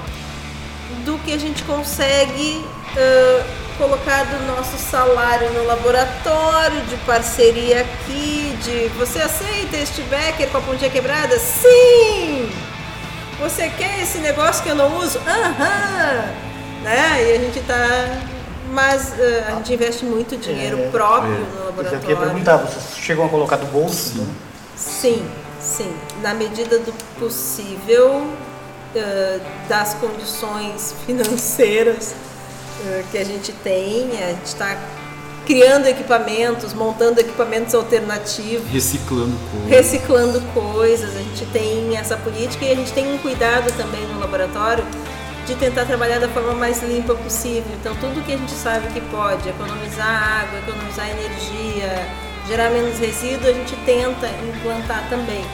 do 1.04 1.18
que 1.24 1.32
a 1.32 1.38
gente 1.38 1.62
consegue 1.64 2.64
ãh, 2.96 3.44
colocar 3.78 4.24
do 4.24 4.46
nosso 4.46 4.76
salário 4.78 5.50
no 5.52 5.64
laboratório, 5.66 6.80
de 6.82 6.96
parceria 6.98 7.80
aqui, 7.80 8.56
de 8.62 8.88
você 8.98 9.20
aceita 9.20 9.76
este 9.76 10.02
Becker 10.02 10.48
com 10.48 10.58
a 10.58 10.60
pontinha 10.60 10.90
quebrada? 10.90 11.38
Sim! 11.38 12.50
Você 13.40 13.70
quer 13.70 14.02
esse 14.02 14.18
negócio 14.18 14.62
que 14.62 14.68
eu 14.68 14.74
não 14.74 14.98
uso? 14.98 15.18
Aham! 15.26 16.24
Né? 16.82 17.24
E 17.24 17.36
a 17.36 17.38
gente 17.38 17.60
tá. 17.60 17.76
Mas 18.70 19.12
ãh, 19.18 19.44
a 19.48 19.50
gente 19.56 19.72
investe 19.74 20.04
muito 20.04 20.36
dinheiro 20.36 20.78
É, 20.78 20.88
próprio 20.90 21.32
é. 21.34 21.38
no 21.38 21.56
Eu 21.58 21.64
laboratório. 21.66 22.00
queria 22.00 22.16
perguntar, 22.16 22.56
vocês 22.58 22.96
chegam 22.98 23.24
a 23.26 23.28
colocar 23.28 23.56
do 23.56 23.66
bolso? 23.66 24.10
Sim. 24.10 24.20
né? 24.20 24.26
Sim, 24.76 25.26
sim. 25.82 25.92
Na 26.22 26.34
medida 26.34 26.78
do 26.78 26.92
possível, 27.18 28.26
eh, 28.94 29.40
das 29.68 29.94
condições 29.94 30.94
financeiras 31.06 32.14
eh, 32.86 33.04
que 33.10 33.18
a 33.18 33.24
gente 33.24 33.52
tem, 33.52 34.10
a 34.22 34.28
gente 34.32 34.46
está 34.46 34.76
criando 35.46 35.86
equipamentos, 35.86 36.74
montando 36.74 37.18
equipamentos 37.20 37.74
alternativos, 37.74 38.70
Reciclando 38.70 39.36
coisas. 39.50 39.68
reciclando 39.70 40.40
coisas. 40.52 41.16
A 41.16 41.20
gente 41.20 41.46
tem 41.46 41.96
essa 41.96 42.16
política 42.16 42.64
e 42.66 42.72
a 42.72 42.74
gente 42.74 42.92
tem 42.92 43.12
um 43.12 43.18
cuidado 43.18 43.72
também 43.76 44.06
no 44.08 44.20
laboratório 44.20 44.84
de 45.46 45.54
tentar 45.56 45.86
trabalhar 45.86 46.20
da 46.20 46.28
forma 46.28 46.52
mais 46.54 46.80
limpa 46.82 47.14
possível. 47.14 47.64
Então, 47.80 47.96
tudo 47.96 48.24
que 48.24 48.32
a 48.32 48.36
gente 48.36 48.52
sabe 48.52 48.86
que 48.92 49.00
pode, 49.10 49.48
economizar 49.48 50.42
água, 50.44 50.58
economizar 50.60 51.08
energia, 51.10 52.06
gerar 52.46 52.70
menos 52.70 52.98
resíduo, 52.98 53.48
a 53.48 53.52
gente 53.52 53.74
tenta 53.84 54.28
implantar 54.54 55.08
também, 55.08 55.44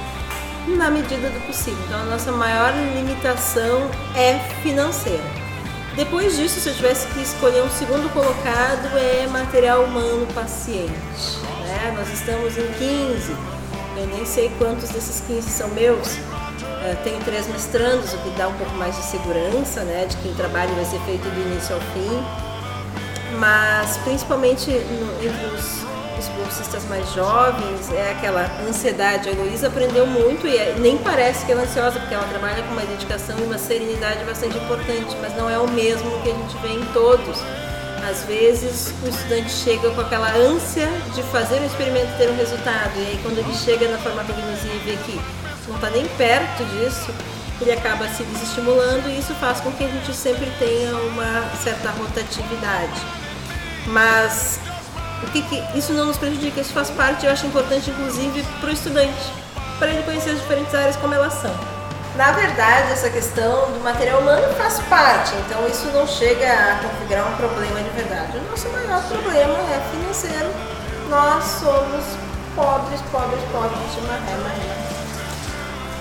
na 0.67 0.91
medida 0.91 1.29
do 1.31 1.47
possível. 1.47 1.79
Então, 1.87 2.01
a 2.01 2.05
nossa 2.05 2.33
maior 2.33 2.73
limitação 2.95 3.89
é 4.17 4.39
financeira. 4.63 5.23
Depois 5.95 6.37
disso, 6.37 6.61
se 6.61 6.69
eu 6.69 6.75
tivesse 6.75 7.07
que 7.09 7.23
escolher 7.23 7.63
um 7.63 7.71
segundo 7.71 8.13
colocado, 8.13 8.97
é 8.99 9.27
material 9.29 9.85
humano 9.85 10.27
paciente. 10.35 10.93
né? 11.65 11.95
Nós 11.97 12.13
estamos 12.13 12.57
em 12.59 12.67
15, 12.79 13.33
eu 13.97 14.07
nem 14.09 14.27
sei 14.27 14.51
quantos 14.59 14.91
desses 14.91 15.23
15 15.27 15.49
são 15.49 15.69
meus. 15.69 16.17
Eh, 16.85 16.97
tenho 17.03 17.19
três 17.25 17.47
mestrandos, 17.49 18.13
o 18.13 18.19
que 18.19 18.31
dá 18.37 18.47
um 18.49 18.53
pouco 18.55 18.73
mais 18.77 18.95
de 18.97 19.03
segurança, 19.05 19.81
né, 19.83 20.05
de 20.07 20.17
que 20.19 20.29
o 20.29 20.35
trabalho 20.35 20.75
vai 20.75 20.85
ser 20.85 21.01
feito 21.01 21.23
do 21.23 21.41
início 21.51 21.75
ao 21.75 21.81
fim. 21.81 22.25
Mas, 23.39 23.97
principalmente 23.99 24.71
no- 24.71 25.25
entre 25.27 25.47
os, 25.47 25.86
os 26.19 26.29
bolsistas 26.29 26.85
mais 26.85 27.13
jovens, 27.13 27.93
é 27.93 28.13
aquela 28.13 28.51
ansiedade. 28.69 29.29
A 29.29 29.33
Heloísa 29.33 29.69
aprendeu 29.69 30.07
muito 30.07 30.47
e 30.47 30.57
é- 30.57 30.75
nem 30.79 30.97
parece 30.99 31.45
que 31.45 31.53
ela 31.53 31.63
é 31.63 31.65
ansiosa, 31.65 31.99
porque 32.01 32.15
ela 32.15 32.27
trabalha 32.29 32.63
com 32.63 32.73
uma 32.73 32.85
dedicação 32.85 33.39
e 33.39 33.43
uma 33.43 33.59
serenidade 33.59 34.25
bastante 34.25 34.57
importante, 34.57 35.17
mas 35.21 35.37
não 35.37 35.49
é 35.49 35.59
o 35.59 35.69
mesmo 35.69 36.11
que 36.23 36.31
a 36.31 36.35
gente 36.35 36.57
vê 36.59 36.69
em 36.69 36.85
todos. 36.93 37.39
Às 38.09 38.23
vezes 38.25 38.95
o 39.05 39.09
estudante 39.09 39.51
chega 39.51 39.91
com 39.91 40.01
aquela 40.01 40.31
ânsia 40.31 40.89
de 41.15 41.23
fazer 41.25 41.61
um 41.61 41.67
experimento 41.67 42.07
e 42.15 42.19
ter 42.19 42.31
um 42.31 42.37
resultado, 42.37 42.93
e 42.97 43.01
aí 43.01 43.21
quando 43.23 43.39
ele 43.39 43.53
chega 43.55 43.89
na 43.89 43.99
farmacognosia 43.99 44.73
e 44.73 44.79
vê 44.85 44.97
que 45.05 45.21
não 45.67 45.75
está 45.75 45.91
nem 45.91 46.07
perto 46.17 46.65
disso, 46.65 47.11
ele 47.61 47.73
acaba 47.73 48.07
se 48.09 48.23
desestimulando 48.23 49.09
e 49.09 49.19
isso 49.19 49.35
faz 49.35 49.61
com 49.61 49.73
que 49.73 49.85
a 49.85 49.89
gente 49.89 50.15
sempre 50.15 50.47
tenha 50.59 50.95
uma 50.95 51.51
certa 51.63 51.91
rotatividade. 51.91 53.01
Mas 53.87 54.61
o 55.23 55.27
que 55.31 55.43
que- 55.43 55.65
isso 55.79 55.93
não 55.93 56.07
nos 56.07 56.17
prejudica, 56.17 56.61
isso 56.61 56.73
faz 56.73 56.91
parte, 56.91 57.27
eu 57.27 57.33
acho 57.33 57.47
importante 57.47 57.91
inclusive 57.91 58.45
para 58.61 58.69
o 58.71 58.73
estudante, 58.73 59.33
para 59.79 59.89
ele 59.89 60.03
conhecer 60.03 60.31
as 60.31 60.39
diferentes 60.41 60.75
áreas 60.75 60.97
como 60.97 61.15
elas 61.15 61.33
são. 61.35 61.55
Na 62.17 62.33
verdade, 62.33 62.93
essa 62.93 63.11
questão 63.11 63.71
do 63.73 63.81
material 63.85 64.21
humano 64.21 64.43
faz 64.57 64.79
parte, 64.89 65.35
então 65.47 65.67
isso 65.69 65.87
não 65.93 66.07
chega 66.07 66.51
a 66.51 66.79
configurar 66.83 67.27
um 67.31 67.37
problema 67.37 67.81
de 67.81 67.91
verdade. 67.91 68.39
O 68.39 68.51
nosso 68.51 68.69
maior 68.71 69.03
problema 69.03 69.53
é 69.53 69.81
financeiro. 69.91 70.51
Nós 71.11 71.45
somos 71.61 72.05
pobres, 72.55 73.01
pobres, 73.13 73.41
pobres 73.53 73.95
de 73.95 74.01
maré, 74.09 74.35
maré. 74.43 74.77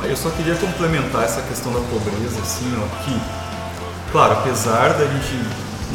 Aí 0.01 0.09
Eu 0.09 0.15
só 0.17 0.29
queria 0.29 0.55
complementar 0.55 1.23
essa 1.23 1.41
questão 1.41 1.73
da 1.73 1.79
pobreza, 1.81 2.39
assim, 2.41 2.73
ó, 2.81 3.03
que, 3.03 3.19
claro, 4.11 4.33
apesar 4.33 4.93
da 4.93 5.05
gente 5.05 5.35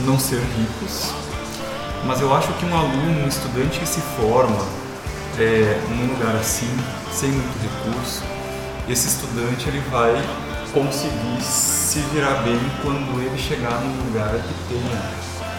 não 0.04 0.18
ser 0.18 0.40
ricos, 0.40 1.12
mas 2.04 2.20
eu 2.20 2.34
acho 2.34 2.52
que 2.54 2.64
um 2.66 2.76
aluno, 2.76 3.24
um 3.24 3.28
estudante 3.28 3.78
que 3.78 3.86
se 3.86 4.00
forma 4.00 4.64
é, 5.38 5.80
num 5.90 6.14
lugar 6.14 6.34
assim, 6.36 6.70
sem 7.12 7.30
muito 7.30 7.58
recurso, 7.62 8.22
esse 8.88 9.08
estudante 9.08 9.68
ele 9.68 9.80
vai 9.90 10.14
conseguir 10.72 11.42
se 11.42 12.00
virar 12.12 12.42
bem 12.42 12.60
quando 12.82 13.20
ele 13.20 13.36
chegar 13.38 13.80
num 13.80 14.04
lugar 14.06 14.30
que 14.30 14.54
tenha 14.74 15.00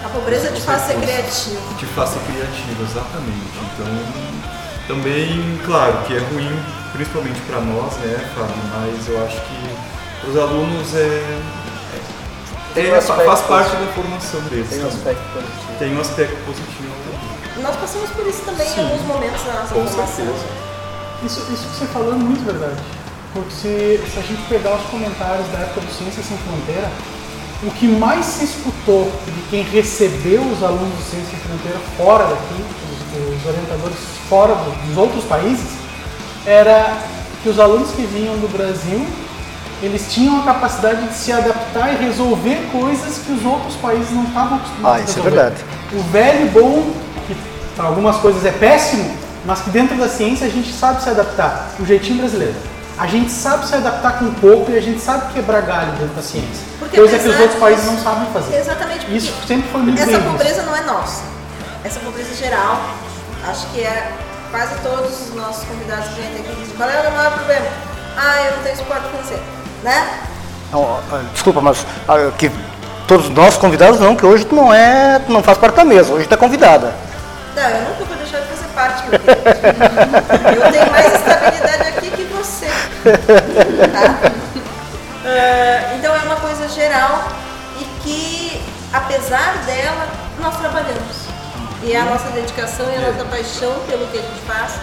A 0.06 0.10
pobreza 0.10 0.52
te 0.52 0.62
faz 0.62 0.84
ser 0.84 0.96
criativo. 0.96 1.76
te 1.78 1.86
faça 1.88 2.20
criativo, 2.20 2.84
exatamente. 2.84 3.58
Então, 3.74 4.52
também, 4.88 5.60
claro, 5.66 5.98
que 6.06 6.16
é 6.16 6.20
ruim, 6.20 6.52
principalmente 6.94 7.40
para 7.42 7.62
nós, 7.62 7.94
né, 7.98 8.30
Fábio, 8.36 8.56
mas 8.74 9.08
eu 9.08 9.24
acho 9.26 9.40
que 9.42 10.30
os 10.30 10.38
alunos 10.38 10.94
é, 10.96 11.40
é, 12.76 12.98
um 12.98 13.02
faz 13.02 13.42
parte 13.42 13.76
da 13.76 13.88
formação 13.94 14.40
deles. 14.42 14.70
tem 14.70 14.84
um 14.84 14.88
aspecto 14.88 15.24
positivo. 15.34 15.78
Tem 15.80 15.98
um 15.98 16.02
aspecto 16.02 16.38
positivo 16.46 16.94
também. 17.06 17.64
Nós 17.64 17.76
passamos 17.76 18.10
por 18.12 18.26
isso 18.28 18.42
também 18.46 18.68
Sim, 18.68 18.80
em 18.82 18.84
alguns 18.86 19.02
momentos 19.08 19.44
da 19.44 19.54
nossa 19.54 19.74
Com 19.76 19.86
formação. 19.88 20.08
certeza. 20.08 20.46
Isso, 21.24 21.40
isso 21.52 21.68
que 21.68 21.76
você 21.78 21.86
falou 21.88 22.14
é 22.14 22.16
muito 22.16 22.44
verdade. 22.46 22.82
Porque 23.34 23.52
se, 23.52 24.02
se 24.12 24.20
a 24.20 24.22
gente 24.22 24.42
pegar 24.50 24.76
os 24.76 24.84
comentários 24.90 25.48
da 25.50 25.60
época 25.60 25.82
do 25.82 25.92
Ciência 25.94 26.24
Sem 26.24 26.38
Fronteira, 26.38 26.90
o 27.64 27.72
que 27.72 27.88
mais 27.88 28.26
se 28.26 28.46
escutou 28.46 29.12
de 29.26 29.42
quem 29.50 29.64
recebeu 29.64 30.42
os 30.42 30.64
alunos 30.64 30.96
do 30.98 31.04
Ciência 31.04 31.30
Sem 31.32 31.40
Fronteira 31.40 31.78
fora 31.98 32.24
daqui, 32.26 32.66
os, 32.92 33.38
os 33.40 33.46
orientadores 33.46 33.98
fora 34.28 34.56
do- 34.56 34.88
dos 34.88 34.98
outros 34.98 35.24
países, 35.26 35.70
era 36.46 36.98
que 37.44 37.50
os 37.50 37.60
alunos 37.60 37.92
que 37.92 38.02
vinham 38.04 38.36
do 38.38 38.48
Brasil, 38.52 39.06
eles 39.82 40.12
tinham 40.12 40.40
a 40.42 40.44
capacidade 40.44 41.08
de 41.08 41.14
se 41.14 41.32
adaptar 41.32 41.94
e 41.94 41.98
resolver 42.06 42.70
coisas 42.72 43.18
que 43.18 43.32
os 43.32 43.44
outros 43.46 43.76
países 43.78 44.12
não 44.12 44.24
estavam 44.26 44.58
acostumados 44.58 45.02
Ah, 45.02 45.04
isso 45.04 45.18
a 45.18 45.22
é 45.22 45.24
verdade. 45.24 45.56
O 45.94 46.02
velho 46.04 46.52
bom, 46.52 46.92
que 47.28 47.36
para 47.76 47.86
algumas 47.86 48.18
coisas 48.18 48.46
é 48.46 48.52
péssimo, 48.52 49.18
mas 49.46 49.62
que 49.62 49.70
dentro 49.72 49.96
da 49.98 50.08
ciência 50.08 50.46
a 50.46 50.50
gente 50.50 50.72
sabe 50.72 51.02
se 51.02 51.10
adaptar. 51.10 51.70
O 51.80 51.86
jeitinho 51.86 52.20
brasileiro. 52.20 52.56
A 52.98 53.08
gente 53.08 53.32
sabe 53.32 53.66
se 53.66 53.74
adaptar 53.74 54.20
com 54.20 54.32
pouco 54.36 54.70
e 54.70 54.78
a 54.78 54.82
gente 54.82 55.02
sabe 55.02 55.34
quebrar 55.34 55.62
galho 55.62 55.92
dentro 55.94 56.14
da 56.16 56.22
ciência. 56.22 56.64
Porque 56.78 56.98
coisa 56.98 57.18
que 57.18 57.28
os 57.28 57.40
outros 57.40 57.60
países 57.60 57.86
não 57.86 57.98
sabem 57.98 58.28
fazer. 58.32 58.58
Exatamente. 58.58 59.16
Isso 59.16 59.34
sempre 59.48 59.68
foi 59.72 59.82
muito 59.82 60.00
Essa 60.00 60.12
visto. 60.12 60.32
pobreza 60.32 60.62
não 60.62 60.76
é 60.76 60.82
nossa. 60.82 61.24
Essa 61.84 62.00
pobreza 62.02 62.36
geral, 62.36 62.80
acho 63.50 63.66
que 63.68 63.82
é 63.82 64.12
quase 64.52 64.76
todos 64.84 65.30
os 65.30 65.36
nossos 65.36 65.64
convidados 65.64 66.10
que 66.10 66.22
vêm 66.22 66.30
aqui 66.36 66.56
dizem, 66.60 66.76
qual 66.76 66.88
é 66.88 67.08
o 67.10 67.12
maior 67.12 67.32
problema? 67.34 67.66
Ah, 68.16 68.44
eu 68.46 68.58
não 68.58 68.64
tenho 68.64 68.78
suporte 68.78 69.08
financeiro. 69.10 69.61
Né? 69.84 70.20
Não, 70.72 71.00
desculpa, 71.34 71.60
mas 71.62 71.86
ah, 72.08 72.32
que 72.38 72.52
todos 73.08 73.30
nós 73.30 73.58
convidados 73.58 74.00
não, 74.00 74.16
que 74.16 74.26
hoje 74.26 74.46
tu 74.46 74.56
não 74.56 74.74
é, 74.74 75.20
tu 75.20 75.32
não 75.32 75.44
faz 75.44 75.58
parte 75.58 75.76
da 75.76 75.84
mesa, 75.84 76.14
hoje 76.14 76.28
tu 76.28 76.34
é 76.34 76.38
convidada. 76.38 76.94
Não, 77.56 77.64
eu 77.64 77.90
nunca 77.90 78.06
vou 78.06 78.16
deixar 78.18 78.40
de 78.40 78.48
fazer 78.48 78.68
parte, 78.74 79.04
meu 79.08 79.20
querido. 79.20 80.66
Eu 80.66 80.72
tenho 80.72 80.92
mais 80.92 81.14
estabilidade 81.14 81.88
aqui 81.90 82.12
que 82.12 82.24
você. 82.24 82.68
Tá? 83.92 84.32
Ah, 85.24 85.94
então 85.96 86.16
é 86.16 86.20
uma 86.20 86.36
coisa 86.38 86.68
geral 86.70 87.24
e 87.80 87.84
que, 88.02 88.62
apesar 88.94 89.58
dela, 89.66 90.08
nós 90.40 90.56
trabalhamos. 90.58 91.28
E 91.84 91.94
é 91.94 92.00
a 92.00 92.06
nossa 92.06 92.30
dedicação 92.30 92.86
e 92.92 92.96
a 92.96 93.12
nossa 93.12 93.26
paixão 93.26 93.74
pelo 93.88 94.08
que 94.08 94.18
a 94.18 94.22
gente 94.22 94.42
faz 94.48 94.74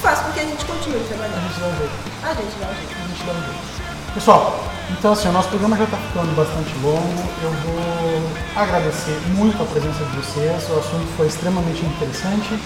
faz 0.00 0.18
com 0.20 0.32
que 0.32 0.40
a 0.40 0.44
gente 0.44 0.64
continue 0.64 1.00
A 1.00 1.08
trabalhando. 1.08 1.36
A 1.36 1.48
gente 1.48 1.60
dá 1.60 1.66
um 1.66 1.76
jeito. 1.76 1.92
A 2.22 2.34
gente 2.34 2.58
dá 2.58 3.32
um 3.32 3.42
jeito. 3.42 3.81
Pessoal, 4.14 4.60
então 4.90 5.12
assim, 5.12 5.28
o 5.28 5.32
nosso 5.32 5.48
programa 5.48 5.74
já 5.74 5.84
está 5.84 5.96
ficando 5.96 6.36
bastante 6.36 6.70
longo. 6.82 7.24
Eu 7.42 7.50
vou 7.50 8.62
agradecer 8.62 9.18
muito 9.28 9.62
a 9.62 9.64
presença 9.64 10.04
de 10.04 10.16
vocês. 10.16 10.68
O 10.68 10.78
assunto 10.78 11.06
foi 11.16 11.28
extremamente 11.28 11.80
interessante, 11.80 12.60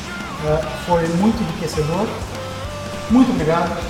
eh, 0.44 0.64
foi 0.86 1.06
muito 1.22 1.40
enriquecedor. 1.40 2.08
Muito 3.10 3.30
obrigado. 3.30 3.80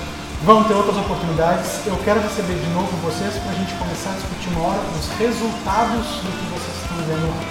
Vão 0.43 0.63
ter 0.65 0.75
outras 0.75 0.97
oportunidades. 0.97 1.81
Eu 1.87 1.97
quero 2.05 2.21
receber 2.21 2.53
de 2.53 2.69
novo 2.75 2.95
vocês 2.97 3.33
para 3.41 3.49
a 3.49 3.55
gente 3.55 3.73
começar 3.73 4.11
a 4.11 4.13
discutir 4.13 4.49
uma 4.49 4.67
hora 4.67 4.81
os 4.93 5.07
resultados 5.17 6.05
do 6.21 6.29
que 6.29 6.45
vocês 6.53 6.77
estão 6.77 6.97
vendo 7.09 7.27
lá. 7.27 7.41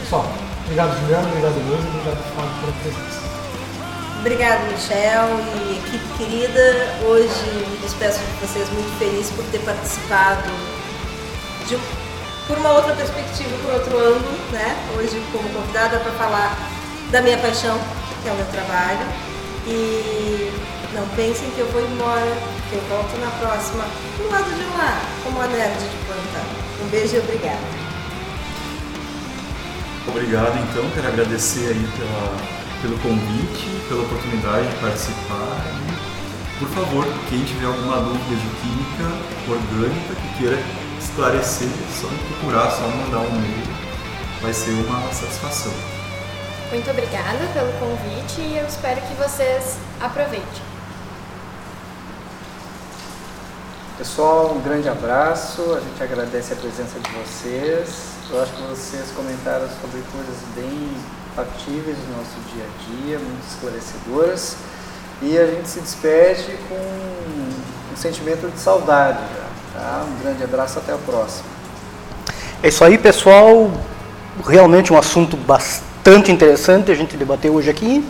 Pessoal, 0.00 0.26
obrigado 0.66 1.00
Juliana, 1.00 1.28
obrigado 1.28 1.54
Luiz, 1.66 1.80
obrigado 1.80 2.22
Fábio 2.36 2.52
pela 2.60 2.72
presença. 2.82 3.37
Obrigada, 4.20 4.64
Michel 4.64 5.28
e 5.54 5.78
equipe 5.78 6.18
querida. 6.18 6.96
Hoje 7.06 7.66
me 7.70 7.76
despeço 7.76 8.18
de 8.18 8.46
vocês 8.46 8.68
muito 8.70 8.98
feliz 8.98 9.30
por 9.30 9.44
ter 9.52 9.60
participado 9.60 10.50
de, 11.68 11.78
por 12.48 12.58
uma 12.58 12.70
outra 12.72 12.94
perspectiva, 12.94 13.50
por 13.62 13.74
outro 13.74 13.96
ângulo, 13.96 14.38
né? 14.50 14.76
Hoje 14.96 15.22
como 15.30 15.48
convidada 15.50 16.00
para 16.00 16.10
falar 16.12 16.58
da 17.12 17.22
minha 17.22 17.38
paixão, 17.38 17.78
que 18.22 18.28
é 18.28 18.32
o 18.32 18.34
meu 18.34 18.46
trabalho. 18.46 19.06
E 19.68 20.52
não 20.94 21.06
pensem 21.10 21.48
que 21.50 21.60
eu 21.60 21.68
vou 21.68 21.80
embora, 21.80 22.36
que 22.68 22.74
eu 22.74 22.82
volto 22.88 23.16
na 23.20 23.30
próxima, 23.38 23.84
do 24.18 24.28
lado 24.30 24.50
de 24.50 24.64
lá, 24.76 25.00
como 25.22 25.40
a 25.40 25.46
nerd 25.46 25.78
de 25.78 25.96
plantão. 26.06 26.84
Um 26.84 26.88
beijo 26.88 27.14
e 27.14 27.18
obrigada. 27.20 27.78
Obrigado, 30.08 30.58
então. 30.58 30.90
Quero 30.90 31.06
agradecer 31.06 31.68
aí 31.68 31.88
pela, 31.96 32.57
pelo 32.80 32.98
convite, 32.98 33.88
pela 33.88 34.02
oportunidade 34.02 34.68
de 34.68 34.76
participar. 34.76 35.64
Por 36.58 36.68
favor, 36.68 37.06
quem 37.28 37.44
tiver 37.44 37.66
alguma 37.66 37.96
dúvida 38.00 38.36
de 38.36 38.48
química 38.60 39.08
orgânica 39.48 40.14
que 40.14 40.38
queira 40.38 40.58
esclarecer, 40.98 41.68
é 41.68 42.00
só 42.00 42.08
me 42.08 42.18
procurar, 42.18 42.70
só 42.70 42.86
mandar 42.88 43.18
um 43.20 43.36
e-mail. 43.36 43.66
Vai 44.40 44.52
ser 44.52 44.70
uma 44.70 45.12
satisfação. 45.12 45.72
Muito 46.70 46.90
obrigada 46.90 47.46
pelo 47.54 47.72
convite 47.80 48.40
e 48.40 48.58
eu 48.58 48.66
espero 48.66 49.00
que 49.00 49.14
vocês 49.14 49.78
aproveitem. 50.00 50.68
Pessoal, 53.96 54.54
um 54.54 54.60
grande 54.60 54.88
abraço. 54.88 55.74
A 55.74 55.80
gente 55.80 56.02
agradece 56.02 56.52
a 56.52 56.56
presença 56.56 57.00
de 57.00 57.10
vocês. 57.10 58.12
Eu 58.30 58.42
acho 58.42 58.52
que 58.52 58.62
vocês 58.62 59.10
comentaram 59.10 59.66
sobre 59.80 60.02
coisas 60.12 60.36
bem 60.54 61.17
factíveis 61.34 61.96
do 61.96 62.16
nosso 62.16 62.36
dia 62.52 62.64
a 62.64 63.06
dia, 63.06 63.18
muito 63.18 63.46
esclarecedoras. 63.48 64.56
E 65.20 65.36
a 65.36 65.46
gente 65.46 65.68
se 65.68 65.80
despede 65.80 66.56
com 66.68 66.74
um 66.74 67.96
sentimento 67.96 68.48
de 68.50 68.58
saudade. 68.58 69.18
Já, 69.18 69.80
tá? 69.80 70.04
Um 70.04 70.22
grande 70.22 70.44
abraço, 70.44 70.78
até 70.78 70.92
a 70.92 70.98
próxima. 70.98 71.44
É 72.62 72.68
isso 72.68 72.84
aí, 72.84 72.96
pessoal. 72.96 73.70
Realmente 74.46 74.92
um 74.92 74.98
assunto 74.98 75.36
bastante 75.36 76.30
interessante 76.30 76.90
a 76.90 76.94
gente 76.94 77.16
debater 77.16 77.50
hoje 77.50 77.68
aqui. 77.68 78.04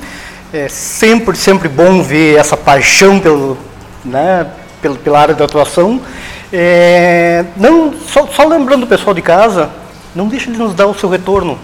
É 0.53 0.69
sempre, 0.69 1.37
sempre 1.37 1.69
bom 1.69 2.03
ver 2.03 2.37
essa 2.37 2.57
paixão 2.57 3.21
pelo, 3.21 3.59
né, 4.05 4.51
pelo, 4.81 4.97
pela 4.97 5.21
área 5.21 5.35
da 5.35 5.45
atuação. 5.45 6.01
É, 6.53 7.45
não, 7.57 7.93
só, 7.93 8.27
só 8.27 8.47
lembrando 8.47 8.85
o 8.85 8.87
pessoal 8.87 9.13
de 9.13 9.21
casa, 9.21 9.69
não 10.15 10.29
deixe 10.29 10.51
de 10.51 10.59
nos 10.59 10.75
dar 10.75 10.87
o 10.87 10.95
seu 10.95 11.09
retorno. 11.09 11.59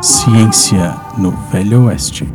Ciência 0.00 0.96
no 1.18 1.32
Velho 1.50 1.86
Oeste. 1.86 2.26